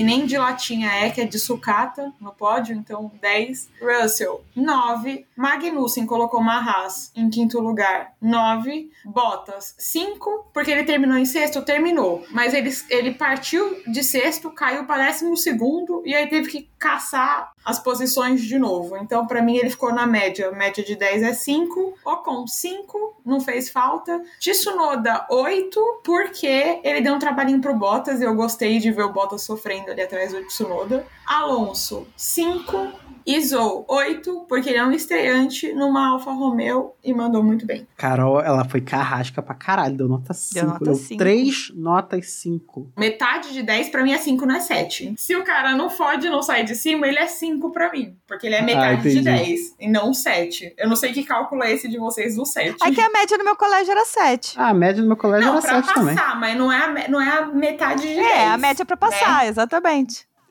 que 0.00 0.04
nem 0.04 0.24
de 0.24 0.38
latinha 0.38 0.90
é, 0.90 1.10
que 1.10 1.20
é 1.20 1.26
de 1.26 1.38
sucata 1.38 2.10
no 2.18 2.32
pódio, 2.32 2.74
então 2.74 3.12
10. 3.20 3.68
Russell, 3.82 4.42
9. 4.56 5.26
Magnussen 5.36 6.06
colocou 6.06 6.40
uma 6.40 6.56
Haas 6.56 7.12
em 7.14 7.28
quinto 7.28 7.60
lugar, 7.60 8.14
9. 8.18 8.90
Bottas, 9.04 9.74
5, 9.76 10.46
porque 10.54 10.70
ele 10.70 10.84
terminou 10.84 11.18
em 11.18 11.26
sexto, 11.26 11.60
terminou. 11.60 12.24
Mas 12.30 12.54
ele, 12.54 12.70
ele 12.88 13.12
partiu 13.12 13.82
de 13.86 14.02
sexto, 14.02 14.50
caiu 14.50 14.86
para 14.86 15.04
décimo 15.04 15.36
segundo 15.36 16.02
e 16.06 16.14
aí 16.14 16.26
teve 16.28 16.48
que 16.48 16.70
caçar 16.78 17.52
as 17.64 17.78
posições 17.78 18.40
de 18.42 18.58
novo. 18.58 18.96
Então, 18.96 19.26
para 19.26 19.42
mim, 19.42 19.56
ele 19.56 19.70
ficou 19.70 19.92
na 19.92 20.06
média. 20.06 20.50
Média 20.50 20.82
de 20.82 20.96
10 20.96 21.22
é 21.22 21.32
5. 21.34 21.94
Ocon, 22.04 22.46
5, 22.46 23.20
não 23.24 23.40
fez 23.40 23.68
falta. 23.68 24.22
Tsunoda, 24.38 25.26
8, 25.30 26.00
porque 26.02 26.80
ele 26.82 27.02
deu 27.02 27.14
um 27.14 27.18
trabalhinho 27.18 27.60
pro 27.60 27.76
Bottas 27.76 28.20
e 28.20 28.24
eu 28.24 28.34
gostei 28.34 28.78
de 28.78 28.90
ver 28.90 29.04
o 29.04 29.12
Bottas 29.12 29.42
sofrendo 29.42 29.89
ali 29.92 30.02
atrás 30.02 30.32
do 30.32 30.42
Tsunoda. 30.46 31.04
Alonso, 31.26 32.06
5. 32.16 33.10
Isou, 33.26 33.84
8, 33.86 34.46
porque 34.48 34.70
ele 34.70 34.78
é 34.78 34.84
um 34.84 34.90
estreante 34.92 35.72
numa 35.74 36.08
Alfa 36.08 36.32
Romeo 36.32 36.92
e 37.04 37.12
mandou 37.12 37.42
muito 37.44 37.66
bem. 37.66 37.86
Carol, 37.94 38.40
ela 38.40 38.64
foi 38.64 38.80
carrasca 38.80 39.42
pra 39.42 39.54
caralho, 39.54 39.94
deu 39.94 40.08
nota 40.08 40.32
5. 40.32 40.66
nota 40.66 40.84
Deu 40.86 40.94
cinco. 40.94 41.18
3 41.18 41.72
notas 41.74 42.26
5. 42.30 42.92
Metade 42.98 43.52
de 43.52 43.62
10 43.62 43.90
pra 43.90 44.02
mim 44.02 44.12
é 44.12 44.18
5, 44.18 44.46
não 44.46 44.54
é 44.56 44.60
7. 44.60 45.14
Se 45.18 45.36
o 45.36 45.44
cara 45.44 45.76
não 45.76 45.90
fode 45.90 46.26
e 46.26 46.30
não 46.30 46.42
sai 46.42 46.64
de 46.64 46.74
cima, 46.74 47.06
ele 47.06 47.18
é 47.18 47.26
5 47.26 47.70
pra 47.70 47.92
mim. 47.92 48.16
Porque 48.26 48.46
ele 48.46 48.54
é 48.56 48.62
metade 48.62 49.02
de 49.02 49.18
entendi. 49.18 49.44
10 49.44 49.60
e 49.78 49.88
não 49.88 50.14
7. 50.14 50.74
Eu 50.78 50.88
não 50.88 50.96
sei 50.96 51.12
que 51.12 51.22
cálculo 51.22 51.62
é 51.62 51.72
esse 51.72 51.88
de 51.88 51.98
vocês 51.98 52.34
do 52.36 52.46
7. 52.46 52.76
É 52.82 52.90
que 52.90 53.00
a 53.02 53.10
média 53.10 53.36
do 53.36 53.44
meu 53.44 53.54
colégio 53.54 53.92
era 53.92 54.04
7. 54.06 54.54
Ah, 54.58 54.70
a 54.70 54.74
média 54.74 55.02
do 55.02 55.06
meu 55.06 55.16
colégio 55.16 55.46
Não, 55.46 55.58
era 55.58 55.62
pra 55.62 55.82
7 55.82 55.94
também. 55.94 56.14
passar, 56.16 56.40
mas 56.40 56.56
não 56.56 56.72
é, 56.72 56.84
a, 57.04 57.08
não 57.08 57.20
é 57.20 57.28
a 57.38 57.46
metade 57.46 58.00
de 58.00 58.14
10. 58.14 58.26
É, 58.26 58.46
a 58.48 58.56
média 58.56 58.84
pra 58.84 58.96
passar, 58.96 59.46
exatamente. 59.46 59.69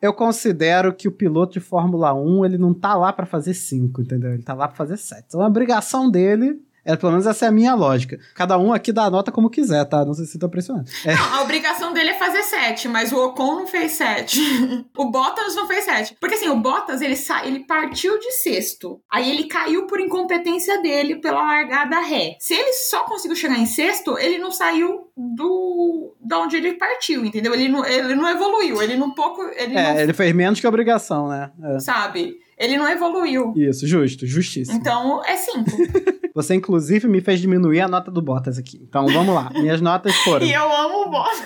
Eu 0.02 0.14
considero 0.14 0.94
que 0.94 1.08
o 1.08 1.12
piloto 1.12 1.54
de 1.54 1.60
Fórmula 1.60 2.14
1, 2.14 2.46
ele 2.46 2.58
não 2.58 2.74
tá 2.74 2.96
lá 2.96 3.12
pra 3.12 3.26
fazer 3.26 3.54
5, 3.54 4.02
entendeu? 4.02 4.34
Ele 4.34 4.44
tá 4.44 4.54
lá 4.54 4.68
pra 4.68 4.78
fazer 4.78 4.96
7. 4.96 5.26
Então 5.28 5.42
a 5.42 5.48
obrigação 5.48 6.10
dele, 6.10 6.62
é, 6.84 6.96
pelo 6.96 7.12
menos 7.12 7.28
essa 7.28 7.46
é 7.46 7.50
a 7.50 7.52
minha 7.52 7.76
lógica. 7.76 8.20
Cada 8.34 8.58
um 8.58 8.74
aqui 8.74 8.92
dá 8.92 9.06
a 9.06 9.10
nota 9.10 9.32
como 9.32 9.50
quiser, 9.50 9.86
tá? 9.86 10.06
Não 10.06 10.14
sei 10.14 10.26
se 10.26 10.40
tô 10.40 10.50
pressionando. 10.50 10.90
É, 11.06 11.14
Não, 11.14 11.36
a 11.36 11.42
obrigação 11.42 11.94
dele 11.94 12.12
é 12.12 12.14
fazer 12.18 12.44
7, 12.44 12.88
mas 12.88 13.12
o 13.12 13.18
Ocon 13.18 13.56
não 13.56 13.68
fez 13.68 13.94
7. 13.94 14.86
o 14.98 15.12
Bottas 15.12 15.56
não 15.56 15.68
fez 15.68 15.86
7. 15.86 16.18
Porque 16.20 16.36
assim, 16.36 16.50
o 16.50 16.56
Bottas, 16.58 17.02
ele, 17.02 17.16
sa... 17.16 17.46
ele 17.46 17.62
partiu 17.62 18.20
de 18.20 18.32
sexto. 18.32 19.02
Aí 19.12 19.30
ele 19.30 19.46
caiu 19.46 19.88
por 19.88 20.00
incompetência 20.00 20.82
dele 20.82 21.16
pela 21.16 21.42
largada 21.42 22.00
ré. 22.00 22.38
Se 22.40 22.54
ele 22.54 22.74
só 22.74 23.04
conseguiu 23.04 23.36
chegar 23.36 23.58
em 23.58 23.66
sexto, 23.66 24.18
ele 24.18 24.38
não 24.38 24.52
saiu 24.52 25.10
do... 25.16 26.16
de 26.20 26.36
onde 26.36 26.58
ele 26.58 26.74
partiu, 26.74 27.26
entendeu? 27.26 27.54
Ele 27.54 27.68
não, 27.68 27.86
ele 27.86 28.16
não 28.16 28.30
evoluiu. 28.30 28.82
Ele 28.82 28.96
não 28.96 29.12
pouco... 29.12 29.42
Ele 29.56 29.76
é, 29.78 29.94
não... 29.94 30.00
ele 30.00 30.14
fez 30.14 30.34
menos 30.34 30.60
que 30.60 30.66
a 30.66 30.70
obrigação, 30.70 31.28
né? 31.28 31.52
É. 31.64 31.80
Sabe? 31.80 32.40
Ele 32.60 32.78
não 32.78 32.88
evoluiu. 32.90 33.54
Isso, 33.56 33.88
justo, 33.88 34.28
justíssimo. 34.28 34.78
Então, 34.78 35.24
é 35.26 35.38
5. 35.38 35.64
Você, 36.36 36.56
inclusive, 36.56 37.08
me 37.08 37.22
fez 37.22 37.40
diminuir 37.40 37.82
a 37.82 37.88
nota 37.88 38.12
do 38.12 38.22
Bottas 38.22 38.58
aqui. 38.58 38.80
Então, 38.84 39.08
vamos 39.08 39.34
lá. 39.34 39.50
Minhas 39.54 39.80
notas 39.82 40.14
foram. 40.18 40.46
e 40.46 40.54
eu 40.54 40.64
amo 40.64 41.08
o 41.08 41.10
Bottas. 41.10 41.42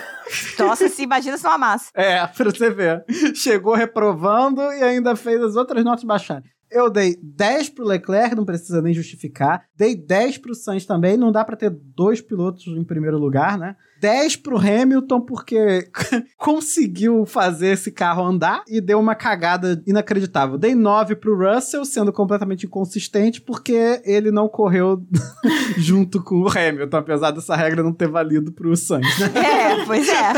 Nossa, 0.58 0.88
se 0.88 1.02
imagina 1.02 1.38
se 1.38 1.44
não 1.44 1.52
amasse. 1.52 1.90
É, 1.94 2.26
pra 2.26 2.50
você 2.50 2.68
ver. 2.70 3.04
Chegou 3.34 3.74
reprovando 3.74 4.60
e 4.60 4.82
ainda 4.82 5.14
fez 5.14 5.40
as 5.40 5.56
outras 5.56 5.84
notas 5.84 6.04
baixarem. 6.04 6.44
Eu 6.70 6.90
dei 6.90 7.16
10 7.22 7.68
pro 7.70 7.84
Leclerc, 7.84 8.34
não 8.34 8.44
precisa 8.44 8.82
nem 8.82 8.92
justificar. 8.92 9.62
Dei 9.76 9.94
10 9.94 10.38
pro 10.38 10.54
Sainz 10.54 10.84
também, 10.84 11.16
não 11.16 11.30
dá 11.30 11.44
pra 11.44 11.54
ter 11.56 11.70
dois 11.70 12.20
pilotos 12.20 12.66
em 12.66 12.82
primeiro 12.82 13.16
lugar, 13.16 13.56
né? 13.56 13.76
10 14.04 14.36
pro 14.36 14.58
Hamilton, 14.58 15.18
porque 15.22 15.88
conseguiu 16.36 17.24
fazer 17.24 17.68
esse 17.68 17.90
carro 17.90 18.22
andar 18.22 18.62
e 18.68 18.78
deu 18.78 19.00
uma 19.00 19.14
cagada 19.14 19.82
inacreditável. 19.86 20.58
Dei 20.58 20.74
9 20.74 21.16
pro 21.16 21.34
Russell, 21.34 21.86
sendo 21.86 22.12
completamente 22.12 22.66
inconsistente, 22.66 23.40
porque 23.40 24.02
ele 24.04 24.30
não 24.30 24.46
correu 24.46 25.02
junto 25.78 26.22
com 26.22 26.42
o 26.42 26.48
Hamilton, 26.50 26.98
apesar 26.98 27.30
dessa 27.30 27.56
regra 27.56 27.82
não 27.82 27.94
ter 27.94 28.06
valido 28.06 28.52
pro 28.52 28.76
Sainz, 28.76 29.18
né? 29.18 29.32
É, 29.36 29.63
pois 29.86 30.08
é. 30.08 30.32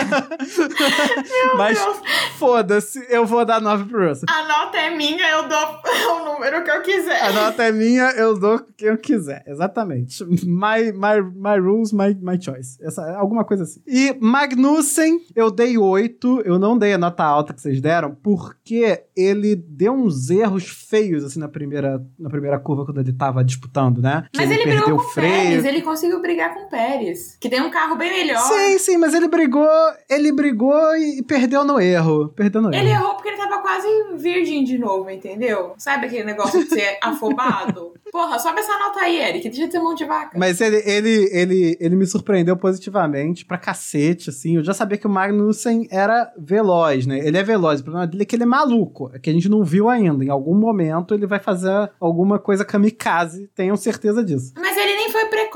Mas 1.56 1.78
foda-se, 2.38 3.04
eu 3.08 3.24
vou 3.24 3.44
dar 3.44 3.60
9 3.60 3.84
pro 3.84 4.08
Russell. 4.08 4.26
A 4.28 4.46
nota 4.46 4.78
é 4.78 4.90
minha, 4.90 5.28
eu 5.30 5.48
dou 5.48 5.80
o 6.16 6.24
número 6.32 6.64
que 6.64 6.70
eu 6.70 6.82
quiser. 6.82 7.22
A 7.22 7.32
nota 7.32 7.64
é 7.64 7.72
minha, 7.72 8.10
eu 8.12 8.38
dou 8.38 8.60
quem 8.76 8.88
eu 8.88 8.98
quiser. 8.98 9.42
Exatamente. 9.46 10.24
My, 10.46 10.92
my, 10.92 11.22
my 11.34 11.58
rules, 11.58 11.92
my, 11.92 12.14
my 12.20 12.40
choice. 12.40 12.78
Essa, 12.80 13.16
alguma 13.16 13.44
coisa 13.44 13.64
assim. 13.64 13.80
E 13.86 14.16
Magnussen, 14.20 15.20
eu 15.34 15.50
dei 15.50 15.78
8. 15.78 16.42
Eu 16.44 16.58
não 16.58 16.76
dei 16.76 16.92
a 16.92 16.98
nota 16.98 17.24
alta 17.24 17.52
que 17.52 17.60
vocês 17.60 17.80
deram, 17.80 18.14
porque 18.22 19.04
ele 19.16 19.56
deu 19.56 19.92
uns 19.92 20.30
erros 20.30 20.68
feios, 20.68 21.24
assim, 21.24 21.38
na 21.38 21.48
primeira, 21.48 22.04
na 22.18 22.28
primeira 22.28 22.58
curva, 22.58 22.84
quando 22.84 23.00
ele 23.00 23.12
tava 23.12 23.44
disputando, 23.44 24.00
né? 24.00 24.26
Que 24.32 24.40
Mas 24.40 24.50
ele, 24.50 24.64
perdeu 24.64 24.82
brigou 24.82 24.98
o 24.98 25.02
com 25.02 25.10
o 25.10 25.12
freio. 25.12 25.32
Pérez, 25.32 25.64
ele 25.64 25.82
conseguiu 25.82 26.20
brigar 26.20 26.54
com 26.54 26.66
o 26.66 26.68
Pérez. 26.68 27.36
Que 27.40 27.48
tem 27.48 27.60
um 27.60 27.70
carro 27.70 27.96
bem 27.96 28.10
melhor. 28.10 28.40
Sim, 28.40 28.78
sim, 28.78 28.96
mas 28.96 29.14
ele 29.14 29.25
brigou, 29.28 29.68
ele 30.08 30.32
brigou 30.32 30.96
e 30.96 31.22
perdeu 31.22 31.64
no 31.64 31.80
erro. 31.80 32.28
Perdeu 32.28 32.60
no 32.62 32.68
Ele 32.68 32.88
erro. 32.90 33.02
errou 33.02 33.14
porque 33.14 33.28
ele 33.28 33.36
tava 33.36 33.58
quase 33.62 33.86
virgem 34.16 34.64
de 34.64 34.78
novo, 34.78 35.08
entendeu? 35.10 35.74
Sabe 35.78 36.06
aquele 36.06 36.24
negócio 36.24 36.62
de 36.64 36.68
ser 36.70 36.98
afobado? 37.02 37.94
Porra, 38.12 38.38
sobe 38.38 38.60
essa 38.60 38.78
nota 38.78 39.00
aí, 39.00 39.20
Eric. 39.20 39.48
Deixa 39.48 39.66
de 39.66 39.72
ser 39.72 39.78
mão 39.80 39.94
de 39.94 40.04
vaca. 40.04 40.38
Mas 40.38 40.60
ele, 40.60 40.76
ele, 40.86 41.28
ele, 41.32 41.76
ele 41.80 41.96
me 41.96 42.06
surpreendeu 42.06 42.56
positivamente 42.56 43.44
pra 43.44 43.58
cacete, 43.58 44.30
assim. 44.30 44.56
Eu 44.56 44.64
já 44.64 44.72
sabia 44.72 44.96
que 44.96 45.06
o 45.06 45.10
Magnussen 45.10 45.86
era 45.90 46.32
veloz, 46.38 47.04
né? 47.06 47.18
Ele 47.18 47.36
é 47.36 47.42
veloz. 47.42 47.80
O 47.80 47.84
problema 47.84 48.06
dele 48.06 48.22
é 48.22 48.26
que 48.26 48.36
ele 48.36 48.44
é 48.44 48.46
maluco. 48.46 49.10
É 49.12 49.18
que 49.18 49.28
a 49.28 49.32
gente 49.32 49.48
não 49.48 49.64
viu 49.64 49.88
ainda. 49.88 50.24
Em 50.24 50.30
algum 50.30 50.54
momento 50.54 51.14
ele 51.14 51.26
vai 51.26 51.40
fazer 51.40 51.90
alguma 52.00 52.38
coisa 52.38 52.64
kamikaze. 52.64 53.50
Tenham 53.54 53.76
certeza 53.76 54.24
disso. 54.24 54.52
Mas 54.56 54.75
ele 54.75 54.75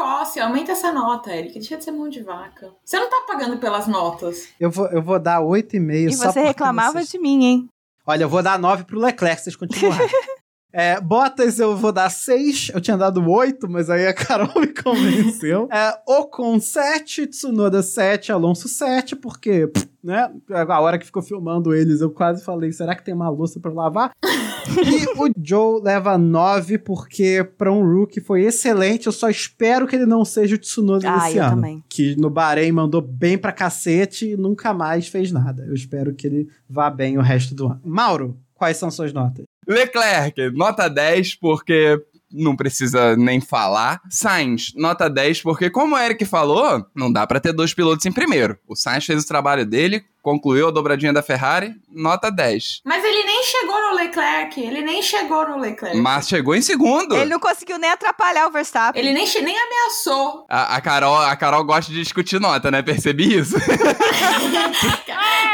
precoce. 0.01 0.41
Aumenta 0.41 0.73
essa 0.73 0.93
nota, 0.93 1.31
Eric. 1.35 1.55
Deixa 1.55 1.77
de 1.77 1.85
ser 1.85 1.91
mão 1.93 2.09
de 2.09 2.23
vaca. 2.23 2.73
Você 2.85 2.99
não 2.99 3.09
tá 3.11 3.25
pagando 3.27 3.59
pelas 3.59 3.87
notas. 3.87 4.49
Eu 4.59 4.71
vou, 4.71 4.87
eu 4.89 5.03
vou 5.03 5.19
dar 5.19 5.41
8,5 5.41 6.09
E 6.11 6.13
só 6.15 6.33
você 6.33 6.41
reclamava 6.41 6.93
vocês- 6.95 7.11
de 7.11 7.19
mim, 7.19 7.45
hein? 7.45 7.69
Olha, 8.07 8.25
eu 8.25 8.29
vou 8.29 8.43
dar 8.43 8.59
9 8.59 8.85
pro 8.85 8.99
Leclerc, 8.99 9.43
vocês 9.43 9.55
continuarem. 9.57 10.09
É, 10.73 11.01
Bottas 11.01 11.59
eu 11.59 11.77
vou 11.77 11.91
dar 11.93 12.11
6, 12.11 12.71
eu 12.75 12.81
tinha 12.81 12.97
dado 12.97 13.29
8, 13.29 13.69
mas 13.69 13.91
aí 13.91 14.07
a 14.07 14.15
Carol 14.15 14.49
me 14.61 14.69
convenceu. 14.69 15.69
É, 15.73 15.93
Ocon 16.07 16.61
7, 16.61 17.27
Tsunoda 17.27 17.83
7, 17.83 18.31
Alonso 18.33 18.69
7, 18.69 19.17
porque, 19.17 19.67
pff, 19.67 19.89
né, 20.03 20.31
a 20.51 20.81
hora 20.81 20.99
que 20.99 21.05
ficou 21.07 21.23
filmando 21.23 21.75
eles 21.75 22.01
eu 22.01 22.11
quase 22.11 22.45
falei, 22.45 22.73
será 22.73 22.95
que 22.95 23.05
tem 23.05 23.13
uma 23.15 23.29
louça 23.29 23.59
pra 23.61 23.73
lavar? 23.73 24.13
e 24.23 25.07
o 25.19 25.33
Joe 25.43 25.83
leva 25.83 26.17
9, 26.17 26.79
porque 26.79 27.45
pra 27.59 27.73
um 27.73 27.83
rookie 27.85 28.21
foi 28.21 28.43
excelente, 28.43 29.07
eu 29.07 29.13
só 29.13 29.29
espero 29.29 29.87
que 29.87 29.97
ele 29.97 30.07
não 30.07 30.25
seja 30.25 30.55
o 30.55 30.59
Tsunoda 30.59 31.11
Ah, 31.11 31.19
desse 31.25 31.37
eu 31.37 31.45
ano. 31.45 31.57
também. 31.57 31.85
Que 31.89 32.15
no 32.17 32.31
Bahrein 32.31 32.73
mandou 32.73 33.01
bem 33.03 33.37
pra 33.37 33.53
cacete 33.53 34.31
e 34.31 34.37
nunca 34.37 34.73
mais 34.73 35.09
fez 35.09 35.33
nada. 35.33 35.65
Eu 35.67 35.75
espero 35.75 36.15
que 36.15 36.27
ele 36.27 36.49
vá 36.69 36.89
bem 36.91 37.19
o 37.19 37.23
resto 37.23 37.55
do 37.55 37.67
ano. 37.67 37.81
Mauro, 37.85 38.37
quais 38.61 38.77
são 38.77 38.91
suas 38.91 39.11
notas? 39.11 39.47
Leclerc, 39.67 40.51
nota 40.51 40.87
10, 40.87 41.37
porque 41.37 41.99
não 42.31 42.55
precisa 42.55 43.17
nem 43.17 43.41
falar. 43.41 44.03
Sainz, 44.11 44.75
nota 44.77 45.09
10, 45.09 45.41
porque 45.41 45.71
como 45.71 45.97
o 45.97 45.99
Eric 45.99 46.27
falou, 46.27 46.85
não 46.95 47.11
dá 47.11 47.27
pra 47.27 47.41
ter 47.41 47.55
dois 47.55 47.73
pilotos 47.73 48.05
em 48.05 48.13
primeiro. 48.13 48.59
O 48.69 48.77
Sainz 48.77 49.07
fez 49.07 49.25
o 49.25 49.27
trabalho 49.27 49.65
dele, 49.65 50.05
concluiu 50.23 50.69
a 50.69 50.71
dobradinha 50.71 51.13
da 51.13 51.23
Ferrari, 51.23 51.75
nota 51.91 52.31
10. 52.31 52.81
Mas 52.85 53.05
ele 53.05 53.25
nem 53.25 53.43
chegou 53.43 53.81
no 53.91 53.95
Leclerc. 53.97 54.61
Ele 54.61 54.83
nem 54.83 55.03
chegou 55.03 55.49
no 55.49 55.59
Leclerc. 55.59 55.97
Mas 55.99 56.29
chegou 56.29 56.55
em 56.55 56.63
segundo. 56.63 57.17
Ele 57.17 57.31
não 57.31 57.41
conseguiu 57.41 57.79
nem 57.79 57.91
atrapalhar 57.91 58.47
o 58.47 58.51
Verstappen. 58.51 59.01
Ele 59.01 59.13
nem, 59.13 59.27
nem 59.43 59.57
ameaçou. 59.59 60.47
A, 60.49 60.77
a 60.77 60.81
Carol, 60.81 61.17
a 61.17 61.35
Carol 61.37 61.65
gosta 61.65 61.91
de 61.93 61.99
discutir 61.99 62.41
nota, 62.41 62.71
né? 62.71 62.83
Percebi 62.83 63.37
isso? 63.39 63.57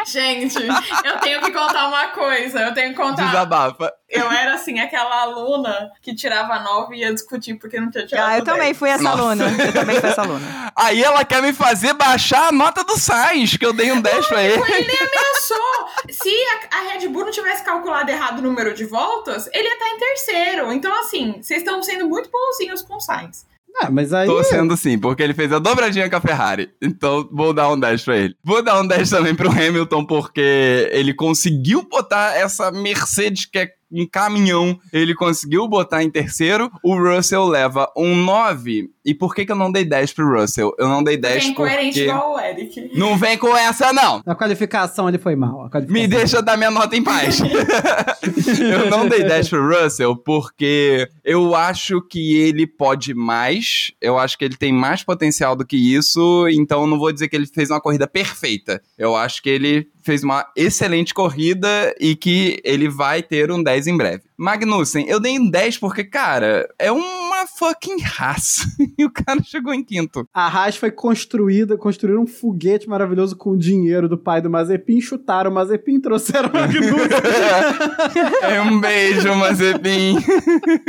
Gente, 0.06 0.56
eu 1.04 1.18
tenho 1.20 1.40
que 1.40 1.50
contar 1.50 1.88
uma 1.88 2.08
coisa. 2.08 2.60
Eu 2.60 2.74
tenho 2.74 2.90
que 2.90 2.94
contar. 2.96 3.26
Desabafa. 3.26 3.92
Eu 4.08 4.30
era 4.30 4.54
assim, 4.54 4.78
aquela 4.78 5.22
aluna 5.22 5.90
que 6.00 6.14
tirava 6.14 6.60
9 6.60 6.94
e 6.94 7.00
ia 7.00 7.12
discutir 7.12 7.54
porque 7.54 7.80
não 7.80 7.90
tinha 7.90 8.06
tirado 8.06 8.28
Ah, 8.28 8.38
eu 8.38 8.44
10. 8.44 8.56
também 8.56 8.72
fui 8.72 8.88
essa 8.88 9.02
Nossa. 9.02 9.20
aluna. 9.20 9.44
Eu 9.64 9.72
também 9.72 10.00
fui 10.00 10.08
essa 10.08 10.22
aluna. 10.22 10.72
Aí 10.76 11.02
ela 11.02 11.24
quer 11.24 11.42
me 11.42 11.52
fazer 11.52 11.92
baixar 11.94 12.48
a 12.48 12.52
nota 12.52 12.84
do 12.84 12.96
Sainz, 12.96 13.56
que 13.56 13.66
eu 13.66 13.72
dei 13.72 13.90
um 13.90 14.00
10 14.00 14.26
pra 14.28 14.42
ele. 14.44 14.55
Ele 14.74 14.86
nem 14.86 14.96
ameaçou. 14.96 15.88
Se 16.10 16.30
a, 16.30 16.78
a 16.78 16.92
Red 16.92 17.08
Bull 17.08 17.24
não 17.24 17.30
tivesse 17.30 17.64
calculado 17.64 18.10
errado 18.10 18.38
o 18.38 18.42
número 18.42 18.74
de 18.74 18.84
voltas, 18.84 19.48
ele 19.52 19.68
ia 19.68 19.74
estar 19.74 19.88
em 19.88 19.98
terceiro. 19.98 20.72
Então, 20.72 21.00
assim, 21.00 21.40
vocês 21.40 21.60
estão 21.60 21.82
sendo 21.82 22.08
muito 22.08 22.30
bonzinhos 22.30 22.82
com 22.82 22.96
o 22.96 23.00
Sainz. 23.00 23.46
Ah, 23.78 23.90
mas 23.90 24.12
aí. 24.12 24.26
Tô 24.26 24.42
sendo 24.42 24.76
sim, 24.76 24.98
porque 24.98 25.22
ele 25.22 25.34
fez 25.34 25.52
a 25.52 25.58
dobradinha 25.58 26.08
com 26.08 26.16
a 26.16 26.20
Ferrari. 26.20 26.70
Então 26.80 27.28
vou 27.30 27.52
dar 27.52 27.70
um 27.70 27.78
10 27.78 28.04
pra 28.04 28.16
ele. 28.16 28.34
Vou 28.42 28.62
dar 28.62 28.80
um 28.80 28.86
10 28.86 29.10
também 29.10 29.34
pro 29.34 29.50
Hamilton, 29.50 30.04
porque 30.06 30.88
ele 30.92 31.12
conseguiu 31.12 31.82
botar 31.82 32.34
essa 32.36 32.70
Mercedes 32.70 33.44
que 33.44 33.58
é 33.58 33.75
um 33.90 34.06
caminhão, 34.06 34.78
ele 34.92 35.14
conseguiu 35.14 35.66
botar 35.68 36.02
em 36.02 36.10
terceiro. 36.10 36.70
O 36.82 36.96
Russell 36.96 37.46
leva 37.46 37.90
um 37.96 38.16
9. 38.16 38.90
E 39.04 39.14
por 39.14 39.34
que, 39.34 39.46
que 39.46 39.52
eu 39.52 39.56
não 39.56 39.70
dei 39.70 39.84
10 39.84 40.12
pro 40.12 40.40
Russell? 40.40 40.74
Eu 40.78 40.88
não 40.88 41.02
dei 41.02 41.16
10 41.16 41.44
Bem 41.44 41.54
coerente 41.54 41.86
porque. 41.86 42.02
igual 42.02 42.34
o 42.34 42.40
Eric. 42.40 42.90
Não 42.98 43.16
vem 43.16 43.38
com 43.38 43.56
essa, 43.56 43.92
não! 43.92 44.20
Na 44.26 44.34
qualificação 44.34 45.08
ele 45.08 45.18
foi 45.18 45.36
mal. 45.36 45.70
Me 45.88 46.08
deixa 46.08 46.42
dar 46.42 46.56
minha 46.56 46.70
nota 46.70 46.96
em 46.96 47.04
paz. 47.04 47.38
eu 48.60 48.90
não 48.90 49.08
dei 49.08 49.22
10 49.22 49.48
pro 49.48 49.68
Russell 49.68 50.16
porque 50.16 51.08
eu 51.24 51.54
acho 51.54 52.02
que 52.02 52.36
ele 52.36 52.66
pode 52.66 53.14
mais. 53.14 53.92
Eu 54.00 54.18
acho 54.18 54.36
que 54.36 54.44
ele 54.44 54.56
tem 54.56 54.72
mais 54.72 55.04
potencial 55.04 55.54
do 55.54 55.64
que 55.64 55.76
isso. 55.76 56.48
Então 56.50 56.86
não 56.86 56.98
vou 56.98 57.12
dizer 57.12 57.28
que 57.28 57.36
ele 57.36 57.46
fez 57.46 57.70
uma 57.70 57.80
corrida 57.80 58.08
perfeita. 58.08 58.82
Eu 58.98 59.14
acho 59.14 59.40
que 59.40 59.50
ele 59.50 59.86
fez 60.06 60.22
uma 60.22 60.46
excelente 60.54 61.12
corrida 61.12 61.92
e 62.00 62.14
que 62.14 62.60
ele 62.64 62.88
vai 62.88 63.22
ter 63.22 63.50
um 63.50 63.60
10 63.60 63.88
em 63.88 63.96
breve. 63.96 64.22
Magnussen, 64.38 65.04
eu 65.08 65.18
dei 65.18 65.38
um 65.38 65.50
10 65.50 65.78
porque, 65.78 66.04
cara, 66.04 66.68
é 66.78 66.92
uma 66.92 67.46
fucking 67.46 68.00
raça. 68.00 68.62
E 68.98 69.04
o 69.04 69.10
cara 69.10 69.42
chegou 69.42 69.74
em 69.74 69.84
quinto. 69.84 70.26
A 70.32 70.46
Haas 70.46 70.76
foi 70.76 70.90
construída, 70.90 71.76
construíram 71.76 72.22
um 72.22 72.26
foguete 72.26 72.88
maravilhoso 72.88 73.36
com 73.36 73.50
o 73.50 73.58
dinheiro 73.58 74.08
do 74.08 74.16
pai 74.16 74.40
do 74.40 74.48
Mazepin, 74.48 75.02
chutaram 75.02 75.50
o 75.50 75.54
Mazepin, 75.54 76.00
trouxeram 76.00 76.48
o 76.48 76.52
Magnussen. 76.52 76.96
É 78.40 78.62
um 78.62 78.80
beijo, 78.80 79.34
Mazepin. 79.34 80.16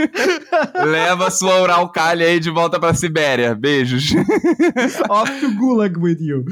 Leva 0.86 1.30
sua 1.32 1.62
Uralcalha 1.62 2.28
aí 2.28 2.40
de 2.40 2.50
volta 2.50 2.80
pra 2.80 2.94
Sibéria. 2.94 3.54
Beijos. 3.54 4.14
Off 5.10 5.40
to 5.42 5.52
Gulag 5.56 5.98
with 6.00 6.20
you. 6.22 6.46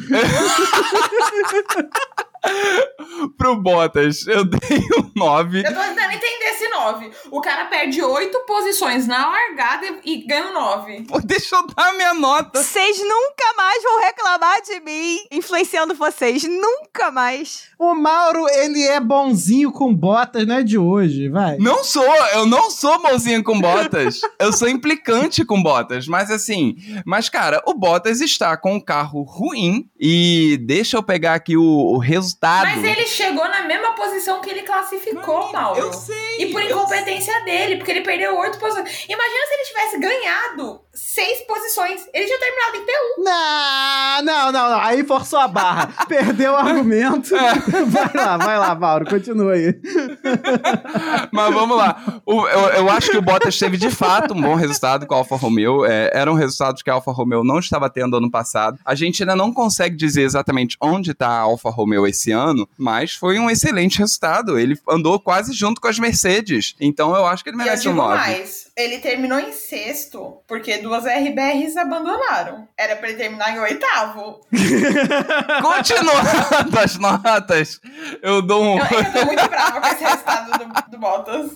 Pro 3.38 3.56
Bottas, 3.56 4.26
eu 4.28 4.44
dei 4.44 4.80
um 4.98 5.12
9. 5.16 5.60
Eu 5.60 5.64
tô 5.64 5.82
tentando 5.82 6.12
entender 6.12 6.46
esse 6.46 6.68
9. 6.68 7.12
O 7.32 7.42
cara 7.42 7.66
perde 7.66 8.02
8 8.02 8.40
posições 8.46 9.08
na 9.08 9.28
largada 9.28 9.86
e 10.04 10.16
e 10.16 10.26
ganha 10.26 10.48
um 10.48 10.54
9. 10.54 11.04
Pô, 11.04 11.20
deixa 11.20 11.58
eu 11.58 11.68
dar 11.68 11.94
minha 11.94 12.14
nota. 12.14 12.64
Vocês 12.64 12.98
nunca 13.00 13.54
mais 13.58 13.84
vão 13.84 14.00
reclamar 14.02 14.62
de 14.62 14.80
mim 14.80 15.20
influenciando 15.30 15.94
vocês. 15.94 16.44
Nunca 16.44 17.12
mais. 17.12 17.66
O 17.78 17.94
Mauro, 17.94 18.48
ele 18.50 18.82
é 18.84 19.00
bonzinho 19.00 19.72
com 19.72 19.94
botas, 19.94 20.48
não 20.48 20.56
é 20.56 20.64
de 20.64 20.78
hoje, 20.78 21.28
vai. 21.28 21.58
Não 21.58 21.84
sou, 21.84 22.16
eu 22.34 22.46
não 22.46 22.72
sou 22.72 23.02
mãozinha 23.02 23.44
com 23.44 23.60
Bottas. 23.60 24.22
eu 24.40 24.54
sou 24.54 24.70
implicante 24.70 25.44
com 25.44 25.62
Bottas. 25.62 26.08
Mas 26.08 26.32
assim, 26.32 26.78
mas 27.06 27.28
cara, 27.28 27.62
o 27.66 27.74
Bottas 27.74 28.22
está 28.22 28.56
com 28.56 28.76
um 28.76 28.80
carro 28.80 29.22
ruim. 29.24 29.90
E 30.00 30.58
deixa 30.66 30.96
eu 30.96 31.04
pegar 31.04 31.34
aqui 31.34 31.58
o, 31.58 31.64
o 31.64 31.98
resultado. 31.98 32.35
Mas 32.42 32.84
ele 32.84 33.08
chegou 33.08 33.48
na 33.48 33.64
mesma 33.64 33.94
posição 33.94 34.42
que 34.42 34.50
ele 34.50 34.62
classificou, 34.62 35.52
Mauro. 35.52 35.80
Eu 35.80 35.94
sei. 35.94 36.38
E 36.40 36.52
por 36.52 36.62
incompetência 36.62 37.40
dele, 37.44 37.78
porque 37.78 37.92
ele 37.92 38.02
perdeu 38.02 38.38
8 38.38 38.58
posições. 38.58 39.06
Imagina 39.08 39.46
se 39.48 39.54
ele 39.54 39.64
tivesse 39.64 40.00
ganhado 40.00 40.85
6 40.96 41.42
posições. 41.42 42.02
Ele 42.14 42.26
tinha 42.26 42.40
terminado 42.40 42.78
em 42.78 42.86
P1. 42.86 43.24
Não, 43.24 44.24
não, 44.24 44.52
não, 44.52 44.70
não. 44.72 44.80
Aí 44.80 45.04
forçou 45.04 45.40
a 45.40 45.48
barra. 45.48 45.94
Perdeu 46.08 46.54
o 46.54 46.56
argumento. 46.56 47.30
vai 47.88 48.12
lá, 48.16 48.38
vai 48.38 48.58
lá, 48.58 48.74
Mauro. 48.76 49.06
Continua 49.06 49.54
aí. 49.54 49.76
Mas 51.32 51.54
vamos 51.54 51.78
lá. 51.78 52.22
O- 52.26 52.48
eu, 52.48 52.70
eu 52.70 52.90
acho 52.90 53.12
que 53.12 53.18
o 53.18 53.22
Bottas 53.22 53.58
teve 53.58 53.78
de 53.78 53.90
fato 53.90 54.34
um 54.34 54.42
bom 54.42 54.56
resultado 54.56 55.06
com 55.06 55.14
a 55.14 55.18
Alfa 55.18 55.36
Romeo. 55.36 55.86
É, 55.86 56.12
eram 56.14 56.34
resultados 56.34 56.82
que 56.82 56.90
a 56.90 56.94
Alfa 56.94 57.12
Romeo 57.12 57.44
não 57.44 57.60
estava 57.60 57.90
tendo 57.90 58.18
ano 58.18 58.32
passado. 58.32 58.80
A 58.86 58.96
gente 58.96 59.22
ainda 59.24 59.36
não 59.36 59.54
consegue 59.54 59.96
dizer 59.96 60.24
exatamente 60.24 60.78
onde 60.82 61.12
está 61.12 61.28
a 61.28 61.40
Alfa 61.40 61.70
Romeo 61.70 62.08
esse 62.08 62.32
ano, 62.32 62.68
mas 62.78 63.14
foi 63.14 63.38
um 63.40 63.50
excelente 63.50 64.00
resultado. 64.00 64.58
Ele 64.58 64.80
andou 64.90 65.20
quase 65.20 65.54
junto 65.54 65.82
com 65.82 65.88
as 65.88 66.00
Mercedes. 66.00 66.76
Então 66.80 67.16
eu 67.16 67.26
acho 67.26 67.44
que 67.44 67.50
ele 67.50 67.58
merece 67.58 67.88
um 67.88 67.92
digo 67.92 68.04
9. 68.04 68.16
mais, 68.18 68.65
ele 68.78 69.00
terminou 69.00 69.40
em 69.40 69.54
sexto, 69.54 70.42
porque 70.46 70.80
duas 70.80 71.06
RBRs 71.06 71.78
abandonaram. 71.78 72.68
Era 72.78 72.98
pra 72.98 73.10
ele 73.10 73.18
terminar 73.18 73.56
em 73.56 73.60
oitavo. 73.60 74.42
Continuando 75.62 76.80
as 76.84 76.98
notas, 76.98 77.80
eu 78.22 78.42
dou 78.42 78.64
um. 78.64 78.78
Eu, 78.78 78.86
eu 78.86 79.14
tô 79.14 79.26
muito 79.26 79.48
brava 79.48 79.80
com 79.80 79.88
esse 79.88 80.04
resultado 80.04 80.52
do, 80.60 80.92
do 80.92 80.98
Bottas. 81.00 81.52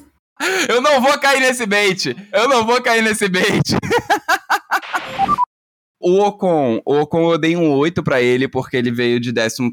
Eu 0.69 0.79
não 0.79 1.01
vou 1.01 1.19
cair 1.19 1.41
nesse 1.41 1.65
bait. 1.65 2.15
Eu 2.31 2.47
não 2.47 2.65
vou 2.65 2.81
cair 2.81 3.01
nesse 3.01 3.27
bait. 3.27 3.75
O 5.99 6.19
Ocon, 6.21 6.81
o 6.85 6.99
Ocon 7.01 7.31
eu 7.33 7.37
dei 7.37 7.57
um 7.57 7.71
8 7.73 8.01
pra 8.01 8.21
ele 8.21 8.47
porque 8.47 8.77
ele 8.77 8.89
veio 8.89 9.19
de 9.19 9.31
11 9.31 9.69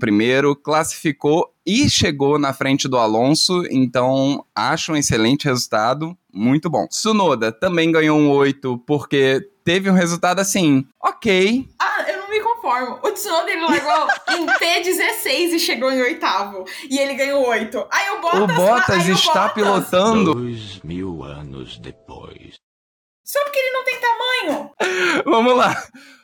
classificou 0.63 1.53
e 1.65 1.89
chegou 1.89 2.37
na 2.39 2.53
frente 2.53 2.89
do 2.89 2.97
Alonso, 2.97 3.63
então 3.71 4.45
acho 4.55 4.93
um 4.93 4.97
excelente 4.97 5.45
resultado, 5.45 6.17
muito 6.33 6.69
bom. 6.69 6.87
Sunoda 6.91 7.53
também 7.53 7.93
ganhou 7.93 8.19
um 8.19 8.29
8 8.31 8.77
porque 8.87 9.49
teve 9.65 9.89
um 9.89 9.95
resultado 9.95 10.41
assim, 10.41 10.85
ok, 11.03 11.69
Ah, 11.81 12.05
eu 12.09 12.19
não 12.23 12.29
me 12.31 12.41
conformo. 12.41 12.99
O 13.05 13.11
Tsunoda 13.13 13.51
ele 13.51 13.63
largou 13.63 14.09
em 14.37 14.47
P16 14.47 15.53
e 15.55 15.59
chegou 15.61 15.91
em 15.93 16.01
oitavo. 16.01 16.65
E 16.91 16.99
ele 16.99 17.15
ganhou 17.15 17.47
8. 17.49 17.87
Aí 17.91 18.11
o 18.11 18.21
Bottas, 18.21 18.41
o 18.41 18.47
Bottas 18.49 18.97
aí 19.05 19.11
o 19.11 19.15
está 19.15 19.33
Bottas- 19.49 19.55
pilotando. 19.55 20.35
Dois 20.35 20.81
mil 20.83 21.23
anos 21.23 21.79
depois. 21.79 22.55
Só 23.27 23.43
porque 23.43 23.59
ele 23.59 23.73
não 23.73 23.85
tem 23.85 23.99
tamanho. 24.01 24.71
Vamos 25.27 25.57
lá. 25.57 25.77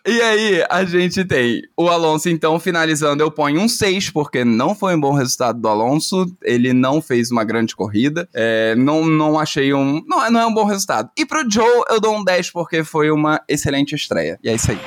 E 0.06 0.20
aí, 0.22 0.64
a 0.70 0.84
gente 0.84 1.24
tem 1.24 1.62
o 1.76 1.88
Alonso, 1.88 2.28
então, 2.28 2.58
finalizando, 2.60 3.22
eu 3.22 3.30
ponho 3.30 3.60
um 3.60 3.68
6, 3.68 4.10
porque 4.10 4.44
não 4.44 4.72
foi 4.74 4.94
um 4.94 5.00
bom 5.00 5.12
resultado 5.12 5.60
do 5.60 5.66
Alonso. 5.68 6.26
Ele 6.42 6.72
não 6.72 7.02
fez 7.02 7.30
uma 7.32 7.42
grande 7.44 7.74
corrida. 7.74 8.28
É, 8.32 8.76
não, 8.76 9.04
não 9.04 9.36
achei 9.38 9.74
um. 9.74 10.00
Não, 10.06 10.24
é- 10.24 10.30
não 10.30 10.40
é 10.40 10.46
um 10.46 10.54
bom 10.54 10.64
resultado. 10.64 11.10
E 11.18 11.26
pro 11.26 11.44
Joe, 11.50 11.82
eu 11.90 12.00
dou 12.00 12.16
um 12.16 12.24
10, 12.24 12.50
porque 12.52 12.84
foi 12.84 13.10
uma 13.10 13.40
excelente 13.48 13.94
estreia. 13.96 14.38
E 14.42 14.48
é 14.48 14.54
isso 14.54 14.70
aí. 14.70 14.78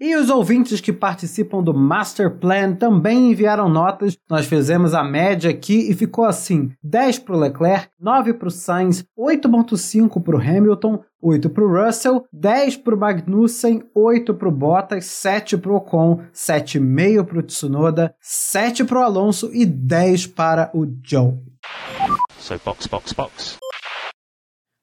E 0.00 0.16
os 0.16 0.30
ouvintes 0.30 0.80
que 0.80 0.94
participam 0.94 1.62
do 1.62 1.74
Master 1.74 2.38
Plan 2.38 2.72
também 2.72 3.30
enviaram 3.30 3.68
notas. 3.68 4.16
Nós 4.30 4.46
fizemos 4.46 4.94
a 4.94 5.04
média 5.04 5.50
aqui 5.50 5.90
e 5.90 5.94
ficou 5.94 6.24
assim: 6.24 6.72
10 6.82 7.18
para 7.18 7.36
o 7.36 7.38
Leclerc, 7.38 7.88
9 8.00 8.32
para 8.32 8.48
o 8.48 8.50
Sainz, 8.50 9.04
8.5 9.18 10.22
para 10.22 10.36
o 10.36 10.40
Hamilton, 10.40 11.00
8 11.20 11.50
para 11.50 11.64
o 11.64 11.84
Russell, 11.84 12.24
10 12.32 12.78
para 12.78 12.94
o 12.94 12.98
Magnussen, 12.98 13.82
8 13.94 14.32
para 14.32 14.48
o 14.48 14.52
Bottas, 14.52 15.04
7 15.04 15.58
para 15.58 15.70
o 15.70 15.76
Ocon, 15.76 16.22
7,5 16.32 17.24
para 17.26 17.38
o 17.38 17.42
Tsunoda, 17.42 18.14
7 18.22 18.84
para 18.84 19.00
o 19.00 19.02
Alonso 19.02 19.50
e 19.52 19.66
10 19.66 20.28
para 20.28 20.70
o 20.72 20.86
Joe. 21.04 21.34
So 22.38 22.58
box, 22.64 22.86
box, 22.86 23.12
box. 23.12 23.58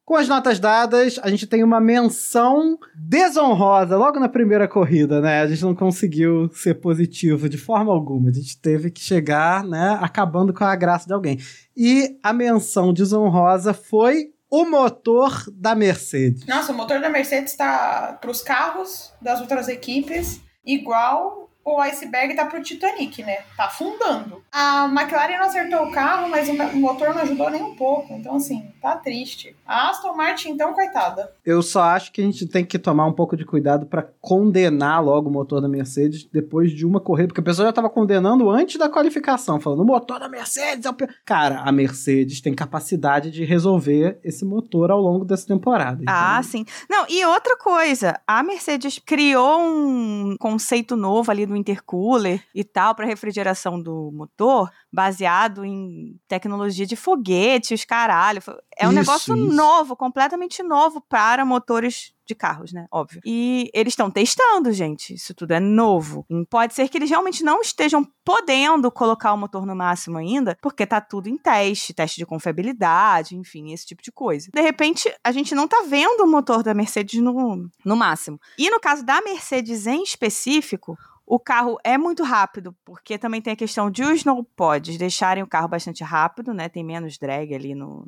Com 0.08 0.16
as 0.16 0.26
notas 0.26 0.58
dadas, 0.58 1.20
a 1.22 1.30
gente 1.30 1.46
tem 1.46 1.66
uma 1.66 1.82
menção 1.82 2.80
desonrosa 2.96 3.98
logo 3.98 4.22
na 4.22 4.30
primeira 4.30 4.66
corrida, 4.66 5.20
né? 5.20 5.42
A 5.42 5.48
gente 5.48 5.62
não 5.64 5.76
conseguiu 5.76 6.50
ser 6.54 6.76
positivo 6.76 7.50
de 7.50 7.58
forma 7.58 7.92
alguma. 7.92 8.30
A 8.30 8.32
gente 8.34 8.58
teve 8.58 8.90
que 8.90 9.02
chegar, 9.02 9.66
né, 9.66 10.00
acabando 10.00 10.54
com 10.54 10.64
a 10.64 10.74
graça 10.78 11.08
de 11.08 11.14
alguém. 11.14 11.38
E 11.76 12.18
a 12.24 12.32
menção 12.32 12.94
desonrosa 12.94 13.74
foi 13.74 14.28
o 14.50 14.64
motor 14.64 15.44
da 15.52 15.76
Mercedes. 15.76 16.46
Nossa, 16.46 16.72
o 16.72 16.76
motor 16.78 17.02
da 17.02 17.10
Mercedes 17.10 17.58
tá 17.58 18.18
pros 18.22 18.42
carros 18.42 19.12
das 19.22 19.42
outras 19.42 19.68
equipes 19.68 20.40
igual 20.66 21.47
o 21.76 21.82
iceberg 21.82 22.34
tá 22.36 22.46
pro 22.46 22.62
Titanic, 22.64 23.22
né? 23.24 23.40
Tá 23.58 23.66
afundando. 23.66 24.42
A 24.52 24.86
McLaren 24.86 25.38
não 25.38 25.46
acertou 25.46 25.84
o 25.88 25.92
carro, 25.92 26.30
mas 26.30 26.48
o 26.48 26.78
motor 26.78 27.14
não 27.14 27.22
ajudou 27.24 27.50
nem 27.50 27.62
um 27.62 27.76
pouco. 27.76 28.14
Então, 28.14 28.36
assim, 28.36 28.72
tá 28.82 28.96
triste. 28.96 29.54
A 29.66 29.90
Aston 29.90 30.14
Martin, 30.16 30.50
então, 30.52 30.74
coitada. 30.74 31.30
Eu 31.46 31.62
só 31.62 31.84
acho 31.84 32.12
que 32.14 32.22
a 32.22 32.24
gente 32.24 32.48
tem 32.48 32.64
que 32.66 32.80
tomar 32.80 33.06
um 33.06 33.12
pouco 33.12 33.36
de 33.36 33.44
cuidado 33.44 33.86
para 33.86 34.08
condenar 34.22 35.04
logo 35.04 35.30
o 35.30 35.34
motor 35.34 35.60
da 35.60 35.68
Mercedes 35.68 36.24
depois 36.32 36.72
de 36.72 36.86
uma 36.86 37.02
corrida, 37.02 37.28
porque 37.28 37.42
a 37.42 37.44
pessoa 37.44 37.68
já 37.68 37.74
tava 37.74 37.90
condenando 37.90 38.50
antes 38.50 38.78
da 38.78 38.88
qualificação, 38.90 39.60
falando 39.60 39.82
o 39.82 39.86
motor 39.86 40.20
da 40.20 40.30
Mercedes 40.30 40.86
é 40.86 40.90
o 40.90 40.94
pior. 40.94 41.10
Cara, 41.26 41.62
a 41.62 41.72
Mercedes 41.72 42.40
tem 42.40 42.54
capacidade 42.54 43.30
de 43.30 43.44
resolver 43.44 44.20
esse 44.24 44.46
motor 44.46 44.90
ao 44.90 45.02
longo 45.02 45.26
dessa 45.26 45.46
temporada. 45.46 46.02
Ah, 46.08 46.38
Então, 46.40 46.44
sim. 46.50 46.66
Não, 46.90 47.06
e 47.10 47.26
outra 47.26 47.58
coisa, 47.58 48.20
a 48.26 48.42
Mercedes 48.42 49.00
criou 49.06 49.60
um 49.60 50.36
conceito 50.40 50.96
novo 50.96 51.30
ali 51.30 51.46
no 51.46 51.57
intercooler 51.58 52.44
e 52.54 52.64
tal 52.64 52.96
para 52.96 53.06
refrigeração 53.06 53.82
do 53.82 54.12
motor, 54.14 54.72
baseado 54.92 55.66
em 55.66 56.20
tecnologia 56.28 56.86
de 56.86 56.96
foguete, 56.96 57.74
os 57.74 57.84
caralho. 57.84 58.42
É 58.78 58.88
um 58.88 58.92
Isso, 58.92 59.00
negócio 59.00 59.36
isso. 59.36 59.56
novo, 59.56 59.96
completamente 59.96 60.62
novo 60.64 61.02
para 61.02 61.44
motores 61.46 62.14
de 62.28 62.36
carros, 62.36 62.74
né? 62.74 62.86
Óbvio. 62.92 63.22
E 63.26 63.72
eles 63.74 63.94
estão 63.94 64.12
testando, 64.12 64.72
gente. 64.72 65.14
Isso 65.14 65.34
tudo 65.34 65.54
é 65.54 65.60
novo. 65.60 66.26
E 66.30 66.46
pode 66.46 66.74
ser 66.74 66.90
que 66.90 66.98
eles 66.98 67.10
realmente 67.10 67.44
não 67.44 67.62
estejam 67.62 68.06
podendo 68.24 68.92
colocar 68.92 69.34
o 69.34 69.38
motor 69.38 69.66
no 69.66 69.76
máximo 69.76 70.18
ainda, 70.18 70.58
porque 70.62 70.86
tá 70.86 71.00
tudo 71.00 71.30
em 71.30 71.38
teste, 71.38 71.94
teste 71.94 72.18
de 72.18 72.26
confiabilidade, 72.26 73.36
enfim, 73.36 73.72
esse 73.72 73.86
tipo 73.86 74.04
de 74.04 74.12
coisa. 74.12 74.50
De 74.54 74.62
repente, 74.62 75.12
a 75.24 75.32
gente 75.32 75.56
não 75.56 75.68
tá 75.68 75.86
vendo 75.88 76.22
o 76.22 76.28
motor 76.28 76.62
da 76.62 76.74
Mercedes 76.74 77.22
no, 77.22 77.70
no 77.84 77.96
máximo. 77.96 78.40
E 78.58 78.70
no 78.70 78.80
caso 78.80 79.04
da 79.04 79.22
Mercedes 79.22 79.88
em 79.88 80.04
específico, 80.04 80.98
o 81.28 81.38
carro 81.38 81.78
é 81.84 81.98
muito 81.98 82.24
rápido, 82.24 82.74
porque 82.86 83.18
também 83.18 83.42
tem 83.42 83.52
a 83.52 83.58
questão 83.58 83.92
de 83.92 84.02
os 84.02 84.24
no 84.24 84.46
pods 84.46 84.98
deixarem 84.98 85.44
o 85.44 85.48
carro 85.48 85.68
bastante 85.68 86.02
rápido, 86.02 86.54
né? 86.54 86.70
Tem 86.70 86.86
menos 86.86 87.18
drag 87.18 87.54
ali 87.54 87.76
no, 87.76 88.08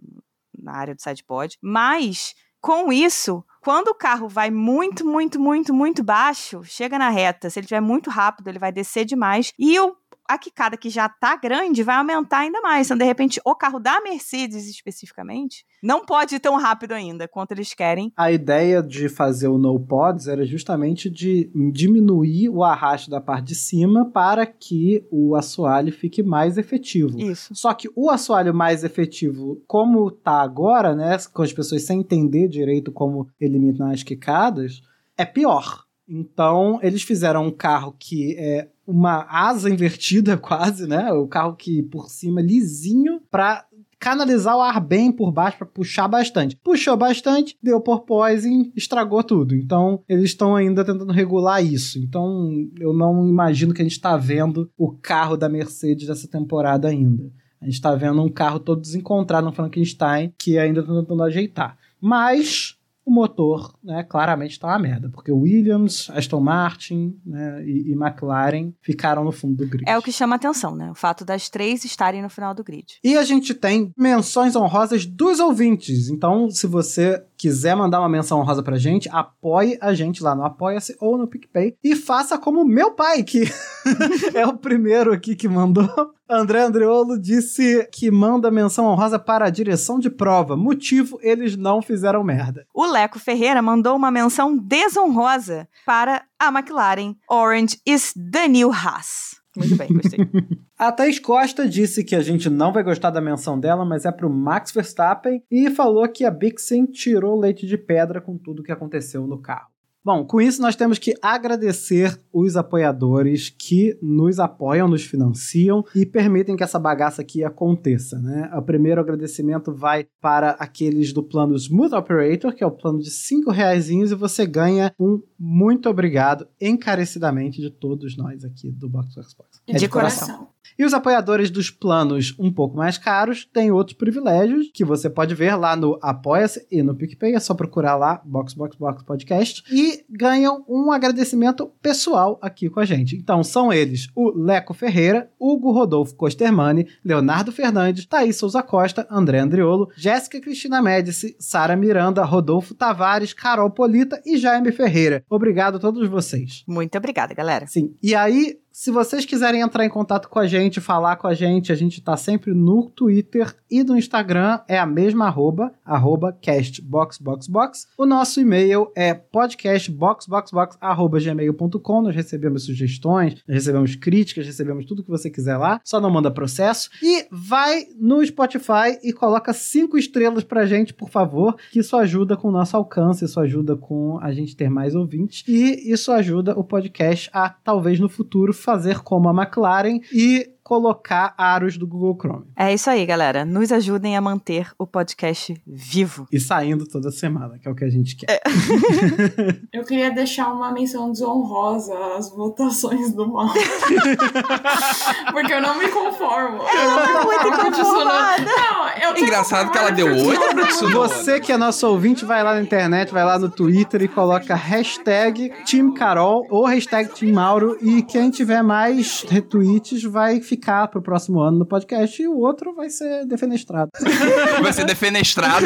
na 0.58 0.72
área 0.72 0.96
do 0.96 1.02
sidepod. 1.02 1.58
Mas, 1.62 2.34
com 2.62 2.94
isso, 2.94 3.44
quando 3.62 3.90
o 3.90 3.96
carro 3.96 4.30
vai 4.30 4.50
muito, 4.50 5.06
muito, 5.06 5.38
muito, 5.38 5.74
muito 5.74 6.02
baixo, 6.02 6.64
chega 6.64 6.98
na 6.98 7.10
reta, 7.10 7.50
se 7.50 7.60
ele 7.60 7.66
estiver 7.66 7.82
muito 7.82 8.10
rápido, 8.10 8.48
ele 8.48 8.58
vai 8.58 8.72
descer 8.72 9.04
demais. 9.04 9.52
E 9.60 9.78
o, 9.78 9.94
a 10.30 10.38
quicada 10.38 10.78
que 10.78 10.92
já 10.92 11.10
tá 11.10 11.36
grande 11.36 11.82
vai 11.82 11.96
aumentar 11.96 12.40
ainda 12.40 12.62
mais. 12.62 12.86
Então, 12.86 12.98
de 12.98 13.04
repente, 13.04 13.42
o 13.44 13.56
carro 13.56 13.80
da 13.80 14.00
Mercedes 14.00 14.70
especificamente 14.70 15.66
não 15.82 16.06
pode 16.06 16.36
ir 16.36 16.40
tão 16.40 16.56
rápido 16.56 16.92
ainda 16.92 17.28
quanto 17.28 17.54
eles 17.54 17.74
querem. 17.74 18.14
A 18.16 18.32
ideia 18.32 18.84
de 18.84 19.10
fazer 19.10 19.48
o 19.48 19.58
no 19.58 19.80
pods 19.80 20.28
era 20.28 20.46
justamente 20.46 21.10
de 21.10 21.52
diminuir 21.74 22.50
o 22.50 22.64
arrasto 22.64 23.10
da 23.10 23.20
parte 23.20 23.48
de 23.48 23.56
cima 23.56 24.06
para 24.12 24.46
que 24.46 25.04
o 25.10 25.36
assoalho 25.36 25.92
fique 25.92 26.22
mais 26.22 26.60
efetivo. 26.60 27.20
Isso. 27.20 27.56
Só 27.56 27.74
que 27.74 27.90
o 27.96 28.12
assoalho 28.12 28.54
mais 28.54 28.84
efetivo, 28.84 29.60
como 29.66 30.12
tá 30.12 30.42
agora, 30.42 30.96
né, 30.96 31.18
com 31.34 31.42
as 31.42 31.52
pessoas 31.52 31.84
sem 31.84 32.02
entender 32.02 32.48
direito 32.48 32.92
como 32.92 33.28
eliminar 33.40 33.94
as 33.94 34.04
quicadas, 34.04 34.82
é 35.18 35.26
pior. 35.26 35.89
Então, 36.10 36.80
eles 36.82 37.04
fizeram 37.04 37.46
um 37.46 37.52
carro 37.52 37.96
que 37.98 38.36
é 38.38 38.68
uma 38.86 39.28
asa 39.30 39.70
invertida 39.70 40.36
quase, 40.40 40.88
né? 40.88 41.12
O 41.14 41.28
carro 41.28 41.56
que 41.56 41.84
por 41.84 42.10
cima 42.10 42.42
lisinho 42.42 43.22
para 43.30 43.66
canalizar 44.00 44.56
o 44.56 44.62
ar 44.62 44.80
bem 44.80 45.12
por 45.12 45.32
baixo 45.32 45.58
para 45.58 45.68
puxar 45.68 46.08
bastante. 46.08 46.56
Puxou 46.56 46.96
bastante, 46.96 47.58
deu 47.62 47.82
porpoising, 47.82 48.72
estragou 48.76 49.22
tudo. 49.22 49.54
Então, 49.54 50.02
eles 50.08 50.26
estão 50.26 50.56
ainda 50.56 50.86
tentando 50.86 51.12
regular 51.12 51.64
isso. 51.64 52.00
Então, 52.00 52.50
eu 52.80 52.94
não 52.94 53.28
imagino 53.28 53.74
que 53.74 53.82
a 53.82 53.84
gente 53.84 53.92
está 53.92 54.16
vendo 54.16 54.72
o 54.78 54.92
carro 54.94 55.36
da 55.36 55.50
Mercedes 55.50 56.08
dessa 56.08 56.28
temporada 56.28 56.88
ainda. 56.88 57.30
A 57.62 57.66
gente 57.66 57.74
está 57.74 57.94
vendo 57.94 58.24
um 58.24 58.30
carro 58.30 58.60
todo 58.60 58.80
desencontrado 58.80 59.46
no 59.46 59.52
Frankenstein 59.52 60.34
que 60.38 60.58
ainda 60.58 60.80
está 60.80 60.94
tentando 60.94 61.24
ajeitar. 61.24 61.78
Mas 62.00 62.79
o 63.06 63.12
motor, 63.12 63.74
né, 63.84 64.04
claramente 64.04 64.52
está 64.52 64.68
uma 64.68 64.80
merda, 64.80 65.10
porque 65.10 65.32
Williams, 65.32 66.10
Aston 66.12 66.40
Martin 66.40 67.20
né, 67.26 67.64
e, 67.66 67.92
e 67.92 67.94
McLaren 67.94 68.72
ficaram 68.82 69.24
no 69.24 69.32
fundo 69.32 69.56
do 69.56 69.68
grid. 69.68 69.84
É 69.88 69.98
o 69.98 70.02
que 70.02 70.12
chama 70.12 70.36
atenção, 70.36 70.76
né? 70.76 70.92
O 70.92 70.96
fato 70.96 71.26
das 71.26 71.50
três 71.50 71.84
estarem 71.84 72.22
no 72.22 72.30
final 72.30 72.54
do 72.54 72.64
grid. 72.64 73.00
E 73.04 73.18
a 73.18 73.24
gente 73.24 73.54
tem 73.54 73.92
menções 73.98 74.56
honrosas 74.56 75.06
dos 75.06 75.40
ouvintes. 75.40 76.10
Então, 76.10 76.50
se 76.50 76.68
você 76.68 77.24
quiser 77.38 77.76
mandar 77.76 78.00
uma 78.00 78.10
menção 78.10 78.40
honrosa 78.40 78.62
pra 78.62 78.78
gente, 78.78 79.10
apoie 79.10 79.78
a 79.82 79.94
gente 79.94 80.22
lá 80.22 80.36
no 80.36 80.44
Apoia-se 80.44 80.96
ou 81.00 81.18
no 81.18 81.28
PicPay. 81.28 81.76
E 81.84 81.96
faça 81.96 82.38
como 82.38 82.66
meu 82.66 82.92
pai, 82.92 83.24
que 83.24 83.44
é 84.36 84.46
o 84.46 84.58
primeiro 84.58 85.14
aqui 85.14 85.36
que 85.36 85.48
mandou. 85.48 85.90
André 86.30 86.62
Andreolo 86.62 87.20
disse 87.20 87.88
que 87.92 88.12
manda 88.12 88.52
menção 88.52 88.86
honrosa 88.86 89.18
para 89.18 89.46
a 89.46 89.50
direção 89.50 89.98
de 89.98 90.12
prova. 90.12 90.56
Motivo, 90.56 91.18
eles 91.24 91.58
não 91.58 91.82
fizeram 91.82 92.24
merda. 92.24 92.68
O 92.72 92.86
Leco 92.86 93.18
Ferreira 93.18 93.64
mandou 93.64 93.96
uma 93.96 94.12
menção 94.12 94.56
desonrosa 94.56 95.68
para 95.88 96.24
a 96.38 96.50
McLaren. 96.50 97.16
Orange 97.28 97.80
is 97.84 98.14
the 98.32 98.48
new 98.48 98.72
Haas. 98.72 99.40
Muito 99.58 99.76
bem, 99.76 99.88
gostei. 99.92 100.20
A 100.78 100.92
Thaís 100.92 101.20
Costa 101.20 101.68
disse 101.68 102.04
que 102.06 102.16
a 102.16 102.22
gente 102.22 102.50
não 102.50 102.72
vai 102.72 102.84
gostar 102.84 103.10
da 103.10 103.20
menção 103.20 103.60
dela, 103.60 103.84
mas 103.84 104.06
é 104.06 104.12
pro 104.12 104.30
Max 104.30 104.72
Verstappen 104.72 105.44
e 105.52 105.70
falou 105.70 106.08
que 106.08 106.24
a 106.24 106.32
Bixen 106.32 106.86
tirou 106.86 107.38
leite 107.38 107.68
de 107.68 107.78
pedra 107.78 108.22
com 108.22 108.38
tudo 108.38 108.64
que 108.64 108.72
aconteceu 108.72 109.28
no 109.28 109.42
carro. 109.42 109.68
Bom, 110.10 110.26
com 110.26 110.42
isso 110.42 110.60
nós 110.60 110.76
temos 110.76 110.98
que 110.98 111.14
agradecer 111.22 112.20
os 112.34 112.58
apoiadores 112.58 113.54
que 113.56 113.96
nos 114.02 114.40
apoiam, 114.40 114.88
nos 114.88 115.04
financiam 115.04 115.86
e 115.94 116.04
permitem 116.04 116.56
que 116.56 116.64
essa 116.64 116.80
bagaça 116.80 117.22
aqui 117.22 117.44
aconteça, 117.44 118.18
né? 118.18 118.50
O 118.56 118.62
primeiro 118.64 119.00
agradecimento 119.00 119.72
vai 119.72 120.08
para 120.20 120.50
aqueles 120.54 121.14
do 121.14 121.22
plano 121.22 121.56
Smooth 121.56 121.94
Operator, 121.94 122.56
que 122.56 122.64
é 122.64 122.66
o 122.66 122.72
plano 122.72 122.98
de 122.98 123.12
5 123.12 123.52
reais 123.52 123.92
e 124.12 124.16
você 124.16 124.48
ganha 124.48 124.92
um 125.00 125.22
muito 125.38 125.88
obrigado 125.88 126.48
encarecidamente 126.60 127.62
de 127.62 127.70
todos 127.70 128.18
nós 128.18 128.44
aqui 128.44 128.72
do 128.72 128.90
Box 128.90 129.14
Box 129.14 129.36
Box. 129.36 129.62
É 129.68 129.74
De 129.74 129.88
Coração. 129.88 130.48
E 130.78 130.86
os 130.86 130.94
apoiadores 130.94 131.50
dos 131.50 131.70
planos 131.70 132.34
um 132.40 132.52
pouco 132.52 132.78
mais 132.78 132.98
caros 132.98 133.46
têm 133.54 133.72
outros 133.72 133.98
privilégios 133.98 134.70
que 134.74 134.86
você 134.86 135.10
pode 135.10 135.36
ver 135.36 135.56
lá 135.56 135.76
no 135.76 136.00
Apoia-se 136.02 136.66
e 136.72 136.82
no 136.82 136.96
PicPay. 136.96 137.36
É 137.36 137.40
só 137.40 137.54
procurar 137.54 137.96
lá 137.96 138.22
Box 138.24 138.54
Box 138.54 138.78
Box 138.78 139.04
Podcast. 139.04 139.64
E 139.70 140.06
ganham 140.10 140.64
um 140.68 140.92
agradecimento 140.92 141.68
pessoal 141.82 142.40
aqui 142.42 142.70
com 142.70 142.80
a 142.80 142.86
gente. 142.86 143.16
Então 143.16 143.44
são 143.44 143.74
eles 143.74 144.08
o 144.16 144.32
Leco 144.32 144.74
Ferreira, 144.74 145.30
Hugo 145.40 145.72
Rodolfo 145.72 146.16
Costermani, 146.16 146.88
Leonardo 147.04 147.52
Fernandes, 147.52 148.06
Thaís 148.06 148.38
Souza 148.38 148.64
Costa, 148.64 149.08
André 149.12 149.40
Andriolo, 149.40 149.90
Jéssica 149.98 150.40
Cristina 150.40 150.82
Médici, 150.82 151.36
Sara 151.40 151.76
Miranda, 151.76 152.24
Rodolfo 152.24 152.74
Tavares, 152.74 153.34
Carol 153.34 153.70
Polita 153.70 154.22
e 154.26 154.38
Jaime 154.38 154.72
Ferreira. 154.72 155.24
Obrigado 155.30 155.76
a 155.76 155.80
todos 155.80 156.08
vocês. 156.08 156.64
Muito 156.68 156.98
obrigada, 156.98 157.34
galera. 157.34 157.68
Sim. 157.68 157.94
E 158.02 158.16
aí, 158.16 158.58
se 158.80 158.92
vocês 158.92 159.26
quiserem 159.26 159.60
entrar 159.60 159.84
em 159.84 159.90
contato 159.90 160.30
com 160.30 160.40
a 160.40 160.48
gente, 160.48 160.80
falar 160.80 161.18
com 161.18 161.28
a 161.28 161.34
gente, 161.34 161.70
a 161.70 161.76
gente 161.76 162.02
tá 162.02 162.16
sempre 162.16 162.54
no 162.54 162.90
Twitter 162.90 163.54
e 163.70 163.84
no 163.84 163.98
Instagram, 163.98 164.62
é 164.70 164.80
a 164.80 164.86
mesma 164.86 165.26
arroba, 165.26 165.74
arroba 165.84 166.32
castboxboxbox. 166.42 167.90
O 167.98 168.06
nosso 168.06 168.40
e-mail 168.40 168.90
é 168.96 169.14
podcastboxboxbox.gmail.com. 169.14 172.02
Nós 172.02 172.16
recebemos 172.16 172.68
sugestões, 172.68 173.34
nós 173.46 173.56
recebemos 173.56 173.98
críticas, 173.98 174.46
recebemos 174.46 174.86
tudo 174.86 175.04
que 175.04 175.10
você 175.10 175.30
quiser 175.30 175.58
lá. 175.58 175.82
Só 175.84 176.00
não 176.00 176.10
manda 176.10 176.32
processo. 176.32 176.90
E 177.04 177.28
vai 177.30 177.84
no 178.00 178.26
Spotify 178.26 178.98
e 179.04 179.12
coloca 179.12 179.52
cinco 179.52 179.98
estrelas 179.98 180.46
pra 180.46 180.66
gente, 180.66 180.94
por 180.94 181.10
favor, 181.10 181.58
que 181.70 181.80
isso 181.80 181.98
ajuda 181.98 182.38
com 182.38 182.48
o 182.48 182.52
nosso 182.52 182.78
alcance, 182.78 183.26
isso 183.26 183.42
ajuda 183.42 183.76
com 183.76 184.18
a 184.22 184.32
gente 184.32 184.56
ter 184.56 184.70
mais 184.70 184.96
ouvintes 184.96 185.44
e 185.46 185.92
isso 185.92 186.14
ajuda 186.14 186.58
o 186.58 186.64
podcast 186.64 187.30
a 187.34 187.50
talvez 187.50 188.00
no 188.00 188.08
futuro 188.08 188.54
fazer 188.70 189.00
como 189.00 189.28
a 189.30 189.34
McLaren 189.34 190.00
e 190.14 190.48
colocar 190.70 191.34
aros 191.36 191.80
do 191.80 191.88
Google 191.88 192.16
Chrome. 192.16 192.46
É 192.56 192.72
isso 192.72 192.92
aí, 192.92 193.04
galera. 193.04 193.44
Nos 193.44 193.72
ajudem 193.72 194.16
a 194.16 194.22
manter 194.22 194.72
o 194.78 194.86
podcast 194.86 195.60
vivo. 195.66 196.28
E 196.32 196.40
saindo 196.40 196.86
toda 196.86 197.10
semana, 197.10 197.58
que 197.58 197.68
é 197.68 197.72
o 197.72 197.74
que 197.74 197.84
a 197.84 197.90
gente 197.90 198.16
quer. 198.16 198.40
Eu 199.74 199.84
queria 199.84 200.12
deixar 200.12 200.54
uma 200.54 200.72
menção 200.72 201.12
desonrosa 201.12 201.98
às 202.16 202.30
votações 202.30 203.12
do 203.16 203.28
mal. 203.28 203.50
Porque 205.32 205.54
eu 205.54 205.62
não 205.62 205.78
me 205.80 205.88
conformo. 205.88 206.62
Eu 206.62 206.92
não 206.92 207.08
me 207.08 207.14
muito 207.14 207.40
conformo 207.40 207.62
com 207.62 207.68
inconformada. 207.68 208.46
Não, 208.46 208.90
eu 208.90 209.24
Engraçado 209.24 209.72
que 209.72 209.78
ela 209.78 209.92
deu 209.92 210.08
oito. 210.08 210.92
Você 210.92 211.40
que 211.40 211.52
é 211.52 211.58
nosso 211.58 211.88
ouvinte, 211.88 212.26
vai 212.26 212.44
lá 212.44 212.54
na 212.54 212.62
internet, 212.62 213.12
vai 213.12 213.24
lá 213.24 213.40
no 213.40 213.50
Twitter 213.50 214.02
e 214.04 214.08
coloca 214.08 214.54
hashtag 214.54 215.52
Team 215.66 215.94
Carol 215.94 216.46
ou 216.50 216.66
hashtag 216.66 217.10
Team 217.10 217.34
Mauro. 217.34 217.78
E 217.82 218.02
quem 218.04 218.30
tiver 218.30 218.62
mais 218.62 219.26
retweets 219.28 220.04
vai 220.04 220.42
ficar 220.42 220.59
pro 220.92 221.02
próximo 221.02 221.40
ano 221.40 221.60
no 221.60 221.66
podcast 221.66 222.22
e 222.22 222.28
o 222.28 222.38
outro 222.38 222.74
vai 222.74 222.90
ser 222.90 223.26
defenestrado. 223.26 223.90
Vai 224.62 224.74
ser 224.74 224.86
defenestrado. 224.86 225.66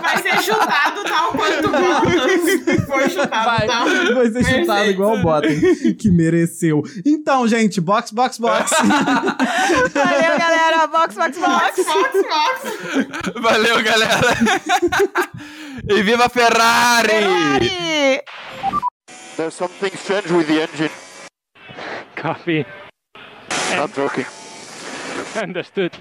Vai 0.00 0.22
ser 0.22 0.42
chutado 0.42 1.02
tal 1.04 1.32
quanto 1.32 1.68
Bottas 1.68 2.84
foi 2.86 3.10
chutado, 3.10 3.44
Vai, 3.44 3.66
tá? 3.66 3.84
vai 4.14 4.30
ser 4.30 4.44
chutado 4.44 4.90
igual 4.90 5.14
o 5.16 5.22
Bottas, 5.22 5.58
que 5.98 6.10
mereceu. 6.10 6.82
Então, 7.04 7.46
gente, 7.48 7.80
box, 7.80 8.10
box, 8.12 8.38
box. 8.38 8.70
Valeu, 9.92 10.38
galera. 10.38 10.86
Box, 10.86 11.14
box, 11.16 11.38
box. 11.38 11.84
Fox, 11.84 12.12
Fox. 12.28 13.42
Valeu, 13.42 13.82
galera. 13.82 14.20
e 15.88 16.02
viva 16.02 16.26
a 16.26 16.28
Ferrari! 16.28 17.08
Ferrari! 17.08 18.22
There's 19.36 19.54
something 19.54 19.90
strange 19.96 20.32
with 20.32 20.46
the 20.46 20.62
engine. 20.62 20.90
Copy. 22.14 22.64
Not 23.74 23.96
working. 23.96 24.26
Understood. 25.34 25.92